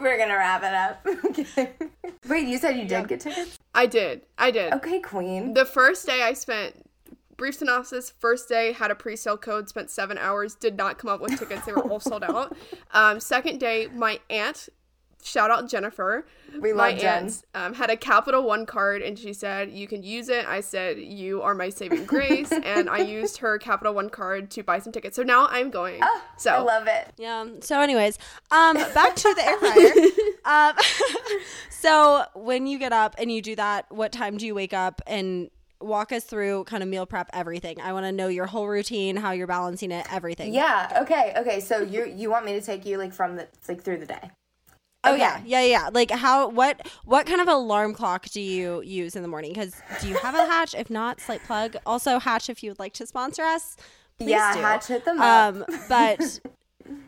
We're 0.00 0.16
gonna 0.18 0.34
wrap 0.36 0.62
it 0.62 0.74
up. 0.74 1.06
Okay. 1.30 1.72
Wait, 2.28 2.46
you 2.46 2.58
said 2.58 2.76
you 2.76 2.86
did 2.86 3.08
get 3.08 3.20
tickets? 3.20 3.58
I 3.74 3.86
did. 3.86 4.22
I 4.38 4.50
did. 4.50 4.72
Okay, 4.74 5.00
Queen. 5.00 5.54
The 5.54 5.64
first 5.64 6.06
day 6.06 6.22
I 6.22 6.34
spent 6.34 6.74
brief 7.36 7.56
synopsis. 7.56 8.10
First 8.20 8.48
day 8.48 8.72
had 8.72 8.90
a 8.90 8.94
pre-sale 8.94 9.36
code. 9.36 9.68
Spent 9.68 9.90
seven 9.90 10.16
hours. 10.18 10.54
Did 10.54 10.76
not 10.76 10.98
come 10.98 11.10
up 11.10 11.20
with 11.20 11.36
tickets. 11.38 11.66
They 11.66 11.72
were 11.72 11.82
all 11.82 12.00
sold 12.00 12.24
out. 12.24 12.56
Um, 12.94 13.20
second 13.20 13.58
day, 13.58 13.88
my 13.94 14.20
aunt. 14.28 14.68
Shout 15.24 15.50
out 15.50 15.68
Jennifer. 15.68 16.26
We 16.60 16.72
my 16.72 16.90
love 16.90 16.98
Jen. 16.98 17.24
aunt 17.24 17.44
um, 17.54 17.74
had 17.74 17.90
a 17.90 17.96
Capital 17.96 18.42
One 18.42 18.66
card, 18.66 19.02
and 19.02 19.18
she 19.18 19.32
said 19.32 19.70
you 19.70 19.86
can 19.86 20.02
use 20.02 20.28
it. 20.28 20.46
I 20.46 20.60
said 20.60 20.98
you 20.98 21.42
are 21.42 21.54
my 21.54 21.68
saving 21.70 22.04
grace, 22.06 22.50
and 22.64 22.90
I 22.90 22.98
used 22.98 23.38
her 23.38 23.58
Capital 23.58 23.94
One 23.94 24.10
card 24.10 24.50
to 24.52 24.62
buy 24.62 24.80
some 24.80 24.92
tickets. 24.92 25.16
So 25.16 25.22
now 25.22 25.46
I'm 25.48 25.70
going. 25.70 26.02
so 26.36 26.50
I 26.50 26.58
love 26.58 26.86
it. 26.88 27.12
Yeah. 27.18 27.46
So, 27.60 27.80
anyways, 27.80 28.18
um, 28.50 28.74
back 28.74 29.14
to 29.16 29.34
the 29.34 29.44
air 29.46 29.58
fryer. 29.58 29.92
um, 30.44 30.76
so 31.70 32.24
when 32.34 32.66
you 32.66 32.78
get 32.78 32.92
up 32.92 33.14
and 33.18 33.30
you 33.30 33.40
do 33.40 33.56
that, 33.56 33.86
what 33.90 34.12
time 34.12 34.36
do 34.36 34.46
you 34.46 34.54
wake 34.54 34.74
up 34.74 35.00
and 35.06 35.50
walk 35.80 36.12
us 36.12 36.24
through 36.24 36.64
kind 36.64 36.82
of 36.82 36.88
meal 36.88 37.06
prep 37.06 37.30
everything? 37.32 37.80
I 37.80 37.92
want 37.92 38.06
to 38.06 38.12
know 38.12 38.28
your 38.28 38.46
whole 38.46 38.68
routine, 38.68 39.16
how 39.16 39.30
you're 39.30 39.46
balancing 39.46 39.92
it, 39.92 40.06
everything. 40.12 40.52
Yeah. 40.52 41.00
Okay. 41.02 41.32
Okay. 41.36 41.60
So 41.60 41.80
you 41.80 42.06
you 42.06 42.30
want 42.30 42.44
me 42.44 42.52
to 42.54 42.60
take 42.60 42.84
you 42.84 42.98
like 42.98 43.12
from 43.12 43.36
the 43.36 43.48
like 43.68 43.82
through 43.82 43.98
the 43.98 44.06
day? 44.06 44.30
Oh 45.04 45.10
Okay. 45.14 45.20
yeah, 45.20 45.40
yeah, 45.44 45.62
yeah. 45.62 45.90
Like 45.92 46.10
how? 46.10 46.48
What? 46.48 46.86
What 47.04 47.26
kind 47.26 47.40
of 47.40 47.48
alarm 47.48 47.92
clock 47.94 48.26
do 48.28 48.40
you 48.40 48.82
use 48.82 49.16
in 49.16 49.22
the 49.22 49.28
morning? 49.28 49.52
Because 49.52 49.74
do 50.00 50.08
you 50.08 50.16
have 50.16 50.34
a 50.34 50.46
Hatch? 50.46 50.74
If 50.74 50.90
not, 50.90 51.20
slight 51.20 51.42
plug. 51.44 51.76
Also, 51.84 52.18
Hatch, 52.20 52.48
if 52.48 52.62
you 52.62 52.70
would 52.70 52.78
like 52.78 52.92
to 52.94 53.06
sponsor 53.06 53.42
us, 53.42 53.76
please 54.18 54.30
yeah, 54.30 54.54
do. 54.54 54.60
Hatch 54.60 54.86
hit 54.86 55.04
them 55.04 55.20
up. 55.20 55.54
Um, 55.56 55.64
but 55.88 56.40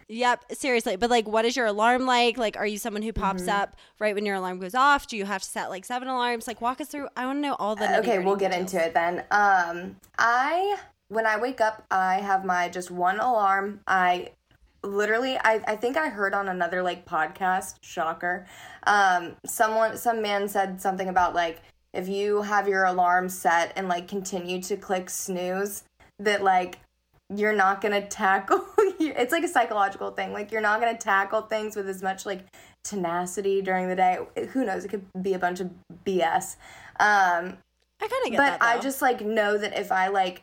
yep, 0.09 0.45
seriously. 0.53 0.97
But 0.97 1.11
like, 1.11 1.29
what 1.29 1.45
is 1.45 1.57
your 1.57 1.67
alarm 1.67 2.05
like? 2.07 2.37
Like, 2.37 2.57
are 2.57 2.67
you 2.67 2.79
someone 2.79 3.03
who 3.03 3.13
pops 3.13 3.43
Mm-hmm. 3.43 3.51
up 3.51 3.77
right 4.01 4.15
when 4.15 4.27
your 4.27 4.37
alarm 4.37 4.59
goes 4.59 4.75
off? 4.75 5.07
Do 5.07 5.17
you 5.17 5.25
have 5.25 5.43
to 5.43 5.49
set 5.49 5.71
like 5.71 5.85
seven 5.85 6.09
alarms? 6.09 6.47
Like, 6.49 6.61
walk 6.61 6.81
us 6.81 6.89
through. 6.89 7.09
I 7.17 7.27
want 7.27 7.37
to 7.39 7.41
know 7.43 7.55
all 7.59 7.77
the. 7.77 7.99
okay, 8.01 8.19
we'll 8.19 8.37
get 8.37 8.51
details. 8.51 8.73
into 8.75 8.87
it 8.87 8.95
then. 8.95 9.25
Um, 9.31 9.97
I 10.19 10.79
when 11.09 11.27
I 11.27 11.39
wake 11.39 11.61
up, 11.61 11.85
I 11.93 12.17
have 12.17 12.45
my 12.45 12.69
just 12.69 12.91
one 12.91 13.21
alarm. 13.21 13.81
I 13.87 14.31
literally 14.85 15.37
I, 15.39 15.61
I 15.67 15.77
think 15.77 15.97
I 15.97 16.09
heard 16.09 16.35
on 16.35 16.49
another 16.49 16.83
like 16.83 17.07
podcast, 17.07 17.77
shocker. 17.83 18.47
Um 18.87 19.37
someone 19.47 19.97
some 19.97 20.23
man 20.23 20.49
said 20.49 20.81
something 20.81 21.09
about 21.09 21.35
like 21.35 21.63
if 21.93 22.09
you 22.09 22.43
have 22.43 22.69
your 22.69 22.85
alarm 22.85 23.29
set 23.29 23.73
and 23.77 23.89
like 23.89 24.09
continue 24.09 24.61
to 24.63 24.77
click 24.77 25.09
snooze 25.09 25.85
that 26.19 26.43
like 26.43 26.79
you're 27.35 27.55
not 27.55 27.81
gonna 27.81 28.07
tackle 28.07 28.65
it's 28.79 29.33
like 29.33 29.45
a 29.45 29.49
psychological 29.49 30.11
thing 30.11 30.33
like 30.33 30.53
you're 30.53 30.61
not 30.61 30.79
gonna 30.81 30.97
tackle 30.97 31.41
things 31.41 31.75
with 31.75 31.89
as 31.89 32.03
much 32.03 32.27
like 32.27 32.41
tenacity 32.83 33.63
during 33.63 33.89
the 33.89 33.97
day 33.97 34.19
who 34.53 34.65
knows 34.65 34.85
it 34.85 34.89
could 34.89 35.07
be 35.23 35.33
a 35.33 35.39
bunch 35.39 35.59
of 35.61 35.71
bs 36.05 36.57
um 37.01 37.57
I 38.01 38.09
kind 38.09 38.27
of 38.27 38.31
get 38.33 38.37
that. 38.37 38.61
but 38.61 38.65
that. 38.65 38.77
I 38.77 38.81
just 38.81 39.01
like 39.01 39.21
know 39.23 39.57
that 39.57 39.79
if 39.79 39.91
I 39.91 40.09
like 40.09 40.43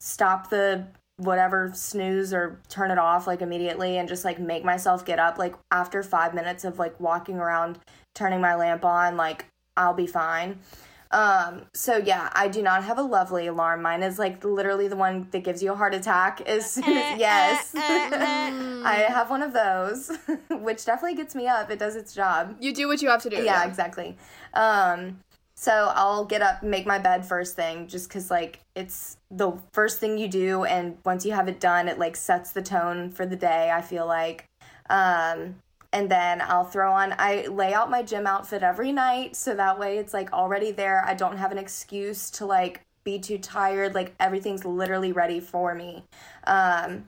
stop 0.00 0.50
the 0.50 0.86
whatever 1.16 1.72
snooze 1.74 2.32
or 2.32 2.60
turn 2.68 2.90
it 2.90 2.98
off 2.98 3.26
like 3.26 3.40
immediately 3.40 3.96
and 3.96 4.08
just 4.08 4.24
like 4.24 4.38
make 4.38 4.64
myself 4.64 5.04
get 5.04 5.18
up 5.18 5.38
like 5.38 5.54
after 5.70 6.02
five 6.02 6.34
minutes 6.34 6.64
of 6.64 6.78
like 6.78 6.98
walking 7.00 7.36
around 7.36 7.78
turning 8.14 8.40
my 8.40 8.54
lamp 8.54 8.84
on 8.84 9.16
like 9.16 9.46
I'll 9.76 9.94
be 9.94 10.06
fine. 10.06 10.58
Um, 11.10 11.62
so 11.72 11.96
yeah, 11.96 12.30
I 12.34 12.48
do 12.48 12.62
not 12.62 12.84
have 12.84 12.98
a 12.98 13.02
lovely 13.02 13.46
alarm. 13.46 13.82
Mine 13.82 14.02
is 14.02 14.18
like 14.18 14.44
literally 14.44 14.88
the 14.88 14.96
one 14.96 15.28
that 15.30 15.44
gives 15.44 15.62
you 15.62 15.72
a 15.72 15.76
heart 15.76 15.94
attack 15.94 16.40
as 16.42 16.70
soon 16.70 16.84
as 16.84 17.18
yes. 17.18 17.72
I 17.76 19.06
have 19.08 19.30
one 19.30 19.42
of 19.42 19.52
those, 19.52 20.10
which 20.50 20.84
definitely 20.84 21.16
gets 21.16 21.34
me 21.34 21.46
up. 21.46 21.70
It 21.70 21.78
does 21.78 21.96
its 21.96 22.12
job. 22.12 22.56
You 22.60 22.74
do 22.74 22.88
what 22.88 23.02
you 23.02 23.08
have 23.08 23.22
to 23.22 23.30
do. 23.30 23.36
Yeah, 23.36 23.64
exactly. 23.66 24.16
Um, 24.52 25.20
so 25.56 25.90
I'll 25.94 26.24
get 26.24 26.42
up, 26.42 26.62
make 26.62 26.86
my 26.86 26.98
bed 26.98 27.24
first 27.24 27.56
thing, 27.56 27.88
just 27.88 28.08
because 28.08 28.30
like 28.30 28.60
it's 28.74 29.16
the 29.30 29.52
first 29.72 29.98
thing 29.98 30.18
you 30.18 30.28
do, 30.28 30.64
and 30.64 30.98
once 31.04 31.24
you 31.24 31.32
have 31.32 31.48
it 31.48 31.60
done, 31.60 31.88
it 31.88 31.98
like 31.98 32.14
sets 32.14 32.52
the 32.52 32.62
tone 32.62 33.10
for 33.10 33.24
the 33.26 33.36
day. 33.36 33.70
I 33.70 33.80
feel 33.82 34.06
like. 34.06 34.44
Um, 34.88 35.56
and 35.92 36.10
then 36.10 36.42
I'll 36.42 36.64
throw 36.64 36.92
on 36.92 37.14
I 37.18 37.46
lay 37.46 37.72
out 37.72 37.90
my 37.90 38.02
gym 38.02 38.26
outfit 38.26 38.62
every 38.62 38.92
night 38.92 39.34
so 39.34 39.54
that 39.54 39.78
way 39.78 39.96
it's 39.98 40.12
like 40.12 40.32
already 40.32 40.70
there. 40.70 41.02
I 41.06 41.14
don't 41.14 41.38
have 41.38 41.52
an 41.52 41.58
excuse 41.58 42.30
to 42.32 42.44
like 42.44 42.82
be 43.02 43.18
too 43.18 43.38
tired. 43.38 43.94
Like 43.94 44.14
everything's 44.20 44.64
literally 44.64 45.12
ready 45.12 45.40
for 45.40 45.74
me. 45.74 46.04
Um 46.46 47.06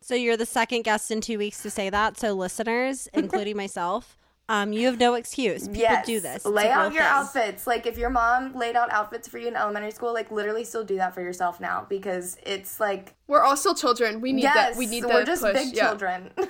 So 0.00 0.14
you're 0.14 0.38
the 0.38 0.46
second 0.46 0.82
guest 0.84 1.10
in 1.10 1.20
two 1.20 1.36
weeks 1.36 1.62
to 1.62 1.70
say 1.70 1.90
that. 1.90 2.18
So 2.18 2.32
listeners, 2.32 3.08
including 3.12 3.56
myself, 3.56 4.16
um, 4.50 4.72
you 4.72 4.86
have 4.86 4.98
no 4.98 5.14
excuse. 5.14 5.68
People 5.68 5.82
yes, 5.82 6.04
do 6.04 6.18
this. 6.18 6.38
It's 6.38 6.44
Lay 6.44 6.68
out 6.68 6.92
your 6.92 7.04
thing. 7.04 7.12
outfits. 7.12 7.68
Like 7.68 7.86
if 7.86 7.96
your 7.96 8.10
mom 8.10 8.52
laid 8.56 8.74
out 8.74 8.90
outfits 8.90 9.28
for 9.28 9.38
you 9.38 9.46
in 9.46 9.54
elementary 9.54 9.92
school, 9.92 10.12
like 10.12 10.32
literally 10.32 10.64
still 10.64 10.82
do 10.82 10.96
that 10.96 11.14
for 11.14 11.20
yourself 11.20 11.60
now 11.60 11.86
because 11.88 12.36
it's 12.44 12.80
like 12.80 13.14
We're 13.28 13.42
all 13.42 13.56
still 13.56 13.76
children. 13.76 14.20
We 14.20 14.32
need 14.32 14.42
yes, 14.42 14.70
that. 14.70 14.76
We 14.76 14.86
need 14.86 15.04
that. 15.04 15.10
we're 15.12 15.24
just 15.24 15.42
push. 15.42 15.54
big 15.54 15.76
yeah. 15.76 15.86
children. 15.86 16.30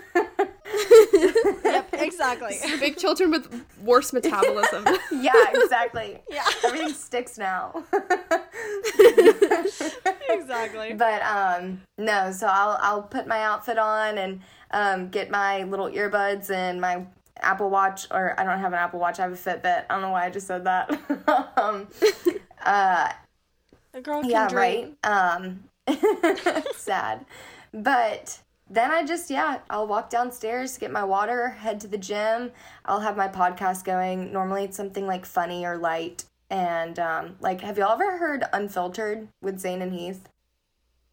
Yep, 1.64 1.94
exactly. 1.94 2.56
Big 2.80 2.96
children 2.96 3.30
with 3.30 3.64
worse 3.82 4.12
metabolism. 4.12 4.84
yeah, 5.12 5.32
exactly. 5.52 6.22
Yeah. 6.30 6.44
Everything 6.64 6.92
sticks 6.94 7.36
now. 7.36 7.84
exactly. 10.28 10.94
But 10.94 11.22
um 11.22 11.82
no, 11.98 12.32
so 12.32 12.46
I'll 12.46 12.78
I'll 12.80 13.02
put 13.02 13.26
my 13.26 13.42
outfit 13.42 13.78
on 13.78 14.18
and 14.18 14.40
um 14.70 15.08
get 15.08 15.30
my 15.30 15.64
little 15.64 15.88
earbuds 15.88 16.50
and 16.50 16.80
my 16.80 17.04
Apple 17.42 17.70
Watch 17.70 18.06
or 18.10 18.38
I 18.38 18.44
don't 18.44 18.58
have 18.58 18.72
an 18.72 18.78
Apple 18.78 19.00
Watch, 19.00 19.18
I 19.18 19.22
have 19.22 19.32
a 19.32 19.36
Fitbit. 19.36 19.84
I 19.88 19.94
don't 19.94 20.02
know 20.02 20.10
why 20.10 20.26
I 20.26 20.30
just 20.30 20.46
said 20.46 20.64
that. 20.64 20.90
um 21.56 21.88
uh 22.64 23.12
A 23.94 24.00
girl 24.00 24.20
can 24.20 24.30
yeah, 24.30 24.48
dream. 24.48 24.96
right. 25.04 25.34
Um 25.36 25.64
sad. 26.76 27.24
But 27.72 28.40
then 28.68 28.90
I 28.90 29.04
just 29.04 29.30
yeah, 29.30 29.58
I'll 29.68 29.86
walk 29.86 30.10
downstairs, 30.10 30.78
get 30.78 30.90
my 30.90 31.04
water, 31.04 31.48
head 31.50 31.80
to 31.80 31.88
the 31.88 31.98
gym. 31.98 32.52
I'll 32.84 33.00
have 33.00 33.16
my 33.16 33.28
podcast 33.28 33.84
going. 33.84 34.32
Normally 34.32 34.64
it's 34.64 34.76
something 34.76 35.06
like 35.06 35.24
funny 35.26 35.64
or 35.64 35.76
light. 35.76 36.24
And 36.50 36.98
um 36.98 37.36
like 37.40 37.60
have 37.62 37.78
y'all 37.78 37.92
ever 37.92 38.18
heard 38.18 38.44
Unfiltered 38.52 39.28
with 39.42 39.58
Zane 39.58 39.82
and 39.82 39.92
Heath? 39.92 40.28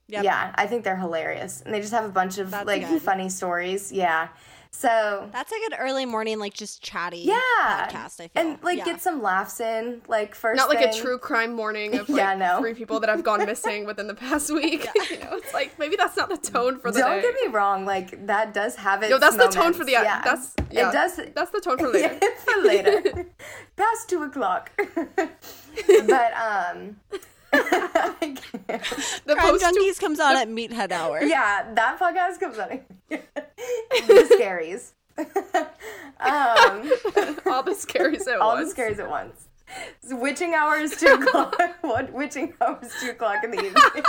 Yep. 0.09 0.23
Yeah, 0.23 0.51
I 0.55 0.67
think 0.67 0.85
they're 0.85 0.95
hilarious. 0.95 1.61
And 1.65 1.73
they 1.73 1.81
just 1.81 1.91
have 1.91 2.05
a 2.05 2.09
bunch 2.09 2.37
of 2.37 2.51
That's 2.51 2.65
like 2.65 2.87
good. 2.87 3.01
funny 3.01 3.27
stories. 3.27 3.91
Yeah. 3.91 4.29
So 4.71 5.29
That's 5.31 5.51
a 5.51 5.55
good 5.69 5.77
early 5.79 6.05
morning, 6.05 6.39
like 6.39 6.53
just 6.53 6.81
chatty 6.81 7.19
yeah. 7.19 7.39
podcast. 7.89 8.19
I 8.21 8.27
feel 8.27 8.31
And 8.35 8.59
like 8.63 8.77
Yeah. 8.79 8.85
get 8.85 9.01
some 9.01 9.21
laughs 9.21 9.59
in, 9.59 10.01
like 10.07 10.35
first 10.35 10.57
Not 10.57 10.69
like 10.69 10.81
a 10.81 10.93
true 10.93 11.17
crime 11.17 11.53
morning 11.53 11.97
of 11.97 12.09
like 12.09 12.17
Yeah, 12.19 12.35
no. 12.35 12.59
three 12.59 12.73
people 12.73 12.99
that 12.99 13.09
have 13.09 13.23
gone 13.23 13.45
missing 13.45 13.85
within 13.85 14.07
the 14.07 14.13
past 14.13 14.53
week. 14.53 14.87
you 15.09 15.19
know, 15.19 15.29
it's 15.37 15.53
like 15.53 15.77
maybe 15.79 15.95
that's 15.95 16.17
not 16.17 16.29
the 16.29 16.37
tone 16.37 16.79
for 16.79 16.91
the 16.91 16.99
Don't 16.99 17.17
day. 17.17 17.21
get 17.21 17.35
me 17.45 17.47
wrong, 17.51 17.85
like 17.85 18.27
that 18.27 18.53
does 18.53 18.75
have 18.75 19.01
its 19.03 19.09
Yo, 19.11 19.17
that's 19.17 19.37
the 19.37 19.47
tone 19.47 19.73
for 19.73 19.83
the 19.85 19.91
yeah. 19.93 20.21
that's 20.23 20.53
yeah, 20.69 20.89
it 20.89 20.93
does 20.93 21.19
That's 21.33 21.51
the 21.51 21.61
tone 21.61 21.77
for 21.77 21.87
later. 21.89 22.19
for 22.39 22.61
later. 22.63 23.25
Past 23.77 24.09
two 24.09 24.23
o'clock. 24.23 24.71
but 24.75 26.33
um 26.33 26.97
I 27.09 27.17
can't. 27.19 27.23
The 27.51 29.35
Crime 29.35 29.51
post 29.51 29.63
Junkies 29.63 29.99
comes 29.99 30.19
on 30.19 30.35
at 30.35 30.47
Meathead 30.49 30.91
Hour. 30.91 31.23
yeah, 31.23 31.73
that 31.73 31.99
podcast 31.99 32.39
comes 32.39 32.57
on. 32.59 32.81
the 33.09 34.37
scaries. 34.39 34.91
um 35.17 36.91
all 37.51 37.63
the 37.63 37.71
scaries 37.71 38.27
at 38.27 38.39
all 38.39 38.53
once. 38.55 38.73
the 38.73 38.81
scaries 38.81 38.99
at 38.99 39.09
once. 39.09 39.47
So 40.01 40.15
witching 40.15 40.53
hour 40.53 40.75
is 40.77 40.95
two 40.95 41.07
o'clock. 41.07 41.59
what 41.81 42.13
witching 42.13 42.53
hour 42.61 42.79
is 42.83 42.93
two 43.01 43.09
o'clock 43.11 43.43
in 43.43 43.51
the 43.51 43.57
evening. 43.57 44.03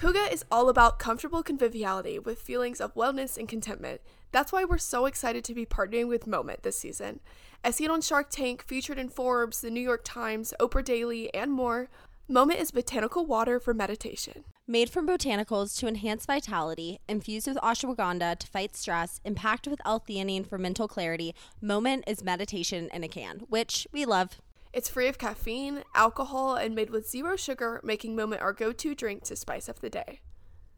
Hygge 0.00 0.32
is 0.32 0.44
all 0.50 0.68
about 0.68 0.98
comfortable 0.98 1.42
conviviality 1.42 2.18
with 2.18 2.40
feelings 2.40 2.80
of 2.80 2.94
wellness 2.94 3.38
and 3.38 3.48
contentment. 3.48 4.00
That's 4.32 4.52
why 4.52 4.64
we're 4.64 4.78
so 4.78 5.06
excited 5.06 5.44
to 5.44 5.54
be 5.54 5.64
partnering 5.64 6.08
with 6.08 6.26
Moment 6.26 6.62
this 6.64 6.76
season. 6.78 7.20
As 7.64 7.76
seen 7.76 7.92
on 7.92 8.00
Shark 8.00 8.28
Tank, 8.28 8.64
featured 8.66 8.98
in 8.98 9.08
Forbes, 9.08 9.60
The 9.60 9.70
New 9.70 9.80
York 9.80 10.00
Times, 10.02 10.52
Oprah 10.58 10.84
Daily, 10.84 11.32
and 11.32 11.52
more, 11.52 11.88
Moment 12.28 12.58
is 12.58 12.72
botanical 12.72 13.24
water 13.24 13.60
for 13.60 13.72
meditation. 13.72 14.42
Made 14.66 14.90
from 14.90 15.06
botanicals 15.06 15.78
to 15.78 15.86
enhance 15.86 16.26
vitality, 16.26 16.98
infused 17.08 17.46
with 17.46 17.58
ashwagandha 17.58 18.36
to 18.40 18.46
fight 18.48 18.74
stress, 18.74 19.20
and 19.24 19.36
packed 19.36 19.68
with 19.68 19.80
L-theanine 19.84 20.44
for 20.44 20.58
mental 20.58 20.88
clarity, 20.88 21.36
Moment 21.60 22.02
is 22.08 22.24
meditation 22.24 22.88
in 22.92 23.04
a 23.04 23.08
can, 23.08 23.40
which 23.48 23.86
we 23.92 24.04
love. 24.06 24.40
It's 24.72 24.88
free 24.88 25.06
of 25.06 25.18
caffeine, 25.18 25.84
alcohol, 25.94 26.56
and 26.56 26.74
made 26.74 26.90
with 26.90 27.08
zero 27.08 27.36
sugar, 27.36 27.80
making 27.84 28.16
Moment 28.16 28.42
our 28.42 28.52
go 28.52 28.72
to 28.72 28.94
drink 28.96 29.22
to 29.24 29.36
spice 29.36 29.68
up 29.68 29.78
the 29.78 29.90
day. 29.90 30.20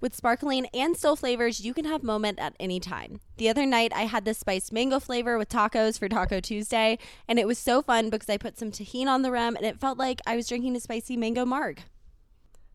With 0.04 0.14
sparkling 0.14 0.66
and 0.74 0.94
still 0.94 1.16
flavors, 1.16 1.64
you 1.64 1.72
can 1.72 1.86
have 1.86 2.02
Moment 2.02 2.38
at 2.38 2.54
any 2.60 2.78
time. 2.78 3.20
The 3.38 3.48
other 3.48 3.64
night, 3.64 3.90
I 3.96 4.02
had 4.02 4.26
the 4.26 4.34
spiced 4.34 4.70
mango 4.70 5.00
flavor 5.00 5.38
with 5.38 5.48
tacos 5.48 5.98
for 5.98 6.10
Taco 6.10 6.40
Tuesday, 6.40 6.98
and 7.26 7.38
it 7.38 7.46
was 7.46 7.56
so 7.56 7.80
fun 7.80 8.10
because 8.10 8.28
I 8.28 8.36
put 8.36 8.58
some 8.58 8.70
tahini 8.70 9.06
on 9.06 9.22
the 9.22 9.32
rim, 9.32 9.56
and 9.56 9.64
it 9.64 9.80
felt 9.80 9.96
like 9.96 10.20
I 10.26 10.36
was 10.36 10.46
drinking 10.46 10.76
a 10.76 10.80
spicy 10.80 11.16
mango 11.16 11.46
marg. 11.46 11.84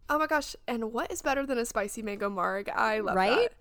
Oh 0.09 0.17
my 0.17 0.25
gosh, 0.25 0.55
and 0.67 0.91
what 0.91 1.11
is 1.11 1.21
better 1.21 1.45
than 1.45 1.59
a 1.59 1.67
spicy 1.67 2.01
mango 2.01 2.31
marg? 2.31 2.67
I 2.67 2.97
love 2.99 3.15
Right? 3.15 3.51
that. 3.51 3.53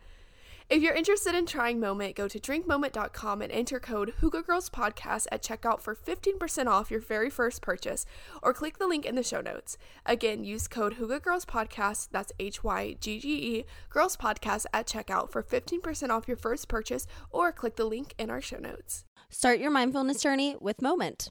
If 0.70 0.83
you're 0.83 0.94
interested 0.94 1.35
in 1.35 1.46
trying 1.46 1.81
Moment, 1.81 2.14
go 2.14 2.28
to 2.28 2.38
drinkmoment.com 2.38 3.40
and 3.40 3.50
enter 3.50 3.81
code 3.81 4.12
Girls 4.20 4.68
Podcast 4.68 5.26
at 5.33 5.42
checkout 5.42 5.81
for 5.81 5.94
15% 5.94 6.66
off 6.66 6.90
your 6.90 7.00
very 7.00 7.31
first 7.31 7.62
purchase, 7.62 8.04
or 8.42 8.52
click 8.52 8.76
the 8.76 8.87
link 8.87 9.07
in 9.07 9.14
the 9.14 9.22
show 9.22 9.40
notes. 9.40 9.78
Again, 10.04 10.44
use 10.44 10.68
code 10.68 10.96
Hygge 10.98 11.22
Girls 11.22 11.46
Podcast, 11.46 12.09
that's 12.12 12.33
H 12.38 12.62
Y 12.62 12.98
G 13.00 13.18
G 13.18 13.57
E, 13.57 13.64
Girls 13.88 14.18
Podcast 14.18 14.66
at 14.74 14.87
checkout 14.87 15.33
for 15.33 15.42
15% 15.42 16.11
off 16.11 16.28
your 16.28 16.37
first 16.37 16.68
purchase, 16.68 17.07
or 17.31 17.50
click 17.50 17.76
the 17.76 17.87
link 17.87 18.14
in 18.18 18.28
our 18.28 18.42
show 18.42 18.59
notes. 18.59 19.07
Start 19.31 19.61
your 19.61 19.70
mindfulness 19.70 20.20
journey 20.20 20.54
with 20.61 20.83
Moment. 20.83 21.31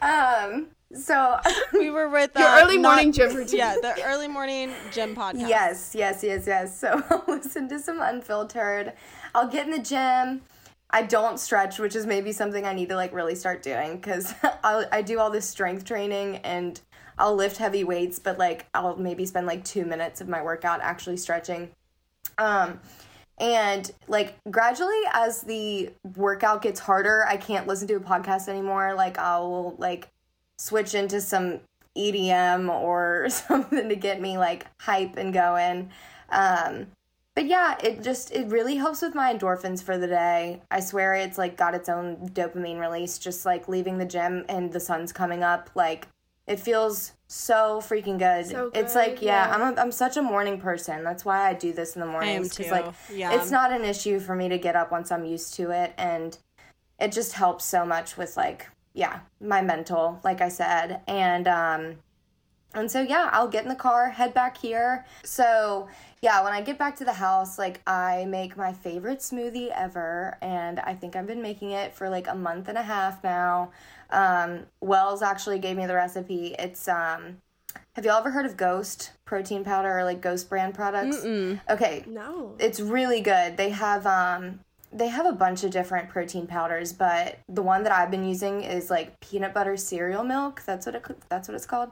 Um 0.00 0.68
so 0.94 1.38
We 1.72 1.90
were 1.90 2.08
with 2.08 2.30
Your 2.38 2.48
uh, 2.48 2.62
early 2.62 2.78
morning 2.78 3.12
gym 3.12 3.34
routine. 3.34 3.58
Yeah, 3.58 3.76
the 3.80 4.02
early 4.04 4.28
morning 4.28 4.72
gym 4.92 5.14
podcast. 5.14 5.48
Yes, 5.48 5.94
yes, 5.94 6.22
yes, 6.22 6.46
yes. 6.46 6.78
So 6.78 7.02
I'll 7.10 7.24
listen 7.28 7.68
to 7.68 7.78
some 7.78 8.00
unfiltered. 8.00 8.92
I'll 9.34 9.48
get 9.48 9.66
in 9.66 9.72
the 9.72 9.78
gym. 9.78 10.42
I 10.90 11.02
don't 11.02 11.38
stretch, 11.40 11.78
which 11.80 11.96
is 11.96 12.06
maybe 12.06 12.30
something 12.30 12.64
I 12.64 12.72
need 12.72 12.88
to 12.90 12.96
like 12.96 13.12
really 13.12 13.34
start 13.34 13.62
doing 13.62 13.96
because 13.96 14.32
I 14.62 15.02
do 15.02 15.18
all 15.18 15.30
this 15.30 15.48
strength 15.48 15.84
training 15.84 16.36
and 16.38 16.80
I'll 17.18 17.34
lift 17.34 17.56
heavy 17.56 17.82
weights, 17.82 18.20
but 18.20 18.38
like 18.38 18.66
I'll 18.72 18.96
maybe 18.96 19.26
spend 19.26 19.46
like 19.48 19.64
two 19.64 19.84
minutes 19.84 20.20
of 20.20 20.28
my 20.28 20.42
workout 20.42 20.80
actually 20.82 21.16
stretching. 21.16 21.70
Um, 22.38 22.80
and 23.38 23.90
like 24.08 24.36
gradually 24.50 25.00
as 25.12 25.42
the 25.42 25.90
workout 26.16 26.62
gets 26.62 26.80
harder, 26.80 27.24
I 27.28 27.36
can't 27.36 27.66
listen 27.66 27.86
to 27.88 27.94
a 27.94 28.00
podcast 28.00 28.48
anymore. 28.48 28.94
Like 28.94 29.18
I'll 29.18 29.74
like 29.78 30.08
switch 30.58 30.94
into 30.94 31.20
some 31.20 31.60
EDM 31.96 32.70
or 32.70 33.26
something 33.30 33.88
to 33.88 33.96
get 33.96 34.20
me 34.20 34.38
like 34.38 34.66
hype 34.80 35.16
and 35.16 35.32
going. 35.32 35.90
Um, 36.30 36.86
but 37.34 37.44
yeah, 37.44 37.76
it 37.82 38.02
just 38.02 38.32
it 38.32 38.48
really 38.48 38.76
helps 38.76 39.02
with 39.02 39.14
my 39.14 39.34
endorphins 39.34 39.82
for 39.82 39.98
the 39.98 40.06
day. 40.06 40.62
I 40.70 40.80
swear 40.80 41.12
it's 41.14 41.36
like 41.36 41.58
got 41.58 41.74
its 41.74 41.90
own 41.90 42.30
dopamine 42.30 42.80
release 42.80 43.18
just 43.18 43.44
like 43.44 43.68
leaving 43.68 43.98
the 43.98 44.06
gym 44.06 44.46
and 44.48 44.72
the 44.72 44.80
sun's 44.80 45.12
coming 45.12 45.42
up 45.42 45.68
like 45.74 46.08
it 46.46 46.58
feels 46.58 47.12
so 47.28 47.80
freaking 47.82 48.18
good. 48.18 48.46
So 48.46 48.70
It's 48.74 48.94
like 48.94 49.20
yeah, 49.20 49.48
yeah. 49.48 49.54
I'm 49.54 49.76
a, 49.76 49.80
I'm 49.80 49.92
such 49.92 50.16
a 50.16 50.22
morning 50.22 50.60
person. 50.60 51.02
That's 51.02 51.24
why 51.24 51.48
I 51.48 51.54
do 51.54 51.72
this 51.72 51.96
in 51.96 52.00
the 52.00 52.06
mornings 52.06 52.54
too, 52.54 52.70
like 52.70 52.86
yeah. 53.12 53.32
it's 53.32 53.50
not 53.50 53.72
an 53.72 53.84
issue 53.84 54.20
for 54.20 54.34
me 54.34 54.48
to 54.48 54.58
get 54.58 54.76
up 54.76 54.92
once 54.92 55.10
I'm 55.10 55.24
used 55.24 55.54
to 55.54 55.70
it 55.70 55.92
and 55.98 56.36
it 56.98 57.12
just 57.12 57.32
helps 57.32 57.64
so 57.64 57.84
much 57.84 58.16
with 58.16 58.36
like 58.36 58.68
yeah, 58.94 59.20
my 59.40 59.60
mental, 59.60 60.20
like 60.24 60.40
I 60.40 60.48
said. 60.48 61.02
And 61.06 61.46
um 61.48 61.96
and 62.74 62.90
so 62.90 63.00
yeah, 63.00 63.30
I'll 63.32 63.48
get 63.48 63.62
in 63.62 63.68
the 63.68 63.74
car, 63.74 64.10
head 64.10 64.34
back 64.34 64.58
here. 64.58 65.04
So 65.24 65.88
yeah, 66.22 66.42
when 66.42 66.52
I 66.52 66.60
get 66.60 66.78
back 66.78 66.96
to 66.96 67.04
the 67.04 67.12
house, 67.12 67.58
like 67.58 67.80
I 67.86 68.24
make 68.26 68.56
my 68.56 68.72
favorite 68.72 69.20
smoothie 69.20 69.70
ever, 69.74 70.36
and 70.42 70.80
I 70.80 70.94
think 70.94 71.16
I've 71.16 71.26
been 71.26 71.42
making 71.42 71.72
it 71.72 71.94
for 71.94 72.08
like 72.08 72.28
a 72.28 72.34
month 72.34 72.68
and 72.68 72.78
a 72.78 72.82
half 72.82 73.22
now. 73.24 73.70
Um, 74.10 74.66
Wells 74.80 75.22
actually 75.22 75.58
gave 75.58 75.76
me 75.76 75.86
the 75.86 75.94
recipe. 75.94 76.54
It's 76.58 76.88
um, 76.88 77.38
have 77.94 78.04
you 78.04 78.10
all 78.10 78.18
ever 78.20 78.30
heard 78.30 78.46
of 78.46 78.56
Ghost 78.56 79.12
protein 79.24 79.64
powder 79.64 79.98
or 79.98 80.04
like 80.04 80.20
Ghost 80.20 80.48
brand 80.48 80.74
products? 80.74 81.24
Okay, 81.68 82.04
No. 82.06 82.54
it's 82.58 82.80
really 82.80 83.20
good. 83.20 83.56
They 83.56 83.70
have 83.70 84.06
um 84.06 84.60
they 84.92 85.08
have 85.08 85.26
a 85.26 85.32
bunch 85.32 85.64
of 85.64 85.70
different 85.72 86.08
protein 86.08 86.46
powders, 86.46 86.92
but 86.92 87.38
the 87.48 87.60
one 87.62 87.82
that 87.82 87.92
I've 87.92 88.10
been 88.10 88.26
using 88.26 88.62
is 88.62 88.88
like 88.88 89.18
peanut 89.20 89.52
butter 89.52 89.76
cereal 89.76 90.22
milk. 90.24 90.62
That's 90.64 90.86
what 90.86 90.94
it 90.94 91.04
that's 91.28 91.48
what 91.48 91.54
it's 91.54 91.66
called. 91.66 91.90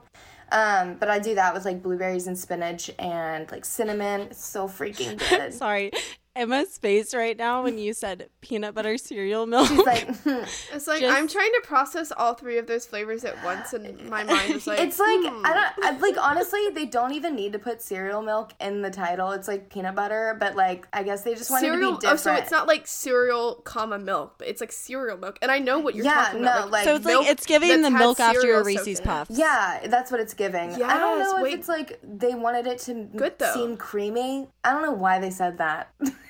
Um, 0.51 0.95
but 0.99 1.09
I 1.09 1.19
do 1.19 1.35
that 1.35 1.53
with 1.53 1.65
like 1.65 1.81
blueberries 1.83 2.27
and 2.27 2.37
spinach 2.37 2.89
and 2.97 3.51
like 3.51 3.65
cinnamon. 3.65 4.21
It's 4.21 4.45
so 4.45 4.67
freaking 4.67 5.19
good. 5.29 5.53
Sorry. 5.53 5.91
Emma's 6.35 6.77
face 6.77 7.13
right 7.13 7.37
now 7.37 7.63
when 7.63 7.77
you 7.77 7.93
said 7.93 8.29
peanut 8.41 8.75
butter 8.75 8.97
cereal 8.97 9.45
milk. 9.45 9.67
She's 9.69 9.85
like, 9.85 10.07
hmm. 10.17 10.29
It's 10.73 10.85
like 10.85 10.99
Just- 10.99 11.17
I'm 11.17 11.27
trying 11.29 11.51
to 11.53 11.61
process 11.63 12.11
all 12.15 12.33
three 12.33 12.57
of 12.57 12.67
those 12.67 12.85
flavors 12.85 13.23
at 13.23 13.41
once, 13.43 13.71
and 13.71 14.09
my 14.09 14.23
mind 14.25 14.51
is 14.53 14.67
like, 14.67 14.79
it's 14.79 14.99
like 14.99 15.19
hmm. 15.21 15.45
I 15.45 15.53
don't 15.77 15.85
I, 15.85 15.97
like 15.99 16.17
honestly 16.21 16.67
they 16.73 16.85
don't 16.85 17.13
even 17.13 17.35
need 17.35 17.53
to 17.53 17.59
put 17.59 17.81
cereal 17.81 18.21
milk 18.21 18.51
in 18.59 18.81
the 18.81 18.89
title. 18.91 19.31
It's 19.31 19.47
like 19.47 19.69
peanut 19.69 19.95
butter, 19.95 20.35
but 20.39 20.55
like 20.55 20.87
I 20.91 21.03
guess 21.03 21.21
they 21.23 21.35
just 21.35 21.49
wanted 21.49 21.67
cereal. 21.67 21.91
to 21.93 21.97
be 21.97 22.01
different. 22.01 22.13
Oh, 22.13 22.17
so 22.17 22.33
it's 22.33 22.51
not 22.51 22.67
like 22.67 22.85
cereal, 22.85 23.55
comma 23.63 23.97
milk, 23.97 24.35
but 24.37 24.47
it's 24.49 24.59
like 24.59 24.73
cereal 24.73 25.17
milk. 25.17 25.39
And 25.41 25.49
I 25.51 25.59
know 25.59 25.79
what 25.79 25.95
you're 25.95 26.03
Yeah, 26.05 26.25
talking 26.25 26.41
about. 26.41 26.65
no, 26.65 26.71
like- 26.71 26.83
so 26.83 26.95
it's 26.95 27.05
like 27.05 27.27
it's 27.27 27.45
giving 27.45 27.81
the 27.81 27.91
milk 27.91 28.19
after 28.19 28.45
your 28.45 28.63
Reese's. 28.63 28.99
Puffs. 28.99 29.31
Yeah, 29.31 29.79
that's 29.87 30.11
what 30.11 30.19
it's 30.19 30.33
giving. 30.33 30.71
I 30.83 30.97
don't 30.97 31.19
Yes, 31.19 31.31
know 31.31 31.45
if 31.45 31.53
it's 31.53 31.67
like 31.69 31.99
they 32.03 32.35
wanted 32.35 32.67
it 32.67 32.79
to 32.79 32.93
Good, 33.15 33.39
though. 33.39 33.53
seem 33.53 33.77
creamy. 33.77 34.49
I 34.63 34.71
don't 34.71 34.81
know 34.81 34.91
why 34.91 35.19
they 35.19 35.29
said 35.29 35.59
that. 35.59 35.93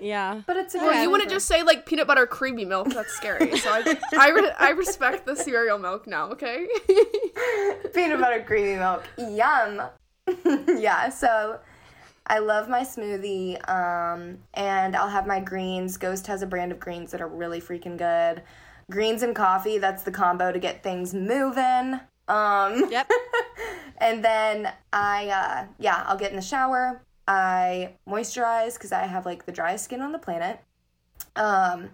Yeah. 0.00 0.42
but 0.46 0.56
it's 0.56 0.74
a 0.74 0.78
Well, 0.78 1.02
you 1.02 1.10
wouldn't 1.10 1.30
just 1.30 1.46
say 1.46 1.62
like 1.62 1.86
peanut 1.86 2.06
butter 2.06 2.26
creamy 2.26 2.64
milk. 2.64 2.88
That's 2.88 3.12
scary. 3.12 3.56
So 3.58 3.70
I, 3.70 3.96
I, 4.18 4.30
re- 4.30 4.52
I 4.58 4.70
respect 4.70 5.26
the 5.26 5.36
cereal 5.36 5.78
milk 5.78 6.06
now. 6.06 6.30
Okay. 6.30 6.66
peanut 7.94 8.20
butter 8.20 8.42
creamy 8.46 8.76
milk. 8.76 9.04
Yum. 9.18 9.82
yeah, 10.78 11.08
so 11.08 11.58
I 12.26 12.38
love 12.38 12.68
my 12.68 12.80
smoothie. 12.80 13.56
Um, 13.68 14.38
and 14.54 14.96
I'll 14.96 15.08
have 15.10 15.26
my 15.26 15.40
greens. 15.40 15.96
Ghost 15.96 16.26
has 16.26 16.42
a 16.42 16.46
brand 16.46 16.72
of 16.72 16.80
greens 16.80 17.10
that 17.12 17.20
are 17.20 17.28
really 17.28 17.60
freaking 17.60 17.96
good. 17.98 18.42
Greens 18.90 19.22
and 19.22 19.34
coffee, 19.34 19.78
that's 19.78 20.02
the 20.02 20.10
combo 20.10 20.52
to 20.52 20.58
get 20.58 20.82
things 20.82 21.14
moving. 21.14 22.00
Um, 22.28 22.90
Yep. 22.90 23.10
and 23.98 24.24
then 24.24 24.72
I, 24.92 25.28
uh, 25.28 25.66
yeah, 25.78 26.04
I'll 26.06 26.18
get 26.18 26.30
in 26.30 26.36
the 26.36 26.42
shower. 26.42 27.02
I 27.26 27.92
moisturize 28.08 28.74
because 28.74 28.92
I 28.92 29.06
have 29.06 29.26
like 29.26 29.46
the 29.46 29.52
driest 29.52 29.84
skin 29.84 30.00
on 30.00 30.12
the 30.12 30.18
planet. 30.18 30.60
Um, 31.36 31.90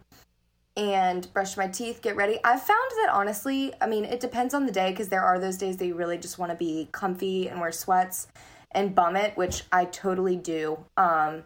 and 0.76 1.32
brush 1.32 1.56
my 1.56 1.66
teeth, 1.66 2.00
get 2.00 2.16
ready. 2.16 2.38
I've 2.44 2.62
found 2.62 2.90
that 3.02 3.10
honestly, 3.12 3.72
I 3.80 3.86
mean, 3.86 4.04
it 4.04 4.20
depends 4.20 4.54
on 4.54 4.66
the 4.66 4.72
day 4.72 4.90
because 4.90 5.08
there 5.08 5.22
are 5.22 5.38
those 5.38 5.56
days 5.56 5.76
that 5.78 5.86
you 5.86 5.94
really 5.94 6.18
just 6.18 6.38
want 6.38 6.52
to 6.52 6.56
be 6.56 6.88
comfy 6.92 7.48
and 7.48 7.60
wear 7.60 7.72
sweats 7.72 8.28
and 8.72 8.94
bum 8.94 9.16
it, 9.16 9.36
which 9.36 9.64
I 9.72 9.84
totally 9.86 10.36
do. 10.36 10.78
Um, 10.96 11.42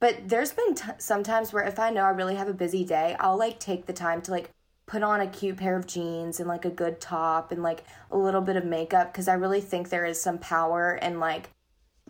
but 0.00 0.28
there's 0.28 0.52
been 0.52 0.74
t- 0.74 0.90
sometimes 0.98 1.52
where 1.52 1.64
if 1.64 1.78
I 1.78 1.90
know 1.90 2.02
I 2.02 2.10
really 2.10 2.36
have 2.36 2.48
a 2.48 2.54
busy 2.54 2.84
day, 2.84 3.16
I'll 3.20 3.38
like 3.38 3.60
take 3.60 3.86
the 3.86 3.92
time 3.92 4.22
to 4.22 4.30
like 4.30 4.50
put 4.86 5.02
on 5.02 5.20
a 5.20 5.26
cute 5.26 5.56
pair 5.56 5.76
of 5.76 5.86
jeans 5.86 6.40
and 6.40 6.48
like 6.48 6.64
a 6.64 6.70
good 6.70 7.00
top 7.00 7.52
and 7.52 7.62
like 7.62 7.84
a 8.10 8.18
little 8.18 8.40
bit 8.40 8.56
of 8.56 8.64
makeup 8.64 9.12
because 9.12 9.28
I 9.28 9.34
really 9.34 9.60
think 9.60 9.88
there 9.88 10.04
is 10.04 10.20
some 10.20 10.38
power 10.38 10.98
in 11.00 11.20
like 11.20 11.50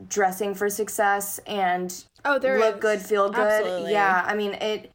dressing 0.09 0.55
for 0.55 0.69
success 0.69 1.39
and 1.47 2.05
Oh, 2.25 2.39
there 2.39 2.59
look 2.59 2.77
is. 2.77 2.81
good, 2.81 3.01
feel 3.01 3.31
good. 3.31 3.41
Absolutely. 3.41 3.93
Yeah, 3.93 4.25
I 4.27 4.35
mean 4.35 4.55
it, 4.55 4.91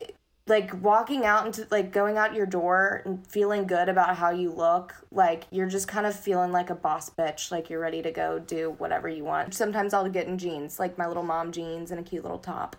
it- 0.00 0.16
Like 0.48 0.82
walking 0.82 1.24
out 1.24 1.46
into 1.46 1.66
like 1.70 1.92
going 1.92 2.18
out 2.18 2.34
your 2.34 2.46
door 2.46 3.02
and 3.04 3.24
feeling 3.28 3.64
good 3.66 3.88
about 3.88 4.16
how 4.16 4.30
you 4.30 4.50
look, 4.52 4.92
like 5.12 5.44
you're 5.52 5.68
just 5.68 5.86
kind 5.86 6.04
of 6.04 6.14
feeling 6.18 6.50
like 6.50 6.68
a 6.68 6.74
boss 6.74 7.08
bitch, 7.10 7.52
like 7.52 7.70
you're 7.70 7.78
ready 7.80 8.02
to 8.02 8.10
go 8.10 8.40
do 8.40 8.74
whatever 8.78 9.08
you 9.08 9.22
want. 9.24 9.54
Sometimes 9.54 9.94
I'll 9.94 10.08
get 10.08 10.26
in 10.26 10.38
jeans, 10.38 10.80
like 10.80 10.98
my 10.98 11.06
little 11.06 11.22
mom 11.22 11.52
jeans 11.52 11.92
and 11.92 12.00
a 12.00 12.02
cute 12.02 12.24
little 12.24 12.40
top. 12.40 12.74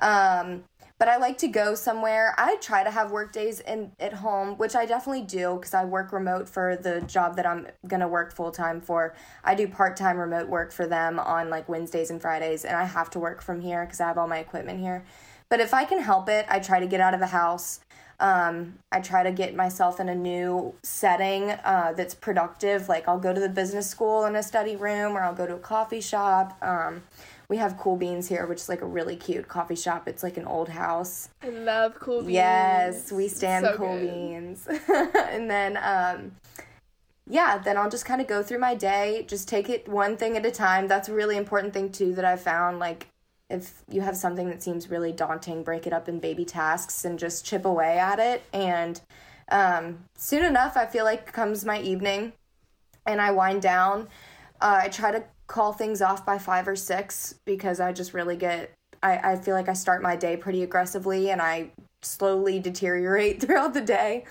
Um, 0.00 0.64
but 1.02 1.08
I 1.08 1.16
like 1.16 1.38
to 1.38 1.48
go 1.48 1.74
somewhere. 1.74 2.32
I 2.38 2.58
try 2.60 2.84
to 2.84 2.90
have 2.92 3.10
work 3.10 3.32
days 3.32 3.58
in 3.58 3.90
at 3.98 4.12
home, 4.12 4.56
which 4.56 4.76
I 4.76 4.86
definitely 4.86 5.22
do 5.22 5.56
because 5.56 5.74
I 5.74 5.84
work 5.84 6.12
remote 6.12 6.48
for 6.48 6.76
the 6.76 7.00
job 7.00 7.34
that 7.34 7.44
I'm 7.44 7.66
gonna 7.88 8.06
work 8.06 8.32
full 8.32 8.52
time 8.52 8.80
for. 8.80 9.12
I 9.42 9.56
do 9.56 9.66
part 9.66 9.96
time 9.96 10.16
remote 10.16 10.48
work 10.48 10.70
for 10.70 10.86
them 10.86 11.18
on 11.18 11.50
like 11.50 11.68
Wednesdays 11.68 12.10
and 12.10 12.22
Fridays, 12.22 12.64
and 12.64 12.76
I 12.76 12.84
have 12.84 13.10
to 13.10 13.18
work 13.18 13.42
from 13.42 13.60
here 13.60 13.84
because 13.84 14.00
I 14.00 14.06
have 14.06 14.16
all 14.16 14.28
my 14.28 14.38
equipment 14.38 14.78
here. 14.78 15.04
But 15.48 15.58
if 15.58 15.74
I 15.74 15.84
can 15.86 16.00
help 16.00 16.28
it, 16.28 16.46
I 16.48 16.60
try 16.60 16.78
to 16.78 16.86
get 16.86 17.00
out 17.00 17.14
of 17.14 17.18
the 17.18 17.26
house. 17.26 17.80
Um, 18.20 18.78
I 18.92 19.00
try 19.00 19.24
to 19.24 19.32
get 19.32 19.56
myself 19.56 19.98
in 19.98 20.08
a 20.08 20.14
new 20.14 20.72
setting 20.84 21.50
uh, 21.50 21.94
that's 21.96 22.14
productive. 22.14 22.88
Like 22.88 23.08
I'll 23.08 23.18
go 23.18 23.34
to 23.34 23.40
the 23.40 23.48
business 23.48 23.90
school 23.90 24.24
in 24.26 24.36
a 24.36 24.42
study 24.44 24.76
room, 24.76 25.16
or 25.16 25.22
I'll 25.22 25.34
go 25.34 25.48
to 25.48 25.56
a 25.56 25.58
coffee 25.58 26.00
shop. 26.00 26.56
Um, 26.62 27.02
we 27.52 27.58
have 27.58 27.76
Cool 27.76 27.96
Beans 27.96 28.28
here, 28.28 28.46
which 28.46 28.60
is 28.60 28.70
like 28.70 28.80
a 28.80 28.86
really 28.86 29.14
cute 29.14 29.46
coffee 29.46 29.76
shop. 29.76 30.08
It's 30.08 30.22
like 30.22 30.38
an 30.38 30.46
old 30.46 30.70
house. 30.70 31.28
I 31.42 31.50
love 31.50 31.94
cool 32.00 32.20
beans. 32.22 32.32
Yes, 32.32 33.12
we 33.12 33.28
stand 33.28 33.66
so 33.66 33.76
cool 33.76 33.94
good. 33.94 34.08
beans. 34.08 34.66
and 35.28 35.50
then 35.50 35.76
um 35.76 36.32
yeah, 37.28 37.58
then 37.58 37.76
I'll 37.76 37.90
just 37.90 38.06
kind 38.06 38.22
of 38.22 38.26
go 38.26 38.42
through 38.42 38.58
my 38.58 38.74
day, 38.74 39.26
just 39.28 39.48
take 39.48 39.68
it 39.68 39.86
one 39.86 40.16
thing 40.16 40.34
at 40.38 40.46
a 40.46 40.50
time. 40.50 40.88
That's 40.88 41.10
a 41.10 41.12
really 41.12 41.36
important 41.36 41.74
thing 41.74 41.92
too 41.92 42.14
that 42.14 42.24
I 42.24 42.36
found 42.36 42.78
like 42.78 43.08
if 43.50 43.82
you 43.86 44.00
have 44.00 44.16
something 44.16 44.48
that 44.48 44.62
seems 44.62 44.88
really 44.88 45.12
daunting, 45.12 45.62
break 45.62 45.86
it 45.86 45.92
up 45.92 46.08
in 46.08 46.20
baby 46.20 46.46
tasks 46.46 47.04
and 47.04 47.18
just 47.18 47.44
chip 47.44 47.66
away 47.66 47.98
at 47.98 48.18
it 48.18 48.44
and 48.54 48.98
um 49.50 50.04
soon 50.16 50.42
enough 50.42 50.78
I 50.78 50.86
feel 50.86 51.04
like 51.04 51.30
comes 51.30 51.66
my 51.66 51.82
evening 51.82 52.32
and 53.04 53.20
I 53.20 53.30
wind 53.30 53.60
down. 53.60 54.08
Uh, 54.58 54.78
I 54.84 54.88
try 54.88 55.10
to 55.10 55.24
call 55.52 55.72
things 55.74 56.00
off 56.02 56.24
by 56.26 56.38
five 56.38 56.66
or 56.66 56.76
six 56.76 57.34
because 57.44 57.78
I 57.78 57.92
just 57.92 58.14
really 58.14 58.36
get. 58.36 58.72
I, 59.04 59.32
I 59.32 59.36
feel 59.36 59.54
like 59.54 59.68
I 59.68 59.74
start 59.74 60.02
my 60.02 60.16
day 60.16 60.36
pretty 60.36 60.62
aggressively 60.62 61.30
and 61.30 61.42
I 61.42 61.72
slowly 62.02 62.58
deteriorate 62.60 63.40
throughout 63.42 63.74
the 63.74 63.80
day. 63.82 64.24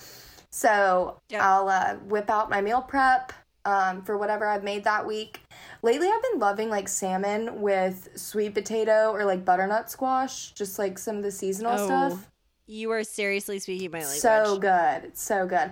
So 0.50 1.18
Yeah. 1.30 1.48
I'll 1.48 1.70
uh, 1.70 1.96
whip 2.08 2.30
out 2.30 2.50
my 2.50 2.62
meal 2.62 2.82
prep 2.82 3.34
um, 3.66 4.02
for 4.04 4.18
whatever 4.18 4.48
I've 4.48 4.64
made 4.64 4.84
that 4.86 5.06
week. 5.06 5.42
Lately, 5.84 6.08
I've 6.08 6.24
been 6.32 6.40
loving 6.40 6.70
like 6.70 6.88
salmon 6.88 7.62
with 7.62 8.10
sweet 8.16 8.54
potato 8.54 9.12
or 9.12 9.26
like 9.26 9.46
butternut 9.46 9.92
squash, 9.92 10.52
just 10.54 10.80
like 10.80 10.98
some 10.98 11.18
of 11.18 11.24
the 11.24 11.32
seasonal 11.32 11.74
Oh, 11.74 11.86
stuff. 11.86 12.31
You 12.68 12.92
are 12.92 13.04
seriously 13.04 13.60
speaking 13.60 13.92
my 13.92 14.00
language. 14.00 14.20
So 14.20 14.58
good. 14.58 15.18
So 15.18 15.46
good. 15.46 15.72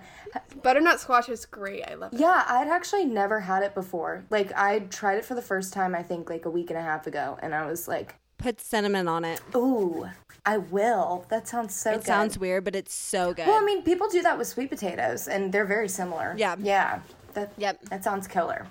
Butternut 0.61 0.99
squash 0.99 1.29
is 1.29 1.45
great. 1.45 1.83
I 1.89 1.93
love 1.93 2.13
it. 2.13 2.19
Yeah, 2.19 2.43
I'd 2.47 2.67
actually 2.67 3.05
never 3.05 3.39
had 3.39 3.63
it 3.63 3.73
before. 3.73 4.25
Like 4.29 4.51
I 4.55 4.79
tried 4.79 5.17
it 5.17 5.25
for 5.25 5.35
the 5.35 5.41
first 5.41 5.71
time 5.71 5.95
I 5.95 6.03
think 6.03 6.29
like 6.29 6.45
a 6.45 6.49
week 6.49 6.69
and 6.69 6.77
a 6.79 6.81
half 6.81 7.07
ago 7.07 7.37
and 7.41 7.53
I 7.55 7.65
was 7.65 7.87
like, 7.87 8.15
Put 8.37 8.61
cinnamon 8.61 9.09
on 9.09 9.25
it. 9.25 9.41
"Ooh, 9.53 10.07
I 10.45 10.59
will." 10.59 11.25
That 11.29 11.45
sounds 11.45 11.75
so 11.75 11.89
good. 11.91 11.95
It 11.95 11.99
good. 11.99 12.07
sounds 12.07 12.39
weird, 12.39 12.63
but 12.63 12.73
it's 12.73 12.93
so 12.93 13.33
good. 13.33 13.45
Well, 13.45 13.61
I 13.61 13.65
mean, 13.65 13.83
people 13.83 14.07
do 14.07 14.21
that 14.21 14.37
with 14.37 14.47
sweet 14.47 14.69
potatoes 14.69 15.27
and 15.27 15.51
they're 15.51 15.65
very 15.65 15.89
similar. 15.89 16.35
Yeah. 16.37 16.55
Yeah. 16.57 17.01
That 17.33 17.51
Yep. 17.57 17.81
that 17.89 18.03
sounds 18.03 18.27
killer. 18.27 18.65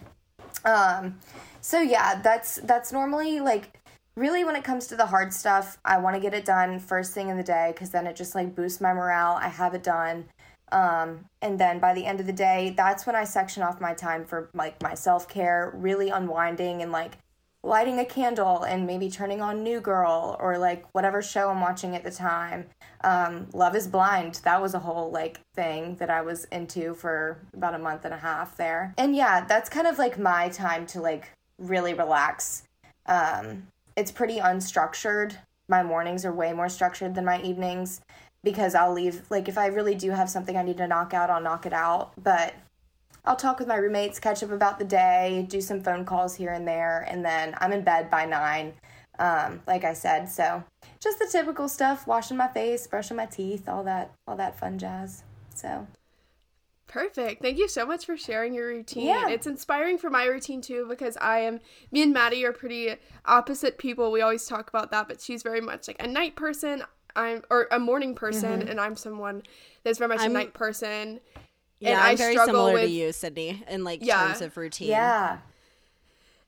Um 0.64 1.18
so 1.60 1.80
yeah, 1.80 2.20
that's 2.22 2.56
that's 2.64 2.92
normally 2.92 3.40
like 3.40 3.77
really 4.18 4.44
when 4.44 4.56
it 4.56 4.64
comes 4.64 4.88
to 4.88 4.96
the 4.96 5.06
hard 5.06 5.32
stuff, 5.32 5.78
I 5.84 5.98
want 5.98 6.14
to 6.16 6.20
get 6.20 6.34
it 6.34 6.44
done 6.44 6.78
first 6.80 7.12
thing 7.12 7.28
in 7.28 7.36
the 7.36 7.42
day 7.42 7.72
cuz 7.76 7.90
then 7.90 8.06
it 8.06 8.16
just 8.16 8.34
like 8.34 8.54
boosts 8.54 8.80
my 8.80 8.92
morale. 8.92 9.38
I 9.40 9.48
have 9.48 9.74
it 9.74 9.82
done. 9.82 10.26
Um 10.72 11.26
and 11.40 11.58
then 11.58 11.78
by 11.78 11.94
the 11.94 12.04
end 12.04 12.20
of 12.20 12.26
the 12.26 12.32
day, 12.32 12.74
that's 12.76 13.06
when 13.06 13.16
I 13.16 13.24
section 13.24 13.62
off 13.62 13.80
my 13.80 13.94
time 13.94 14.24
for 14.24 14.50
like 14.52 14.82
my 14.82 14.94
self-care, 14.94 15.72
really 15.74 16.10
unwinding 16.10 16.82
and 16.82 16.92
like 16.92 17.18
lighting 17.64 17.98
a 17.98 18.04
candle 18.04 18.62
and 18.62 18.86
maybe 18.86 19.10
turning 19.10 19.40
on 19.40 19.62
New 19.62 19.80
Girl 19.80 20.36
or 20.40 20.58
like 20.58 20.84
whatever 20.92 21.20
show 21.20 21.50
I'm 21.50 21.60
watching 21.60 21.96
at 21.96 22.04
the 22.04 22.10
time. 22.10 22.66
Um, 23.02 23.48
Love 23.52 23.74
is 23.74 23.86
Blind, 23.86 24.40
that 24.44 24.60
was 24.60 24.74
a 24.74 24.78
whole 24.78 25.10
like 25.10 25.40
thing 25.54 25.96
that 25.96 26.10
I 26.10 26.22
was 26.22 26.44
into 26.46 26.94
for 26.94 27.38
about 27.54 27.74
a 27.74 27.78
month 27.78 28.04
and 28.04 28.14
a 28.14 28.18
half 28.18 28.56
there. 28.56 28.94
And 28.96 29.14
yeah, 29.14 29.44
that's 29.44 29.68
kind 29.68 29.86
of 29.86 29.98
like 29.98 30.18
my 30.18 30.48
time 30.48 30.86
to 30.88 31.00
like 31.00 31.30
really 31.58 31.94
relax. 31.94 32.62
Um, 33.06 33.68
it's 33.98 34.12
pretty 34.12 34.38
unstructured. 34.38 35.36
My 35.68 35.82
mornings 35.82 36.24
are 36.24 36.32
way 36.32 36.52
more 36.52 36.68
structured 36.68 37.16
than 37.16 37.24
my 37.24 37.42
evenings 37.42 38.00
because 38.44 38.76
I'll 38.76 38.92
leave 38.92 39.28
like 39.28 39.48
if 39.48 39.58
I 39.58 39.66
really 39.66 39.96
do 39.96 40.12
have 40.12 40.30
something 40.30 40.56
I 40.56 40.62
need 40.62 40.78
to 40.78 40.86
knock 40.86 41.12
out, 41.12 41.30
I'll 41.30 41.42
knock 41.42 41.66
it 41.66 41.72
out. 41.72 42.12
But 42.22 42.54
I'll 43.24 43.36
talk 43.36 43.58
with 43.58 43.66
my 43.66 43.74
roommates, 43.74 44.20
catch 44.20 44.42
up 44.44 44.52
about 44.52 44.78
the 44.78 44.84
day, 44.84 45.44
do 45.48 45.60
some 45.60 45.82
phone 45.82 46.04
calls 46.04 46.36
here 46.36 46.52
and 46.52 46.66
there, 46.66 47.04
and 47.10 47.24
then 47.24 47.56
I'm 47.58 47.72
in 47.72 47.82
bed 47.82 48.08
by 48.08 48.24
nine. 48.24 48.74
Um, 49.18 49.62
like 49.66 49.82
I 49.82 49.94
said, 49.94 50.28
so 50.28 50.62
just 51.00 51.18
the 51.18 51.26
typical 51.30 51.68
stuff: 51.68 52.06
washing 52.06 52.36
my 52.36 52.46
face, 52.46 52.86
brushing 52.86 53.16
my 53.16 53.26
teeth, 53.26 53.68
all 53.68 53.82
that, 53.82 54.12
all 54.28 54.36
that 54.36 54.56
fun 54.58 54.78
jazz. 54.78 55.24
So 55.56 55.88
Perfect. 56.88 57.42
Thank 57.42 57.58
you 57.58 57.68
so 57.68 57.84
much 57.86 58.06
for 58.06 58.16
sharing 58.16 58.54
your 58.54 58.68
routine. 58.68 59.06
Yeah. 59.06 59.28
It's 59.28 59.46
inspiring 59.46 59.98
for 59.98 60.08
my 60.10 60.24
routine 60.24 60.62
too 60.62 60.86
because 60.88 61.16
I 61.18 61.40
am 61.40 61.60
me 61.92 62.02
and 62.02 62.12
Maddie 62.12 62.44
are 62.44 62.52
pretty 62.52 62.96
opposite 63.26 63.78
people. 63.78 64.10
We 64.10 64.22
always 64.22 64.46
talk 64.46 64.68
about 64.68 64.90
that, 64.90 65.06
but 65.06 65.20
she's 65.20 65.42
very 65.42 65.60
much 65.60 65.86
like 65.86 66.02
a 66.02 66.06
night 66.08 66.34
person. 66.34 66.82
I'm 67.14 67.42
or 67.50 67.68
a 67.70 67.78
morning 67.78 68.14
person 68.14 68.60
mm-hmm. 68.60 68.68
and 68.68 68.80
I'm 68.80 68.96
someone 68.96 69.42
that's 69.84 69.98
very 69.98 70.08
much 70.08 70.20
I'm- 70.20 70.30
a 70.30 70.34
night 70.34 70.54
person. 70.54 71.20
yeah, 71.78 71.90
and 71.90 72.00
I'm 72.00 72.12
I 72.12 72.16
very 72.16 72.32
struggle 72.32 72.54
similar 72.54 72.72
with 72.72 72.82
to 72.82 72.88
you, 72.88 73.12
Sydney, 73.12 73.62
in 73.68 73.84
like 73.84 74.00
Yeah. 74.02 74.26
terms 74.26 74.40
of 74.40 74.56
routine. 74.56 74.88
yeah, 74.88 75.38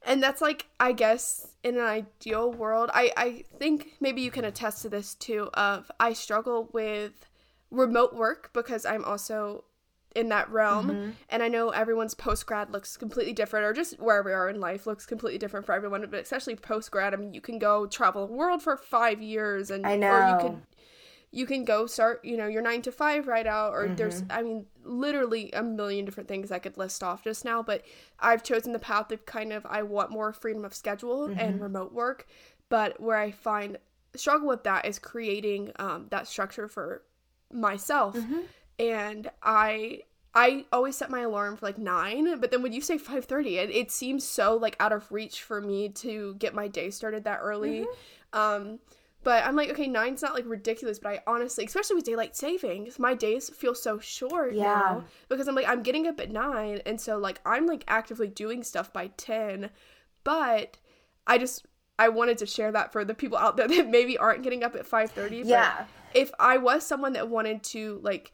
and 0.02 0.22
that's 0.22 0.40
like 0.40 0.66
i 0.78 0.92
guess 0.92 1.46
in 1.62 1.76
an 1.76 1.84
ideal 1.84 2.50
world 2.52 2.90
i 2.94 3.12
i 3.16 3.44
think 3.58 3.88
maybe 4.00 4.20
you 4.22 4.30
can 4.30 4.44
attest 4.44 4.82
to 4.82 4.88
this 4.88 5.14
too 5.14 5.50
of 5.54 5.90
i 6.00 6.12
struggle 6.12 6.68
with 6.72 7.26
remote 7.70 8.14
work 8.14 8.50
because 8.52 8.86
i'm 8.86 9.04
also 9.04 9.64
in 10.16 10.28
that 10.28 10.50
realm 10.50 10.90
Mm-hmm. 10.90 11.10
and 11.28 11.42
i 11.42 11.48
know 11.48 11.70
everyone's 11.70 12.14
post 12.14 12.46
grad 12.46 12.70
looks 12.70 12.96
completely 12.96 13.32
different 13.32 13.64
or 13.64 13.72
just 13.72 13.98
where 14.00 14.22
we 14.22 14.32
are 14.32 14.48
in 14.48 14.60
life 14.60 14.86
looks 14.86 15.06
completely 15.06 15.38
different 15.38 15.64
for 15.66 15.72
everyone 15.72 16.04
but 16.10 16.20
especially 16.22 16.56
post 16.56 16.90
grad 16.90 17.14
i 17.14 17.16
mean 17.16 17.32
you 17.34 17.40
can 17.40 17.58
go 17.58 17.86
travel 17.86 18.26
the 18.26 18.32
world 18.32 18.62
for 18.62 18.76
five 18.76 19.22
years 19.22 19.70
and 19.70 19.84
I 19.86 19.96
or 20.10 20.22
you 20.22 20.32
know. 20.32 20.38
could 20.40 20.60
you 21.32 21.46
can 21.46 21.64
go 21.64 21.86
start 21.86 22.24
you 22.24 22.36
know 22.36 22.46
your 22.48 22.62
nine 22.62 22.82
to 22.82 22.90
five 22.90 23.28
right 23.28 23.46
out 23.46 23.72
or 23.72 23.88
there's 23.96 24.22
Mm-hmm. 24.22 24.32
i 24.32 24.42
mean 24.42 24.66
literally 24.84 25.50
a 25.52 25.62
million 25.62 26.04
different 26.04 26.28
things 26.28 26.50
i 26.50 26.58
could 26.58 26.76
list 26.76 27.02
off 27.04 27.22
just 27.22 27.44
now 27.44 27.62
but 27.62 27.82
i've 28.18 28.42
chosen 28.42 28.72
the 28.72 28.78
path 28.80 29.12
of 29.12 29.24
kind 29.26 29.52
of 29.52 29.64
i 29.66 29.82
want 29.82 30.10
more 30.10 30.32
freedom 30.32 30.64
of 30.64 30.74
schedule 30.74 31.28
Mm-hmm. 31.28 31.38
and 31.40 31.60
remote 31.60 31.92
work 31.92 32.26
but 32.68 33.00
where 33.00 33.16
i 33.16 33.30
find 33.30 33.78
struggle 34.16 34.48
with 34.48 34.64
that 34.64 34.84
is 34.86 34.98
creating 34.98 35.70
um, 35.76 36.06
that 36.10 36.26
structure 36.26 36.66
for 36.66 37.02
myself 37.52 38.16
Mm-hmm. 38.16 38.40
And 38.80 39.30
i 39.42 40.00
i 40.34 40.64
always 40.72 40.96
set 40.96 41.10
my 41.10 41.20
alarm 41.20 41.56
for 41.56 41.66
like 41.66 41.78
9 41.78 42.40
but 42.40 42.50
then 42.50 42.62
when 42.62 42.72
you 42.72 42.80
say 42.80 42.96
5.30 42.98 43.46
it, 43.58 43.70
it 43.70 43.90
seems 43.90 44.24
so 44.24 44.56
like 44.56 44.76
out 44.80 44.92
of 44.92 45.10
reach 45.12 45.42
for 45.42 45.60
me 45.60 45.88
to 45.90 46.34
get 46.38 46.54
my 46.54 46.66
day 46.68 46.90
started 46.90 47.24
that 47.24 47.40
early 47.42 47.86
Mm-hmm. 48.34 48.38
um 48.38 48.78
but 49.22 49.44
I'm 49.44 49.54
like, 49.54 49.68
okay, 49.68 49.86
nine's 49.86 50.22
not 50.22 50.32
like 50.32 50.46
ridiculous, 50.46 50.98
but 50.98 51.10
I 51.12 51.20
honestly, 51.26 51.66
especially 51.66 51.96
with 51.96 52.06
daylight 52.06 52.34
savings, 52.34 52.98
my 52.98 53.12
days 53.12 53.50
feel 53.50 53.74
so 53.74 53.98
short 53.98 54.54
Yeah. 54.54 54.62
now 54.64 55.04
because 55.28 55.46
I'm 55.46 55.54
like, 55.54 55.68
I'm 55.68 55.82
getting 55.82 56.06
up 56.06 56.18
at 56.20 56.30
nine, 56.30 56.80
and 56.86 56.98
so 56.98 57.18
like 57.18 57.38
I'm 57.44 57.66
like 57.66 57.84
actively 57.86 58.28
doing 58.28 58.62
stuff 58.62 58.94
by 58.94 59.08
ten, 59.18 59.68
but 60.24 60.78
I 61.26 61.36
just 61.36 61.66
I 61.98 62.08
wanted 62.08 62.38
to 62.38 62.46
share 62.46 62.72
that 62.72 62.92
for 62.92 63.04
the 63.04 63.12
people 63.12 63.36
out 63.36 63.58
there 63.58 63.68
that 63.74 63.90
maybe 63.90 64.16
aren't 64.16 64.42
getting 64.42 64.64
up 64.64 64.74
at 64.74 64.86
five 64.86 65.10
thirty. 65.10 65.42
Yeah. 65.44 65.84
If 66.14 66.30
I 66.40 66.56
was 66.56 66.86
someone 66.86 67.12
that 67.12 67.28
wanted 67.28 67.62
to 67.64 68.00
like 68.02 68.32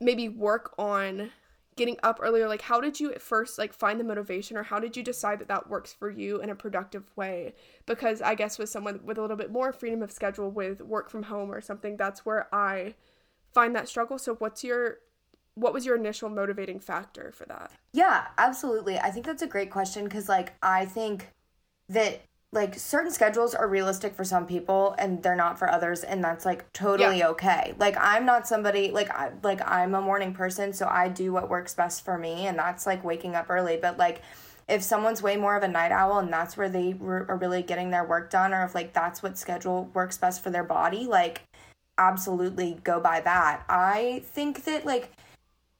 maybe 0.00 0.28
work 0.28 0.74
on 0.78 1.30
getting 1.76 1.96
up 2.02 2.18
earlier? 2.20 2.48
Like 2.48 2.62
how 2.62 2.80
did 2.80 2.98
you 2.98 3.12
at 3.12 3.22
first 3.22 3.58
like 3.58 3.72
find 3.72 4.00
the 4.00 4.04
motivation 4.04 4.56
or 4.56 4.64
how 4.64 4.80
did 4.80 4.96
you 4.96 5.02
decide 5.02 5.38
that 5.40 5.48
that 5.48 5.68
works 5.68 5.92
for 5.92 6.10
you 6.10 6.40
in 6.40 6.50
a 6.50 6.54
productive 6.54 7.04
way? 7.16 7.54
Because 7.86 8.20
i 8.20 8.34
guess 8.34 8.58
with 8.58 8.68
someone 8.68 9.00
with 9.04 9.18
a 9.18 9.20
little 9.20 9.36
bit 9.36 9.52
more 9.52 9.72
freedom 9.72 10.02
of 10.02 10.10
schedule 10.10 10.50
with 10.50 10.80
work 10.80 11.08
from 11.08 11.24
home 11.24 11.52
or 11.52 11.60
something 11.60 11.96
that's 11.96 12.26
where 12.26 12.52
i 12.52 12.94
find 13.52 13.74
that 13.74 13.88
struggle. 13.88 14.18
So 14.18 14.34
what's 14.36 14.64
your 14.64 14.98
what 15.54 15.72
was 15.72 15.84
your 15.84 15.96
initial 15.96 16.28
motivating 16.28 16.78
factor 16.78 17.32
for 17.32 17.44
that? 17.46 17.72
Yeah, 17.92 18.28
absolutely. 18.38 18.96
I 18.98 19.10
think 19.10 19.26
that's 19.26 19.42
a 19.42 19.46
great 19.46 19.72
question 19.72 20.04
because, 20.04 20.28
like, 20.28 20.52
I 20.62 20.84
think 20.84 21.32
that 21.88 22.20
like 22.52 22.74
certain 22.78 23.10
schedules 23.10 23.54
are 23.54 23.68
realistic 23.68 24.14
for 24.14 24.24
some 24.24 24.46
people 24.46 24.94
and 24.98 25.22
they're 25.22 25.36
not 25.36 25.58
for 25.58 25.70
others, 25.70 26.02
and 26.02 26.24
that's 26.24 26.44
like 26.46 26.70
totally 26.72 27.18
Yeah. 27.18 27.28
okay. 27.28 27.74
Like, 27.78 27.96
I'm 27.98 28.24
not 28.24 28.48
somebody 28.48 28.90
like 28.90 29.10
I 29.10 29.32
like 29.42 29.60
I'm 29.68 29.94
a 29.94 30.00
morning 30.00 30.32
person, 30.32 30.72
so 30.72 30.88
I 30.90 31.08
do 31.08 31.32
what 31.32 31.50
works 31.50 31.74
best 31.74 32.04
for 32.04 32.16
me, 32.18 32.46
and 32.46 32.58
that's 32.58 32.86
like 32.86 33.04
waking 33.04 33.34
up 33.34 33.50
early. 33.50 33.76
But 33.76 33.98
like, 33.98 34.22
if 34.68 34.82
someone's 34.82 35.22
way 35.22 35.36
more 35.36 35.56
of 35.56 35.62
a 35.62 35.68
night 35.68 35.92
owl 35.92 36.18
and 36.18 36.32
that's 36.32 36.56
where 36.56 36.68
they 36.68 36.94
re- 36.94 37.24
are 37.28 37.36
really 37.36 37.62
getting 37.62 37.90
their 37.90 38.04
work 38.04 38.30
done, 38.30 38.52
or 38.54 38.64
if 38.64 38.74
like 38.74 38.92
that's 38.94 39.22
what 39.22 39.36
schedule 39.38 39.90
works 39.94 40.16
best 40.18 40.42
for 40.42 40.50
their 40.50 40.64
body, 40.64 41.06
like 41.06 41.42
absolutely 41.98 42.78
go 42.84 43.00
by 43.00 43.20
that. 43.20 43.64
I 43.68 44.22
think 44.24 44.64
that 44.64 44.86
like 44.86 45.10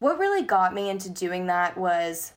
what 0.01 0.19
really 0.19 0.43
got 0.43 0.75
me 0.75 0.91
into 0.91 1.09
doing 1.11 1.47
that 1.47 1.77
was 1.79 2.35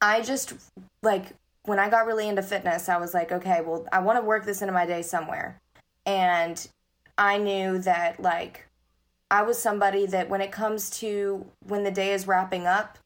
I 0.00 0.22
just 0.22 0.54
like 1.02 1.34
when 1.68 1.78
I 1.78 1.90
got 1.90 2.06
really 2.06 2.26
into 2.28 2.42
fitness, 2.42 2.88
I 2.88 2.96
was 2.96 3.12
like, 3.12 3.30
okay, 3.30 3.60
well, 3.60 3.86
I 3.92 4.00
want 4.00 4.18
to 4.18 4.24
work 4.24 4.46
this 4.46 4.62
into 4.62 4.72
my 4.72 4.86
day 4.86 5.02
somewhere. 5.02 5.60
And 6.06 6.66
I 7.18 7.36
knew 7.36 7.78
that 7.80 8.20
like 8.20 8.66
I 9.30 9.42
was 9.42 9.58
somebody 9.58 10.06
that 10.06 10.30
when 10.30 10.40
it 10.40 10.50
comes 10.50 10.88
to 11.00 11.44
when 11.66 11.84
the 11.84 11.90
day 11.90 12.12
is 12.12 12.26
wrapping 12.26 12.66
up, 12.66 12.98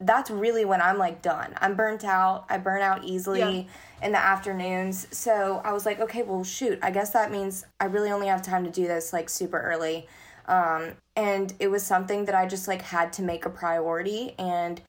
that's 0.00 0.30
really 0.30 0.64
when 0.64 0.82
I'm 0.82 0.98
like 0.98 1.22
done. 1.22 1.54
I'm 1.60 1.76
burnt 1.76 2.04
out. 2.04 2.46
I 2.48 2.58
burn 2.58 2.82
out 2.82 3.04
easily 3.04 3.38
Yeah. 3.38 4.06
in 4.06 4.12
the 4.12 4.18
afternoons. 4.18 5.06
So 5.16 5.60
I 5.64 5.72
was 5.72 5.86
like, 5.86 6.00
okay, 6.00 6.22
well, 6.22 6.42
shoot. 6.42 6.78
I 6.82 6.90
guess 6.90 7.10
that 7.10 7.30
means 7.30 7.64
I 7.78 7.84
really 7.84 8.10
only 8.10 8.26
have 8.26 8.42
time 8.42 8.64
to 8.64 8.70
do 8.70 8.88
this 8.88 9.12
like 9.12 9.28
super 9.28 9.60
early. 9.60 10.08
Um, 10.46 10.92
and 11.14 11.54
it 11.60 11.68
was 11.68 11.84
something 11.84 12.24
that 12.24 12.34
I 12.34 12.46
just 12.46 12.66
like 12.66 12.82
had 12.82 13.12
to 13.14 13.22
make 13.22 13.46
a 13.46 13.50
priority. 13.50 14.34
And 14.38 14.80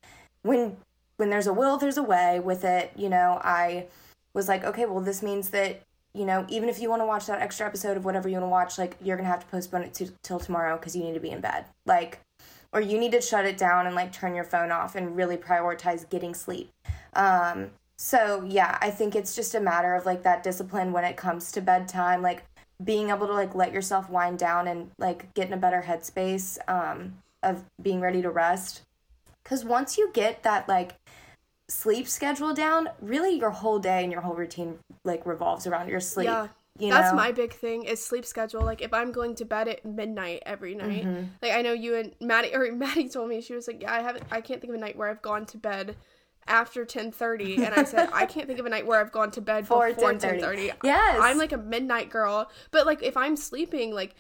when 0.42 0.78
when 1.22 1.30
there's 1.30 1.46
a 1.46 1.54
will, 1.54 1.78
there's 1.78 1.98
a 1.98 2.04
way 2.04 2.40
with 2.40 2.66
it. 2.66 2.92
You 2.96 3.08
know, 3.08 3.40
I 3.44 3.86
was 4.34 4.48
like, 4.48 4.64
okay, 4.64 4.88
well, 4.88 5.02
this 5.02 5.22
means 5.22 5.52
that 5.52 5.84
you 6.16 6.26
know, 6.26 6.46
even 6.50 6.68
if 6.68 6.82
you 6.82 6.90
want 6.90 7.02
to 7.02 7.06
watch 7.06 7.28
that 7.28 7.40
extra 7.40 7.66
episode 7.66 7.96
of 7.96 8.04
whatever 8.04 8.28
you 8.28 8.34
want 8.34 8.46
to 8.46 8.50
watch, 8.50 8.78
like 8.80 8.98
you're 9.04 9.18
gonna 9.18 9.30
have 9.30 9.42
to 9.42 9.46
postpone 9.46 9.84
it 9.84 9.94
to, 9.94 10.12
till 10.24 10.40
tomorrow 10.40 10.78
because 10.78 10.96
you 10.96 11.04
need 11.04 11.14
to 11.14 11.20
be 11.20 11.30
in 11.30 11.40
bed. 11.40 11.66
Like, 11.86 12.20
or 12.74 12.82
you 12.82 12.98
need 12.98 13.12
to 13.12 13.22
shut 13.22 13.46
it 13.46 13.56
down 13.56 13.86
and 13.86 13.96
like 13.96 14.12
turn 14.12 14.34
your 14.34 14.44
phone 14.44 14.72
off 14.72 14.96
and 14.96 15.16
really 15.16 15.38
prioritize 15.38 16.10
getting 16.10 16.34
sleep. 16.34 16.72
Um, 17.14 17.70
so 17.98 18.44
yeah, 18.46 18.80
I 18.82 18.90
think 18.90 19.16
it's 19.16 19.36
just 19.36 19.54
a 19.54 19.62
matter 19.62 19.94
of 19.94 20.08
like 20.08 20.24
that 20.24 20.42
discipline 20.42 20.92
when 20.92 21.06
it 21.06 21.18
comes 21.18 21.52
to 21.52 21.62
bedtime, 21.62 22.24
like 22.24 22.44
being 22.84 23.12
able 23.12 23.28
to 23.28 23.34
like 23.34 23.54
let 23.54 23.72
yourself 23.72 24.10
wind 24.10 24.40
down 24.40 24.68
and 24.68 24.90
like 24.98 25.32
get 25.36 25.48
in 25.48 25.54
a 25.54 25.58
better 25.58 25.84
headspace 25.88 26.58
um, 26.68 27.14
of 27.44 27.64
being 27.80 28.02
ready 28.02 28.24
to 28.24 28.32
rest. 28.32 28.82
Because 29.44 29.66
once 29.66 29.98
you 29.98 30.10
get 30.14 30.44
that 30.44 30.68
like 30.68 30.96
sleep 31.72 32.08
schedule 32.08 32.54
down, 32.54 32.90
really 33.02 33.38
your 33.38 33.50
whole 33.50 33.80
day 33.80 34.04
and 34.04 34.12
your 34.12 34.22
whole 34.22 34.36
routine 34.36 34.78
like 35.04 35.26
revolves 35.26 35.66
around 35.66 35.90
your 35.90 36.00
sleep. 36.00 36.26
Yeah. 36.26 36.50
You 36.80 36.90
That's 36.90 37.12
know? 37.12 37.18
my 37.18 37.32
big 37.32 37.54
thing 37.54 37.84
is 37.84 38.04
sleep 38.04 38.26
schedule. 38.26 38.62
Like 38.62 38.82
if 38.82 38.94
I'm 38.94 39.12
going 39.12 39.36
to 39.36 39.46
bed 39.46 39.68
at 39.68 39.86
midnight 39.86 40.44
every 40.46 40.74
night, 40.74 41.06
mm-hmm. 41.06 41.26
like 41.42 41.52
I 41.52 41.62
know 41.62 41.74
you 41.74 41.96
and 41.96 42.14
Maddie 42.20 42.56
or 42.56 42.72
Maddie 42.76 43.10
told 43.10 43.30
me 43.30 43.42
she 43.42 43.54
was 43.54 43.68
like, 43.68 43.82
yeah, 43.82 43.94
I 43.94 44.02
haven't, 44.02 44.26
I 44.32 44.42
can't 44.42 44.62
think 44.62 44.72
of 44.72 44.76
a 44.76 44.80
night 44.80 44.98
where 44.98 45.10
I've 45.10 45.22
gone 45.22 45.46
to 45.48 45.58
bed 45.58 45.96
after 46.48 46.86
10:30, 46.86 47.60
and 47.60 47.74
I 47.76 47.84
said 47.84 48.10
I 48.14 48.26
can't 48.26 48.48
think 48.48 48.60
of 48.60 48.66
a 48.66 48.70
night 48.70 48.86
where 48.86 49.00
I've 49.00 49.12
gone 49.12 49.32
to 49.32 49.42
bed 49.42 49.62
Before 49.62 49.88
before 49.94 50.14
10:30. 50.14 50.42
10:30. 50.42 50.74
Yes. 50.84 51.20
I'm 51.22 51.38
like 51.38 51.52
a 51.52 51.58
midnight 51.58 52.10
girl, 52.10 52.50
but 52.72 52.86
like 52.86 53.04
if 53.04 53.16
I'm 53.16 53.36
sleeping 53.36 53.94
like 53.94 54.16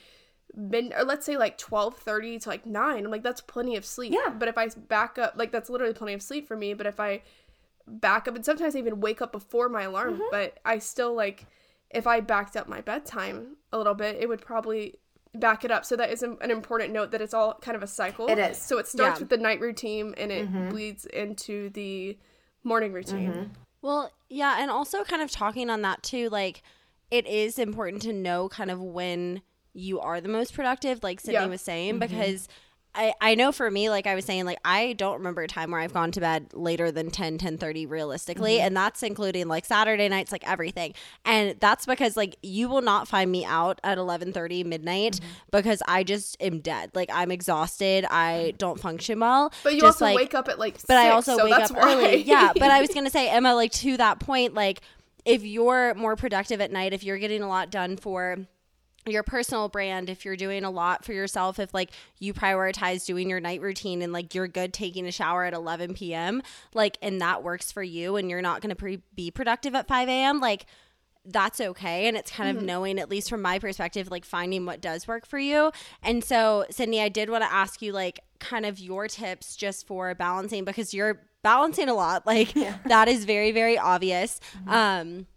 mid 0.56 0.94
or 0.94 1.04
let's 1.04 1.26
say 1.26 1.38
like 1.38 1.58
12:30 1.58 2.44
to 2.44 2.50
like 2.50 2.66
9, 2.66 3.06
I'm 3.06 3.12
like 3.12 3.24
that's 3.24 3.42
plenty 3.42 3.76
of 3.76 3.86
sleep. 3.86 4.14
Yeah. 4.14 4.30
But 4.30 4.48
if 4.48 4.58
I 4.58 4.68
back 4.70 5.18
up, 5.18 5.34
like 5.36 5.52
that's 5.52 5.70
literally 5.70 5.94
plenty 5.94 6.14
of 6.14 6.22
sleep 6.22 6.48
for 6.48 6.56
me. 6.56 6.74
But 6.74 6.86
if 6.86 7.00
I 7.00 7.22
back 7.88 8.28
up 8.28 8.36
and 8.36 8.46
sometimes 8.46 8.76
I 8.76 8.80
even 8.80 9.00
wake 9.02 9.22
up 9.22 9.32
before 9.32 9.70
my 9.70 9.84
alarm, 9.84 10.14
Mm-hmm. 10.16 10.24
but 10.32 10.60
I 10.66 10.80
still 10.80 11.14
like 11.14 11.46
if 11.90 12.08
I 12.08 12.22
backed 12.22 12.56
up 12.56 12.68
my 12.70 12.82
bedtime 12.82 13.58
a 13.74 13.78
little 13.78 13.94
bit, 13.96 14.18
it 14.20 14.30
would 14.30 14.42
probably 14.42 14.96
back 15.34 15.64
it 15.66 15.72
up. 15.72 15.86
So 15.86 15.96
that 15.96 16.10
is 16.12 16.24
an 16.24 16.38
an 16.42 16.52
important 16.52 16.92
note 16.94 17.12
that 17.12 17.22
it's 17.22 17.34
all 17.34 17.56
kind 17.62 17.76
of 17.76 17.84
a 17.84 17.88
cycle. 17.88 18.28
It 18.30 18.38
is. 18.40 18.58
So 18.58 18.78
it 18.78 18.88
starts 18.88 19.20
Yeah. 19.20 19.24
with 19.24 19.30
the 19.30 19.38
night 19.38 19.60
routine 19.62 20.14
and 20.18 20.32
it 20.32 20.46
Mm-hmm. 20.48 20.70
bleeds 20.70 21.06
into 21.06 21.70
the 21.70 22.18
morning 22.64 22.94
routine. 22.94 23.52
Well, 23.82 24.12
yeah, 24.30 24.58
and 24.62 24.70
also 24.70 25.04
kind 25.04 25.22
of 25.22 25.32
talking 25.32 25.70
on 25.70 25.82
that 25.82 26.04
too, 26.04 26.30
like 26.30 26.62
it 27.10 27.26
is 27.28 27.58
important 27.60 28.02
to 28.04 28.14
know 28.14 28.48
kind 28.48 28.72
of 28.72 28.80
when 28.82 29.42
you 29.74 30.00
are 30.00 30.22
the 30.22 30.30
most 30.30 30.54
productive, 30.54 31.02
like 31.04 31.20
Sydney 31.20 31.34
Yeah. 31.34 31.46
was 31.48 31.62
saying, 31.62 31.98
because 32.00 32.48
I, 32.94 33.14
I 33.22 33.36
know 33.36 33.52
for 33.52 33.72
me, 33.72 33.90
like 33.90 34.06
I 34.06 34.16
was 34.16 34.26
saying, 34.26 34.46
like 34.46 34.60
I 34.66 34.94
don't 34.94 35.18
remember 35.18 35.42
a 35.42 35.48
time 35.48 35.72
where 35.72 35.80
I've 35.80 35.94
gone 35.94 36.12
to 36.12 36.20
bed 36.20 36.54
later 36.54 36.92
than 36.92 37.10
10, 37.10 37.38
10 37.38 37.58
30 37.58 37.86
realistically. 37.86 38.58
Mm-hmm. 38.58 38.68
And 38.68 38.78
that's 38.78 39.02
including 39.02 39.48
like 39.48 39.66
Saturday 39.66 40.10
nights, 40.10 40.32
like 40.32 40.48
everything. 40.48 40.94
And 41.24 41.58
that's 41.60 41.86
because 41.86 42.18
like 42.18 42.36
you 42.42 42.68
will 42.68 42.82
not 42.82 43.08
find 43.08 43.32
me 43.32 43.46
out 43.46 43.80
at 43.84 43.98
11 43.98 44.34
30 44.34 44.66
midnight 44.66 45.14
mm-hmm. 45.14 45.28
because 45.52 45.82
I 45.88 46.04
just 46.04 46.36
am 46.42 46.60
dead. 46.60 46.92
Like 46.94 47.10
I'm 47.14 47.32
exhausted. 47.32 48.06
I 48.10 48.48
mm-hmm. 48.50 48.58
don't 48.58 48.80
function 48.80 49.20
well. 49.20 49.54
But 49.64 49.74
you 49.74 49.82
Just, 49.82 50.02
also 50.02 50.06
like, 50.06 50.16
wake 50.16 50.34
up 50.34 50.50
at 50.50 50.60
like 50.60 50.78
but 50.86 50.98
I 50.98 51.10
also 51.10 51.38
so 51.38 51.46
wake 51.46 51.54
up 51.54 51.72
why. 51.72 51.94
early. 51.94 52.24
Yeah, 52.24 52.52
but 52.54 52.72
I 52.72 52.82
was 52.82 52.90
gonna 52.94 53.10
say, 53.10 53.30
Emma, 53.30 53.56
like 53.56 53.72
to 53.74 53.96
that 53.98 54.20
point, 54.20 54.54
like 54.54 54.82
if 55.24 55.46
you're 55.46 55.94
more 55.94 56.16
productive 56.16 56.60
at 56.60 56.72
night, 56.72 56.94
if 56.94 57.04
you're 57.04 57.20
getting 57.20 57.42
a 57.42 57.48
lot 57.48 57.70
done 57.70 57.96
for 57.96 58.40
your 59.06 59.24
personal 59.24 59.70
brand, 59.70 60.10
if 60.10 60.26
you're 60.26 60.36
doing 60.36 60.64
a 60.64 60.72
lot 60.72 61.04
for 61.04 61.14
yourself, 61.14 61.60
if 61.60 61.74
like 61.74 61.92
you 62.20 62.34
prioritize 62.34 63.06
doing 63.06 63.30
your 63.30 63.40
night 63.40 63.62
routine 63.62 64.02
and 64.02 64.14
like 64.14 64.36
you're 64.36 64.48
good 64.48 64.74
taking 64.74 65.08
a 65.08 65.12
shower 65.12 65.46
at 65.46 65.54
11 65.54 65.94
p.m., 65.94 66.42
like 66.74 66.98
and 67.02 67.22
that 67.22 67.44
works 67.44 67.72
for 67.72 67.84
you, 67.84 68.16
and 68.16 68.30
you're 68.30 68.42
not 68.42 68.62
gonna 68.62 68.76
pre- 68.76 69.02
be 69.16 69.32
productive 69.32 69.76
at 69.76 69.88
5 69.88 70.08
a.m., 70.08 70.40
like 70.40 70.66
that's 71.26 71.62
okay. 71.62 72.08
And 72.08 72.18
it's 72.18 72.32
kind 72.32 72.56
of 72.56 72.64
knowing, 72.64 73.00
at 73.00 73.10
least 73.10 73.30
from 73.30 73.42
my 73.42 73.60
perspective, 73.60 74.10
like 74.10 74.26
finding 74.26 74.66
what 74.66 74.82
does 74.82 75.08
work 75.08 75.26
for 75.26 75.38
you. 75.38 75.72
And 76.02 76.24
so, 76.24 76.66
Sydney, 76.70 77.02
I 77.02 77.10
did 77.10 77.30
want 77.30 77.44
to 77.44 77.52
ask 77.52 77.82
you, 77.82 77.92
like, 77.92 78.22
kind 78.40 78.66
of 78.66 78.80
your 78.80 79.08
tips 79.08 79.56
just 79.56 79.86
for 79.86 80.16
balancing 80.16 80.66
because 80.66 80.94
you're 80.94 81.22
balancing 81.44 81.90
a 81.90 81.94
lot. 81.94 82.24
Like, 82.32 82.54
that 82.86 83.08
is 83.08 83.26
very, 83.26 83.52
very 83.52 83.78
obvious. 83.78 84.40
Um, 84.68 85.28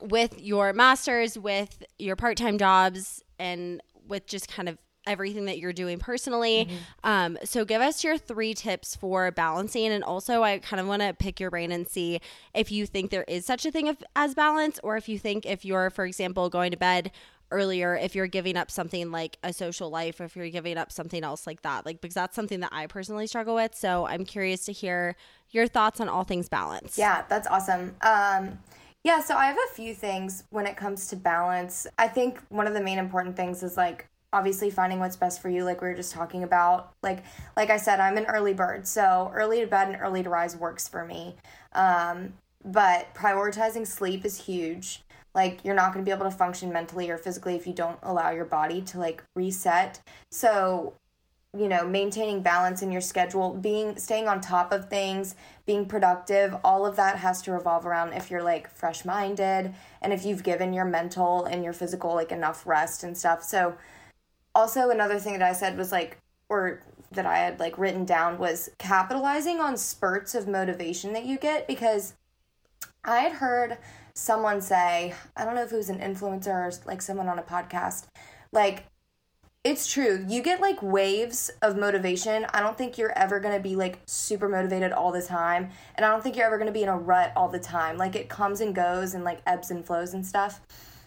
with 0.00 0.40
your 0.40 0.72
masters, 0.72 1.38
with 1.38 1.82
your 1.98 2.16
part 2.16 2.36
time 2.36 2.58
jobs, 2.58 3.22
and 3.38 3.80
with 4.06 4.26
just 4.26 4.48
kind 4.48 4.68
of 4.68 4.78
everything 5.06 5.44
that 5.44 5.58
you're 5.58 5.72
doing 5.72 5.98
personally. 5.98 6.68
Um, 7.02 7.36
so 7.44 7.64
give 7.64 7.82
us 7.82 8.02
your 8.02 8.16
three 8.16 8.54
tips 8.54 8.96
for 8.96 9.30
balancing. 9.30 9.88
And 9.88 10.02
also, 10.02 10.42
I 10.42 10.58
kind 10.58 10.80
of 10.80 10.86
want 10.86 11.02
to 11.02 11.12
pick 11.12 11.40
your 11.40 11.50
brain 11.50 11.72
and 11.72 11.86
see 11.86 12.20
if 12.54 12.72
you 12.72 12.86
think 12.86 13.10
there 13.10 13.24
is 13.28 13.44
such 13.44 13.66
a 13.66 13.70
thing 13.70 13.88
of, 13.88 14.02
as 14.16 14.34
balance, 14.34 14.80
or 14.82 14.96
if 14.96 15.08
you 15.08 15.18
think 15.18 15.46
if 15.46 15.64
you're, 15.64 15.90
for 15.90 16.06
example, 16.06 16.48
going 16.48 16.70
to 16.70 16.76
bed 16.76 17.10
earlier, 17.50 17.94
if 17.94 18.14
you're 18.14 18.26
giving 18.26 18.56
up 18.56 18.70
something 18.70 19.10
like 19.10 19.38
a 19.42 19.52
social 19.52 19.90
life, 19.90 20.20
if 20.20 20.34
you're 20.36 20.48
giving 20.48 20.78
up 20.78 20.90
something 20.90 21.22
else 21.22 21.46
like 21.46 21.62
that, 21.62 21.84
like 21.84 22.00
because 22.00 22.14
that's 22.14 22.34
something 22.34 22.60
that 22.60 22.70
I 22.72 22.86
personally 22.86 23.26
struggle 23.26 23.54
with. 23.54 23.74
So 23.74 24.06
I'm 24.06 24.24
curious 24.24 24.64
to 24.64 24.72
hear 24.72 25.16
your 25.50 25.68
thoughts 25.68 26.00
on 26.00 26.08
all 26.08 26.24
things 26.24 26.48
balance. 26.48 26.98
Yeah, 26.98 27.24
that's 27.28 27.46
awesome. 27.46 27.94
Um, 28.00 28.58
yeah, 29.04 29.20
so 29.20 29.36
I 29.36 29.46
have 29.46 29.58
a 29.70 29.74
few 29.74 29.94
things 29.94 30.44
when 30.50 30.66
it 30.66 30.78
comes 30.78 31.08
to 31.08 31.16
balance. 31.16 31.86
I 31.98 32.08
think 32.08 32.40
one 32.48 32.66
of 32.66 32.72
the 32.72 32.80
main 32.80 32.98
important 32.98 33.36
things 33.36 33.62
is 33.62 33.76
like 33.76 34.08
obviously 34.32 34.70
finding 34.70 34.98
what's 34.98 35.14
best 35.14 35.40
for 35.40 35.48
you 35.48 35.62
like 35.62 35.80
we 35.80 35.88
were 35.88 35.94
just 35.94 36.12
talking 36.12 36.42
about. 36.42 36.92
Like 37.02 37.22
like 37.56 37.70
i 37.70 37.76
said 37.76 38.00
i'm 38.00 38.16
an 38.16 38.24
early 38.26 38.52
bird 38.54 38.86
so 38.86 39.30
early 39.32 39.60
to 39.60 39.66
bed 39.66 39.88
and 39.88 39.98
early 40.00 40.22
to 40.22 40.30
rise 40.30 40.56
works 40.56 40.88
for 40.88 41.04
me. 41.04 41.36
Um, 41.74 42.32
but 42.64 43.14
prioritizing 43.14 43.86
sleep 43.86 44.24
is 44.24 44.38
huge. 44.38 45.02
Like 45.34 45.64
you're 45.64 45.74
not 45.74 45.92
going 45.92 46.04
to 46.04 46.08
be 46.08 46.14
able 46.14 46.30
to 46.30 46.36
function 46.36 46.72
mentally 46.72 47.10
or 47.10 47.18
physically 47.18 47.56
if 47.56 47.66
you 47.66 47.74
don't 47.74 47.98
allow 48.02 48.30
your 48.30 48.46
body 48.46 48.80
to 48.82 48.98
like 48.98 49.22
reset. 49.36 50.00
So 50.30 50.94
you 51.56 51.68
know 51.68 51.86
maintaining 51.86 52.42
balance 52.42 52.82
in 52.82 52.90
your 52.90 53.00
schedule 53.00 53.54
being 53.54 53.96
staying 53.96 54.26
on 54.26 54.40
top 54.40 54.72
of 54.72 54.88
things 54.88 55.36
being 55.66 55.86
productive 55.86 56.56
all 56.64 56.84
of 56.84 56.96
that 56.96 57.16
has 57.16 57.40
to 57.40 57.52
revolve 57.52 57.86
around 57.86 58.12
if 58.12 58.30
you're 58.30 58.42
like 58.42 58.68
fresh 58.70 59.04
minded 59.04 59.72
and 60.02 60.12
if 60.12 60.24
you've 60.24 60.42
given 60.42 60.72
your 60.72 60.84
mental 60.84 61.44
and 61.46 61.64
your 61.64 61.72
physical 61.72 62.14
like 62.14 62.30
enough 62.30 62.66
rest 62.66 63.02
and 63.02 63.16
stuff. 63.16 63.42
So 63.42 63.76
also 64.54 64.90
another 64.90 65.18
thing 65.18 65.32
that 65.32 65.42
I 65.42 65.52
said 65.52 65.76
was 65.76 65.90
like 65.90 66.18
or 66.48 66.82
that 67.12 67.26
I 67.26 67.38
had 67.38 67.58
like 67.58 67.78
written 67.78 68.04
down 68.04 68.38
was 68.38 68.70
capitalizing 68.78 69.60
on 69.60 69.76
spurts 69.76 70.34
of 70.34 70.46
motivation 70.46 71.12
that 71.14 71.24
you 71.24 71.38
get 71.38 71.66
because 71.66 72.14
I 73.04 73.18
had 73.18 73.32
heard 73.32 73.78
someone 74.14 74.60
say, 74.60 75.14
I 75.36 75.44
don't 75.44 75.54
know 75.54 75.62
if 75.62 75.72
it 75.72 75.76
was 75.76 75.90
an 75.90 75.98
influencer 75.98 76.48
or 76.48 76.72
like 76.86 77.02
someone 77.02 77.28
on 77.28 77.38
a 77.38 77.42
podcast, 77.42 78.06
like 78.52 78.84
it's 79.64 79.90
true. 79.90 80.22
You 80.28 80.42
get 80.42 80.60
like 80.60 80.82
waves 80.82 81.50
of 81.62 81.78
motivation. 81.78 82.46
I 82.52 82.60
don't 82.60 82.76
think 82.76 82.98
you're 82.98 83.16
ever 83.18 83.40
going 83.40 83.56
to 83.56 83.62
be 83.62 83.76
like 83.76 83.98
super 84.04 84.46
motivated 84.46 84.92
all 84.92 85.10
the 85.10 85.22
time. 85.22 85.70
And 85.94 86.04
I 86.04 86.10
don't 86.10 86.22
think 86.22 86.36
you're 86.36 86.46
ever 86.46 86.58
going 86.58 86.66
to 86.66 86.72
be 86.72 86.82
in 86.82 86.90
a 86.90 86.98
rut 86.98 87.32
all 87.34 87.48
the 87.48 87.58
time. 87.58 87.96
Like 87.96 88.14
it 88.14 88.28
comes 88.28 88.60
and 88.60 88.74
goes 88.74 89.14
and 89.14 89.24
like 89.24 89.40
ebbs 89.46 89.70
and 89.70 89.84
flows 89.84 90.12
and 90.12 90.24
stuff. 90.24 90.60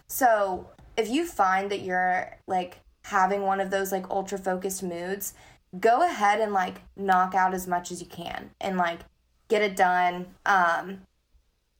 So 0.08 0.66
if 0.96 1.08
you 1.08 1.24
find 1.24 1.70
that 1.70 1.82
you're 1.82 2.36
like 2.48 2.80
having 3.04 3.42
one 3.42 3.60
of 3.60 3.70
those 3.70 3.92
like 3.92 4.10
ultra 4.10 4.38
focused 4.38 4.82
moods, 4.82 5.34
go 5.78 6.02
ahead 6.02 6.40
and 6.40 6.52
like 6.52 6.82
knock 6.96 7.36
out 7.36 7.54
as 7.54 7.68
much 7.68 7.92
as 7.92 8.00
you 8.00 8.08
can 8.08 8.50
and 8.60 8.76
like 8.76 9.00
get 9.46 9.62
it 9.62 9.76
done. 9.76 10.26
Um, 10.44 11.02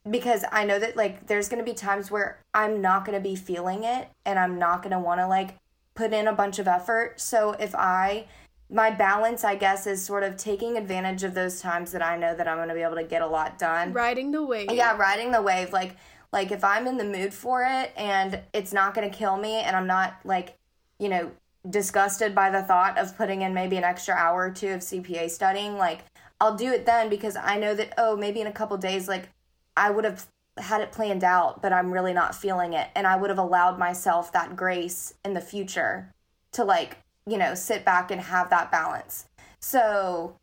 because 0.08 0.44
I 0.52 0.64
know 0.64 0.78
that 0.78 0.96
like 0.96 1.26
there's 1.26 1.48
gonna 1.48 1.64
be 1.64 1.74
times 1.74 2.08
where 2.08 2.38
I'm 2.54 2.80
not 2.80 3.04
gonna 3.04 3.20
be 3.20 3.34
feeling 3.34 3.82
it 3.82 4.08
and 4.24 4.38
I'm 4.38 4.60
not 4.60 4.82
gonna 4.82 5.00
wanna 5.00 5.28
like 5.28 5.56
put 5.98 6.12
in 6.12 6.28
a 6.28 6.32
bunch 6.32 6.60
of 6.60 6.68
effort. 6.68 7.20
So 7.20 7.56
if 7.58 7.74
I 7.74 8.26
my 8.70 8.90
balance 8.90 9.42
I 9.44 9.56
guess 9.56 9.86
is 9.86 10.04
sort 10.04 10.22
of 10.22 10.36
taking 10.36 10.76
advantage 10.76 11.24
of 11.24 11.34
those 11.34 11.60
times 11.60 11.90
that 11.92 12.02
I 12.02 12.16
know 12.16 12.36
that 12.36 12.46
I'm 12.46 12.56
gonna 12.56 12.74
be 12.74 12.82
able 12.82 12.94
to 12.96 13.04
get 13.04 13.20
a 13.20 13.26
lot 13.26 13.58
done. 13.58 13.92
Riding 13.92 14.30
the 14.30 14.44
wave. 14.44 14.70
Yeah, 14.70 14.96
riding 14.96 15.32
the 15.32 15.42
wave. 15.42 15.72
Like 15.72 15.96
like 16.32 16.52
if 16.52 16.62
I'm 16.62 16.86
in 16.86 16.98
the 16.98 17.04
mood 17.04 17.34
for 17.34 17.64
it 17.64 17.92
and 17.96 18.40
it's 18.54 18.72
not 18.72 18.94
gonna 18.94 19.10
kill 19.10 19.36
me 19.36 19.56
and 19.56 19.74
I'm 19.74 19.88
not 19.88 20.20
like, 20.24 20.56
you 21.00 21.08
know, 21.08 21.32
disgusted 21.68 22.32
by 22.32 22.50
the 22.50 22.62
thought 22.62 22.96
of 22.96 23.16
putting 23.16 23.42
in 23.42 23.52
maybe 23.52 23.76
an 23.76 23.84
extra 23.84 24.14
hour 24.14 24.46
or 24.46 24.50
two 24.52 24.68
of 24.68 24.80
CPA 24.80 25.28
studying, 25.28 25.76
like 25.76 26.04
I'll 26.40 26.56
do 26.56 26.70
it 26.72 26.86
then 26.86 27.08
because 27.08 27.34
I 27.34 27.58
know 27.58 27.74
that 27.74 27.92
oh 27.98 28.16
maybe 28.16 28.40
in 28.40 28.46
a 28.46 28.52
couple 28.52 28.76
days 28.76 29.08
like 29.08 29.30
I 29.76 29.90
would 29.90 30.04
have 30.04 30.24
had 30.60 30.80
it 30.80 30.92
planned 30.92 31.24
out, 31.24 31.62
but 31.62 31.72
I'm 31.72 31.92
really 31.92 32.12
not 32.12 32.34
feeling 32.34 32.72
it. 32.72 32.88
And 32.94 33.06
I 33.06 33.16
would 33.16 33.30
have 33.30 33.38
allowed 33.38 33.78
myself 33.78 34.32
that 34.32 34.56
grace 34.56 35.14
in 35.24 35.34
the 35.34 35.40
future 35.40 36.12
to, 36.52 36.64
like, 36.64 36.98
you 37.26 37.38
know, 37.38 37.54
sit 37.54 37.84
back 37.84 38.10
and 38.10 38.20
have 38.20 38.50
that 38.50 38.70
balance. 38.70 39.26
So, 39.60 40.36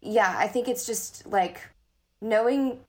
yeah, 0.00 0.34
I 0.38 0.48
think 0.48 0.68
it's 0.68 0.86
just 0.86 1.26
like 1.26 1.60
knowing 2.20 2.80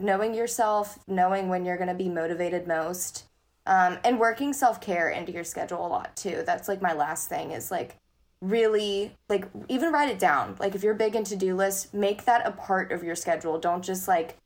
knowing 0.00 0.34
yourself, 0.34 0.98
knowing 1.06 1.48
when 1.48 1.64
you're 1.64 1.76
going 1.76 1.88
to 1.88 1.94
be 1.94 2.08
motivated 2.08 2.66
most, 2.66 3.24
um, 3.66 3.98
and 4.02 4.18
working 4.18 4.52
self 4.52 4.80
care 4.80 5.10
into 5.10 5.32
your 5.32 5.44
schedule 5.44 5.86
a 5.86 5.88
lot 5.88 6.16
too. 6.16 6.42
That's 6.46 6.68
like 6.68 6.80
my 6.82 6.92
last 6.94 7.28
thing 7.28 7.50
is 7.50 7.70
like 7.70 7.96
really 8.40 9.14
like 9.28 9.48
even 9.68 9.92
write 9.92 10.08
it 10.08 10.18
down. 10.18 10.56
Like 10.58 10.74
if 10.74 10.82
you're 10.82 10.94
big 10.94 11.14
into 11.14 11.32
to 11.32 11.36
do 11.36 11.54
lists, 11.54 11.92
make 11.92 12.24
that 12.24 12.46
a 12.46 12.52
part 12.52 12.90
of 12.90 13.04
your 13.04 13.14
schedule. 13.14 13.58
Don't 13.58 13.84
just 13.84 14.08
like 14.08 14.36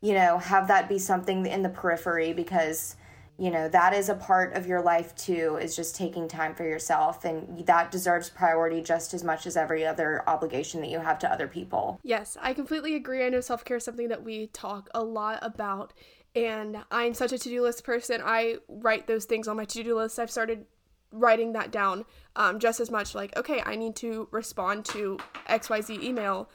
you 0.00 0.12
know, 0.12 0.38
have 0.38 0.68
that 0.68 0.88
be 0.88 0.98
something 0.98 1.46
in 1.46 1.62
the 1.62 1.68
periphery 1.68 2.32
because, 2.32 2.96
you 3.38 3.50
know, 3.50 3.68
that 3.68 3.94
is 3.94 4.08
a 4.08 4.14
part 4.14 4.54
of 4.54 4.66
your 4.66 4.82
life 4.82 5.14
too, 5.16 5.58
is 5.60 5.74
just 5.74 5.96
taking 5.96 6.28
time 6.28 6.54
for 6.54 6.64
yourself. 6.64 7.24
And 7.24 7.66
that 7.66 7.90
deserves 7.90 8.28
priority 8.28 8.82
just 8.82 9.14
as 9.14 9.24
much 9.24 9.46
as 9.46 9.56
every 9.56 9.86
other 9.86 10.22
obligation 10.28 10.80
that 10.82 10.90
you 10.90 10.98
have 10.98 11.18
to 11.20 11.32
other 11.32 11.48
people. 11.48 11.98
Yes, 12.02 12.36
I 12.40 12.52
completely 12.52 12.94
agree. 12.94 13.24
I 13.24 13.30
know 13.30 13.40
self 13.40 13.64
care 13.64 13.78
is 13.78 13.84
something 13.84 14.08
that 14.08 14.22
we 14.22 14.48
talk 14.48 14.88
a 14.94 15.02
lot 15.02 15.38
about. 15.42 15.92
And 16.34 16.84
I'm 16.90 17.14
such 17.14 17.32
a 17.32 17.38
to 17.38 17.48
do 17.48 17.62
list 17.62 17.82
person. 17.82 18.20
I 18.22 18.56
write 18.68 19.06
those 19.06 19.24
things 19.24 19.48
on 19.48 19.56
my 19.56 19.64
to 19.64 19.82
do 19.82 19.96
list. 19.96 20.18
I've 20.18 20.30
started 20.30 20.66
writing 21.10 21.52
that 21.52 21.70
down 21.70 22.04
um, 22.36 22.58
just 22.58 22.78
as 22.78 22.90
much 22.90 23.14
like, 23.14 23.34
okay, 23.36 23.62
I 23.64 23.76
need 23.76 23.96
to 23.96 24.28
respond 24.30 24.84
to 24.86 25.18
XYZ 25.48 26.02
email. 26.02 26.50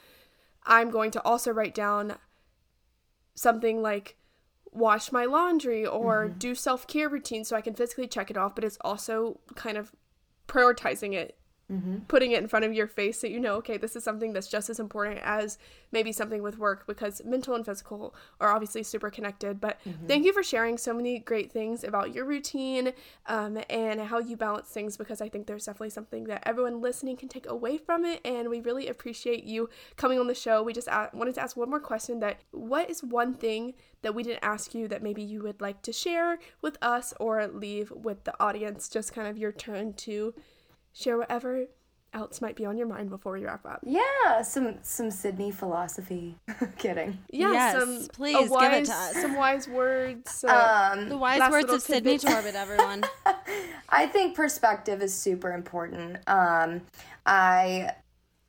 I'm 0.63 0.91
going 0.91 1.09
to 1.11 1.21
also 1.23 1.51
write 1.51 1.73
down 1.73 2.15
something 3.41 3.81
like 3.81 4.17
wash 4.71 5.11
my 5.11 5.25
laundry 5.25 5.85
or 5.85 6.27
mm-hmm. 6.27 6.37
do 6.37 6.55
self-care 6.55 7.09
routine 7.09 7.43
so 7.43 7.55
I 7.55 7.61
can 7.61 7.73
physically 7.73 8.07
check 8.07 8.29
it 8.29 8.37
off, 8.37 8.55
but 8.55 8.63
it's 8.63 8.77
also 8.81 9.39
kind 9.55 9.77
of 9.77 9.91
prioritizing 10.47 11.13
it 11.13 11.37
mm-hmm. 11.71 11.97
putting 12.07 12.31
it 12.31 12.41
in 12.41 12.47
front 12.47 12.65
of 12.65 12.73
your 12.73 12.87
face 12.87 13.19
so 13.19 13.27
you 13.27 13.39
know, 13.39 13.55
okay, 13.55 13.77
this 13.77 13.95
is 13.95 14.03
something 14.03 14.33
that's 14.33 14.47
just 14.47 14.69
as 14.69 14.79
important 14.79 15.19
as 15.23 15.57
maybe 15.91 16.11
something 16.11 16.41
with 16.41 16.57
work 16.57 16.85
because 16.87 17.23
mental 17.23 17.55
and 17.55 17.65
physical 17.65 18.15
are 18.39 18.51
obviously 18.51 18.83
super 18.83 19.09
connected. 19.09 19.59
But 19.61 19.79
mm-hmm. 19.85 20.07
thank 20.07 20.25
you 20.25 20.33
for 20.33 20.43
sharing 20.43 20.77
so 20.77 20.93
many 20.93 21.19
great 21.19 21.51
things 21.51 21.83
about 21.83 22.13
your 22.13 22.25
routine 22.25 22.93
um, 23.27 23.59
and 23.69 24.01
how 24.01 24.19
you 24.19 24.35
balance 24.35 24.69
things 24.69 24.97
because 24.97 25.21
I 25.21 25.29
think 25.29 25.47
there's 25.47 25.65
definitely 25.65 25.91
something 25.91 26.25
that 26.25 26.43
everyone 26.45 26.81
listening 26.81 27.17
can 27.17 27.29
take 27.29 27.47
away 27.47 27.77
from 27.77 28.05
it. 28.05 28.21
And 28.25 28.49
we 28.49 28.59
really 28.61 28.87
appreciate 28.87 29.43
you 29.43 29.69
coming 29.95 30.19
on 30.19 30.27
the 30.27 30.35
show. 30.35 30.63
We 30.63 30.73
just 30.73 30.89
wanted 31.13 31.35
to 31.35 31.41
ask 31.41 31.55
one 31.55 31.69
more 31.69 31.79
question 31.79 32.19
that 32.19 32.41
what 32.51 32.89
is 32.89 33.03
one 33.03 33.33
thing 33.33 33.73
that 34.01 34.15
we 34.15 34.23
didn't 34.23 34.43
ask 34.43 34.73
you 34.73 34.87
that 34.87 35.03
maybe 35.03 35.21
you 35.21 35.43
would 35.43 35.61
like 35.61 35.81
to 35.83 35.93
share 35.93 36.39
with 36.61 36.77
us 36.81 37.13
or 37.19 37.47
leave 37.47 37.91
with 37.91 38.23
the 38.23 38.33
audience? 38.41 38.89
Just 38.89 39.13
kind 39.13 39.27
of 39.27 39.37
your 39.37 39.51
turn 39.51 39.93
to 39.93 40.33
share 40.93 41.17
whatever 41.17 41.65
else 42.13 42.41
might 42.41 42.55
be 42.55 42.65
on 42.65 42.77
your 42.77 42.87
mind 42.87 43.09
before 43.09 43.33
we 43.33 43.45
wrap 43.45 43.65
up. 43.65 43.79
Yeah, 43.83 44.41
some 44.41 44.75
some 44.81 45.11
Sydney 45.11 45.51
philosophy. 45.51 46.35
Kidding. 46.77 47.17
Yeah, 47.31 47.51
yes, 47.51 47.79
some, 47.79 48.07
please 48.13 48.49
wise, 48.49 48.61
give 48.61 48.73
it 48.73 48.85
to 48.85 48.93
us. 48.93 49.21
Some 49.21 49.35
wise 49.35 49.67
words. 49.67 50.43
Uh, 50.47 50.91
um, 50.93 51.09
the 51.09 51.17
wise 51.17 51.49
words 51.51 51.71
of 51.71 51.81
Sydney 51.81 52.17
Torbett, 52.17 52.55
everyone. 52.55 53.03
I 53.89 54.07
think 54.07 54.35
perspective 54.35 55.01
is 55.01 55.13
super 55.13 55.53
important. 55.53 56.17
Um, 56.27 56.81
I 57.25 57.91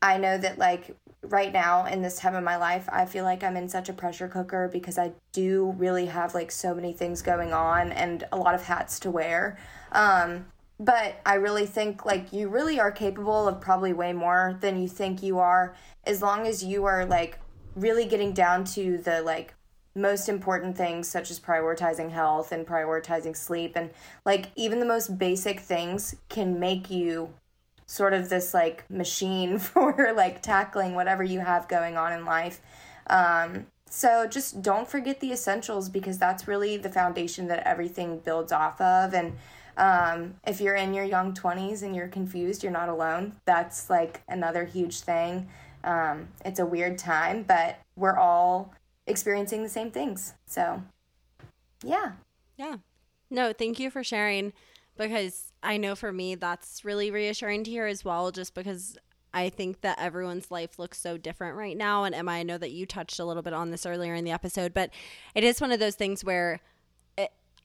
I 0.00 0.18
know 0.18 0.38
that 0.38 0.58
like 0.58 0.96
right 1.22 1.52
now 1.52 1.86
in 1.86 2.02
this 2.02 2.18
time 2.18 2.34
of 2.34 2.42
my 2.42 2.56
life, 2.56 2.88
I 2.92 3.06
feel 3.06 3.24
like 3.24 3.44
I'm 3.44 3.56
in 3.56 3.68
such 3.68 3.88
a 3.88 3.92
pressure 3.92 4.28
cooker 4.28 4.68
because 4.72 4.98
I 4.98 5.12
do 5.32 5.74
really 5.78 6.06
have 6.06 6.34
like 6.34 6.50
so 6.50 6.74
many 6.74 6.92
things 6.92 7.22
going 7.22 7.52
on 7.52 7.92
and 7.92 8.24
a 8.32 8.36
lot 8.36 8.54
of 8.54 8.64
hats 8.64 8.98
to 9.00 9.10
wear. 9.10 9.56
Um, 9.92 10.46
but 10.82 11.20
I 11.24 11.34
really 11.34 11.66
think 11.66 12.04
like 12.04 12.32
you 12.32 12.48
really 12.48 12.80
are 12.80 12.90
capable 12.90 13.46
of 13.46 13.60
probably 13.60 13.92
way 13.92 14.12
more 14.12 14.58
than 14.60 14.82
you 14.82 14.88
think 14.88 15.22
you 15.22 15.38
are 15.38 15.76
as 16.04 16.20
long 16.20 16.44
as 16.44 16.64
you 16.64 16.84
are 16.84 17.06
like 17.06 17.38
really 17.76 18.04
getting 18.04 18.32
down 18.32 18.64
to 18.64 18.98
the 18.98 19.22
like 19.22 19.54
most 19.94 20.28
important 20.28 20.76
things 20.76 21.06
such 21.06 21.30
as 21.30 21.38
prioritizing 21.38 22.10
health 22.10 22.50
and 22.50 22.66
prioritizing 22.66 23.36
sleep 23.36 23.76
and 23.76 23.90
like 24.24 24.46
even 24.56 24.80
the 24.80 24.86
most 24.86 25.18
basic 25.18 25.60
things 25.60 26.16
can 26.28 26.58
make 26.58 26.90
you 26.90 27.32
sort 27.86 28.12
of 28.12 28.28
this 28.28 28.52
like 28.52 28.88
machine 28.90 29.58
for 29.60 30.12
like 30.16 30.42
tackling 30.42 30.96
whatever 30.96 31.22
you 31.22 31.38
have 31.38 31.68
going 31.68 31.96
on 31.96 32.12
in 32.12 32.24
life. 32.24 32.60
Um 33.06 33.66
so 33.88 34.26
just 34.26 34.62
don't 34.62 34.88
forget 34.88 35.20
the 35.20 35.30
essentials 35.30 35.90
because 35.90 36.18
that's 36.18 36.48
really 36.48 36.76
the 36.76 36.88
foundation 36.88 37.46
that 37.48 37.64
everything 37.68 38.18
builds 38.18 38.50
off 38.50 38.80
of 38.80 39.14
and 39.14 39.34
um, 39.76 40.34
if 40.46 40.60
you're 40.60 40.74
in 40.74 40.94
your 40.94 41.04
young 41.04 41.32
20s 41.34 41.82
and 41.82 41.94
you're 41.96 42.08
confused, 42.08 42.62
you're 42.62 42.72
not 42.72 42.88
alone. 42.88 43.34
That's 43.44 43.88
like 43.88 44.22
another 44.28 44.64
huge 44.64 45.00
thing. 45.00 45.48
Um, 45.84 46.28
it's 46.44 46.60
a 46.60 46.66
weird 46.66 46.98
time, 46.98 47.42
but 47.42 47.78
we're 47.96 48.16
all 48.16 48.74
experiencing 49.06 49.62
the 49.62 49.68
same 49.68 49.90
things. 49.90 50.34
So, 50.46 50.82
yeah. 51.82 52.12
Yeah. 52.56 52.76
No, 53.30 53.52
thank 53.52 53.80
you 53.80 53.90
for 53.90 54.04
sharing 54.04 54.52
because 54.96 55.52
I 55.62 55.78
know 55.78 55.94
for 55.94 56.12
me 56.12 56.34
that's 56.34 56.84
really 56.84 57.10
reassuring 57.10 57.64
to 57.64 57.70
hear 57.70 57.86
as 57.86 58.04
well, 58.04 58.30
just 58.30 58.54
because 58.54 58.96
I 59.34 59.48
think 59.48 59.80
that 59.80 59.98
everyone's 59.98 60.50
life 60.50 60.78
looks 60.78 61.00
so 61.00 61.16
different 61.16 61.56
right 61.56 61.76
now. 61.76 62.04
And 62.04 62.14
Emma, 62.14 62.32
I 62.32 62.42
know 62.42 62.58
that 62.58 62.72
you 62.72 62.84
touched 62.84 63.18
a 63.18 63.24
little 63.24 63.42
bit 63.42 63.54
on 63.54 63.70
this 63.70 63.86
earlier 63.86 64.14
in 64.14 64.24
the 64.24 64.30
episode, 64.30 64.74
but 64.74 64.90
it 65.34 65.44
is 65.44 65.60
one 65.60 65.72
of 65.72 65.80
those 65.80 65.94
things 65.94 66.22
where 66.22 66.60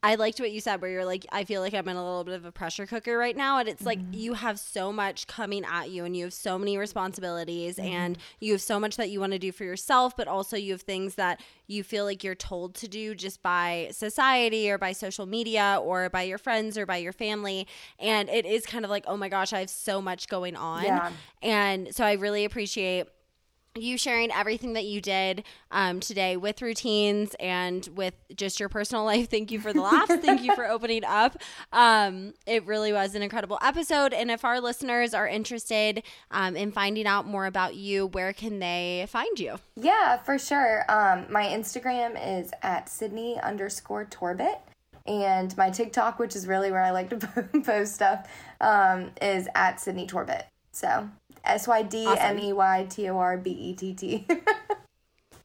I 0.03 0.15
liked 0.15 0.39
what 0.39 0.51
you 0.51 0.61
said 0.61 0.81
where 0.81 0.91
you're 0.91 1.05
like, 1.05 1.25
I 1.31 1.43
feel 1.43 1.61
like 1.61 1.73
I'm 1.73 1.87
in 1.87 1.95
a 1.95 2.03
little 2.03 2.23
bit 2.23 2.35
of 2.35 2.45
a 2.45 2.51
pressure 2.51 2.85
cooker 2.85 3.17
right 3.17 3.35
now. 3.35 3.57
And 3.59 3.67
it's 3.67 3.83
mm-hmm. 3.83 3.87
like 3.87 3.99
you 4.11 4.33
have 4.33 4.59
so 4.59 4.93
much 4.93 5.27
coming 5.27 5.65
at 5.65 5.89
you 5.89 6.05
and 6.05 6.15
you 6.15 6.25
have 6.25 6.33
so 6.33 6.57
many 6.57 6.77
responsibilities 6.77 7.77
mm-hmm. 7.77 7.87
and 7.87 8.17
you 8.39 8.53
have 8.53 8.61
so 8.61 8.79
much 8.79 8.95
that 8.97 9.09
you 9.09 9.19
want 9.19 9.33
to 9.33 9.39
do 9.39 9.51
for 9.51 9.63
yourself, 9.63 10.15
but 10.15 10.27
also 10.27 10.55
you 10.55 10.73
have 10.73 10.81
things 10.81 11.15
that 11.15 11.41
you 11.65 11.83
feel 11.83 12.05
like 12.05 12.23
you're 12.23 12.35
told 12.35 12.75
to 12.75 12.87
do 12.87 13.15
just 13.15 13.41
by 13.41 13.89
society 13.91 14.69
or 14.69 14.77
by 14.77 14.91
social 14.91 15.25
media 15.25 15.79
or 15.81 16.09
by 16.09 16.21
your 16.21 16.37
friends 16.37 16.77
or 16.77 16.85
by 16.85 16.97
your 16.97 17.13
family. 17.13 17.67
And 17.99 18.29
it 18.29 18.45
is 18.45 18.65
kind 18.65 18.85
of 18.85 18.91
like, 18.91 19.03
oh 19.07 19.17
my 19.17 19.29
gosh, 19.29 19.51
I 19.51 19.59
have 19.59 19.69
so 19.69 20.01
much 20.01 20.27
going 20.27 20.55
on. 20.55 20.83
Yeah. 20.83 21.11
And 21.41 21.93
so 21.93 22.05
I 22.05 22.13
really 22.13 22.45
appreciate 22.45 23.07
you 23.81 23.97
sharing 23.97 24.31
everything 24.31 24.73
that 24.73 24.85
you 24.85 25.01
did 25.01 25.43
um, 25.71 25.99
today 25.99 26.37
with 26.37 26.61
routines 26.61 27.35
and 27.39 27.87
with 27.95 28.13
just 28.35 28.59
your 28.59 28.69
personal 28.69 29.03
life. 29.05 29.29
Thank 29.29 29.51
you 29.51 29.59
for 29.59 29.73
the 29.73 29.81
laughs. 29.81 30.15
Thank 30.15 30.43
you 30.43 30.55
for 30.55 30.65
opening 30.69 31.03
up. 31.05 31.37
Um, 31.71 32.33
it 32.45 32.65
really 32.65 32.93
was 32.93 33.15
an 33.15 33.21
incredible 33.21 33.59
episode. 33.61 34.13
And 34.13 34.31
if 34.31 34.43
our 34.45 34.59
listeners 34.59 35.13
are 35.13 35.27
interested 35.27 36.03
um, 36.31 36.55
in 36.55 36.71
finding 36.71 37.07
out 37.07 37.25
more 37.25 37.45
about 37.45 37.75
you, 37.75 38.07
where 38.07 38.33
can 38.33 38.59
they 38.59 39.05
find 39.09 39.39
you? 39.39 39.57
Yeah, 39.75 40.17
for 40.17 40.37
sure. 40.37 40.85
Um, 40.89 41.25
my 41.29 41.45
Instagram 41.45 42.19
is 42.39 42.51
at 42.61 42.89
Sydney 42.89 43.39
underscore 43.41 44.05
Torbett. 44.05 44.59
And 45.05 45.55
my 45.55 45.69
TikTok, 45.69 46.19
which 46.19 46.35
is 46.35 46.47
really 46.47 46.69
where 46.69 46.83
I 46.83 46.91
like 46.91 47.09
to 47.11 47.17
post 47.63 47.95
stuff, 47.95 48.29
um, 48.59 49.11
is 49.21 49.47
at 49.55 49.79
Sydney 49.79 50.05
Torbett. 50.05 50.43
So 50.71 51.09
S 51.49 51.67
Y 51.67 51.81
D 51.83 52.05
M 52.07 52.39
E 52.39 52.53
Y 52.53 52.87
T 52.89 53.09
O 53.09 53.17
R 53.17 53.37
B 53.37 53.51
E 53.51 53.73
T 53.75 53.93
T. 53.93 54.27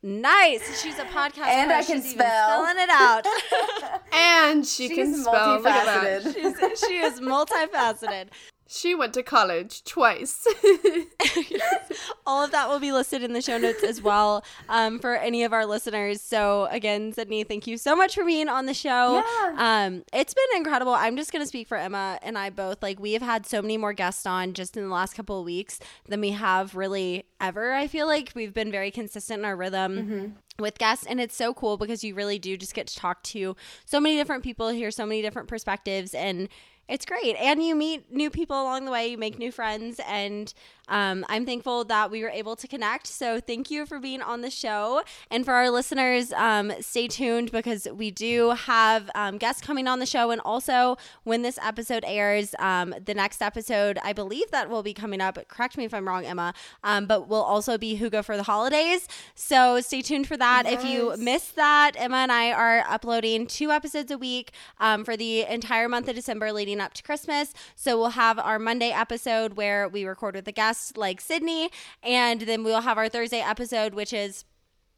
Nice. 0.05 0.83
She's 0.83 0.99
a 0.99 1.05
podcast. 1.05 1.47
And 1.47 1.71
I 1.71 1.85
can 1.85 2.03
She's 2.03 2.11
spell. 2.11 2.65
Spelling 2.65 2.83
it 2.83 2.91
out. 2.91 3.25
and 4.13 4.67
she 4.67 4.89
She's 4.89 4.97
can 4.97 5.15
spell. 5.15 5.61
Multifaceted. 5.61 6.35
She's, 6.35 6.81
she 6.81 6.97
is 6.97 7.21
multifaceted. 7.21 8.29
She 8.75 8.95
went 8.95 9.13
to 9.15 9.23
college 9.23 9.85
twice. 9.85 10.47
All 12.27 12.43
of 12.43 12.53
that 12.53 12.71
will 12.71 12.79
be 12.79 12.91
listed 12.91 13.23
in 13.23 13.35
the 13.35 13.43
show 13.43 13.59
notes 13.59 13.83
as 13.83 14.01
well 14.01 14.43
um, 14.71 14.99
for 14.99 15.15
any 15.15 15.45
of 15.45 15.53
our 15.53 15.67
listeners. 15.67 16.23
So, 16.23 16.69
again, 16.71 17.13
Sydney, 17.13 17.45
thank 17.45 17.67
you 17.67 17.77
so 17.77 17.95
much 17.95 18.15
for 18.15 18.25
being 18.25 18.49
on 18.49 18.65
the 18.65 18.73
show. 18.73 19.23
Yeah. 19.23 19.55
Um, 19.59 20.05
it's 20.15 20.33
been 20.33 20.57
incredible. 20.57 20.95
I'm 20.95 21.19
just 21.19 21.33
going 21.33 21.43
to 21.43 21.47
speak 21.47 21.69
for 21.69 21.77
Emma 21.77 22.19
and 22.23 22.39
I 22.39 22.49
both. 22.49 22.83
Like, 22.83 22.99
we 22.99 23.13
have 23.13 23.21
had 23.21 23.45
so 23.45 23.61
many 23.61 23.77
more 23.77 23.93
guests 23.93 24.25
on 24.25 24.55
just 24.55 24.75
in 24.75 24.85
the 24.85 24.95
last 24.95 25.15
couple 25.15 25.39
of 25.39 25.45
weeks 25.45 25.79
than 26.09 26.23
we 26.23 26.31
have 26.31 26.75
really 26.75 27.27
ever. 27.43 27.75
I 27.75 27.89
feel 27.89 28.07
like 28.07 28.33
we've 28.35 28.55
been 28.55 28.71
very 28.71 28.91
consistent 28.91 29.41
in 29.41 29.45
our 29.45 29.57
rhythm. 29.57 29.97
Mm-hmm 29.97 30.27
with 30.59 30.79
guests 30.79 31.07
and 31.07 31.19
it's 31.19 31.35
so 31.35 31.55
cool 31.55 31.79
because 31.79 32.05
you 32.05 32.15
really 32.15 32.39
do 32.39 32.59
just 32.59 32.75
get 32.75 32.87
to 32.87 32.95
talk 32.95 33.23
to 33.23 33.57
so 33.87 33.99
many 33.99 34.17
different 34.17 34.45
people 34.45 34.69
hear 34.69 34.91
so 34.91 35.07
many 35.07 35.23
different 35.23 35.49
perspectives 35.49 36.15
and 36.15 36.49
it's 36.93 37.07
great. 37.07 37.37
And 37.37 37.63
you 37.63 37.75
meet 37.75 38.13
new 38.13 38.29
people 38.29 38.61
along 38.61 38.85
the 38.85 38.91
way 38.91 39.09
you 39.09 39.17
make 39.17 39.39
new 39.39 39.51
friends 39.51 39.99
and 40.07 40.53
um, 40.93 41.25
I'm 41.31 41.47
thankful 41.47 41.85
that 41.85 42.11
we 42.11 42.23
were 42.23 42.29
able 42.29 42.55
to 42.55 42.69
connect. 42.69 43.07
So 43.07 43.41
thank 43.41 43.71
you 43.71 43.87
for 43.87 43.99
being 43.99 44.21
on 44.21 44.43
the 44.43 44.51
show. 44.51 45.03
And 45.31 45.43
for 45.43 45.55
our 45.55 45.71
listeners, 45.71 46.35
um, 46.35 46.71
stay 46.81 47.09
tuned 47.09 47.51
because 47.51 47.89
we 47.91 48.11
do 48.11 48.51
have 48.51 49.09
um, 49.15 49.39
guests 49.39 49.63
coming 49.63 49.89
on 49.89 50.01
the 50.01 50.07
show. 50.07 50.31
And 50.31 50.41
also, 50.43 50.99
when 51.25 51.41
this 51.41 51.59
episode 51.63 52.05
airs, 52.07 52.55
um, 52.59 52.95
the 53.03 53.15
next 53.15 53.41
episode, 53.41 53.99
I 54.05 54.13
believe 54.13 54.51
that 54.51 54.69
will 54.69 54.83
be 54.83 54.93
coming 54.93 55.23
up. 55.23 55.39
Correct 55.49 55.79
me 55.79 55.87
if 55.87 55.95
I'm 55.95 56.07
wrong, 56.07 56.27
Emma, 56.27 56.53
um, 56.85 57.07
but 57.07 57.27
will 57.27 57.43
also 57.43 57.79
be 57.79 57.99
Hygge 57.99 58.23
for 58.23 58.37
the 58.37 58.43
holidays. 58.43 59.09
So 59.35 59.81
stay 59.81 60.03
tuned 60.03 60.27
for 60.27 60.37
that. 60.37 60.65
Yes. 60.67 60.75
If 60.75 60.91
you 60.91 61.17
missed 61.17 61.57
that, 61.57 61.93
Emma 61.97 62.19
and 62.19 62.31
I 62.31 62.53
are 62.53 62.85
uploading 62.87 63.47
two 63.47 63.71
episodes 63.71 64.11
a 64.11 64.19
week 64.19 64.53
um, 64.79 65.07
for 65.07 65.17
the 65.17 65.45
entire 65.45 65.89
month 65.89 66.09
of 66.09 66.17
December 66.17 66.53
leading 66.53 66.81
up 66.81 66.93
to 66.93 67.03
Christmas. 67.03 67.55
So 67.77 67.97
we'll 67.97 68.11
have 68.11 68.39
our 68.39 68.59
Monday 68.59 68.91
episode 68.91 69.55
where 69.55 69.89
we 69.89 70.05
record 70.05 70.35
with 70.35 70.45
the 70.45 70.53
guests 70.53 70.82
like 70.97 71.21
Sydney. 71.21 71.71
And 72.03 72.43
then 72.43 72.65
we'll 72.65 72.81
have 72.81 72.99
our 72.99 73.09
Thursday 73.09 73.41
episode, 73.41 73.95
which 73.95 74.13
is 74.13 74.45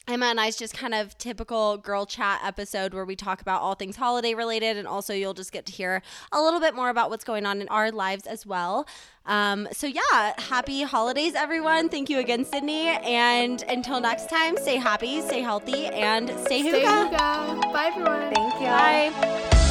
Emma 0.06 0.26
and 0.26 0.38
I's 0.38 0.56
just 0.56 0.76
kind 0.76 0.94
of 0.94 1.16
typical 1.16 1.78
girl 1.78 2.04
chat 2.04 2.40
episode 2.44 2.92
where 2.92 3.06
we 3.06 3.16
talk 3.16 3.40
about 3.40 3.62
all 3.62 3.74
things 3.74 3.96
holiday 3.96 4.34
related, 4.34 4.76
and 4.76 4.86
also 4.86 5.14
you'll 5.14 5.32
just 5.32 5.50
get 5.50 5.64
to 5.66 5.72
hear 5.72 6.02
a 6.30 6.42
little 6.42 6.60
bit 6.60 6.74
more 6.74 6.90
about 6.90 7.08
what's 7.08 7.24
going 7.24 7.46
on 7.46 7.62
in 7.62 7.68
our 7.68 7.90
lives 7.90 8.26
as 8.26 8.44
well. 8.44 8.86
Um, 9.24 9.66
so, 9.72 9.86
yeah, 9.86 10.38
happy 10.38 10.82
holidays, 10.82 11.34
everyone. 11.34 11.88
Thank 11.88 12.10
you 12.10 12.18
again, 12.18 12.44
Sydney. 12.44 12.88
And 12.88 13.62
until 13.62 13.98
next 13.98 14.28
time, 14.28 14.58
stay 14.58 14.76
happy, 14.76 15.22
stay 15.22 15.40
healthy, 15.40 15.86
and 15.86 16.28
stay, 16.40 16.60
stay 16.60 16.82
Hygge. 16.82 17.72
Bye, 17.72 17.86
everyone. 17.86 18.34
Thank 18.34 18.54
you. 18.60 18.66
Bye. 18.66 19.70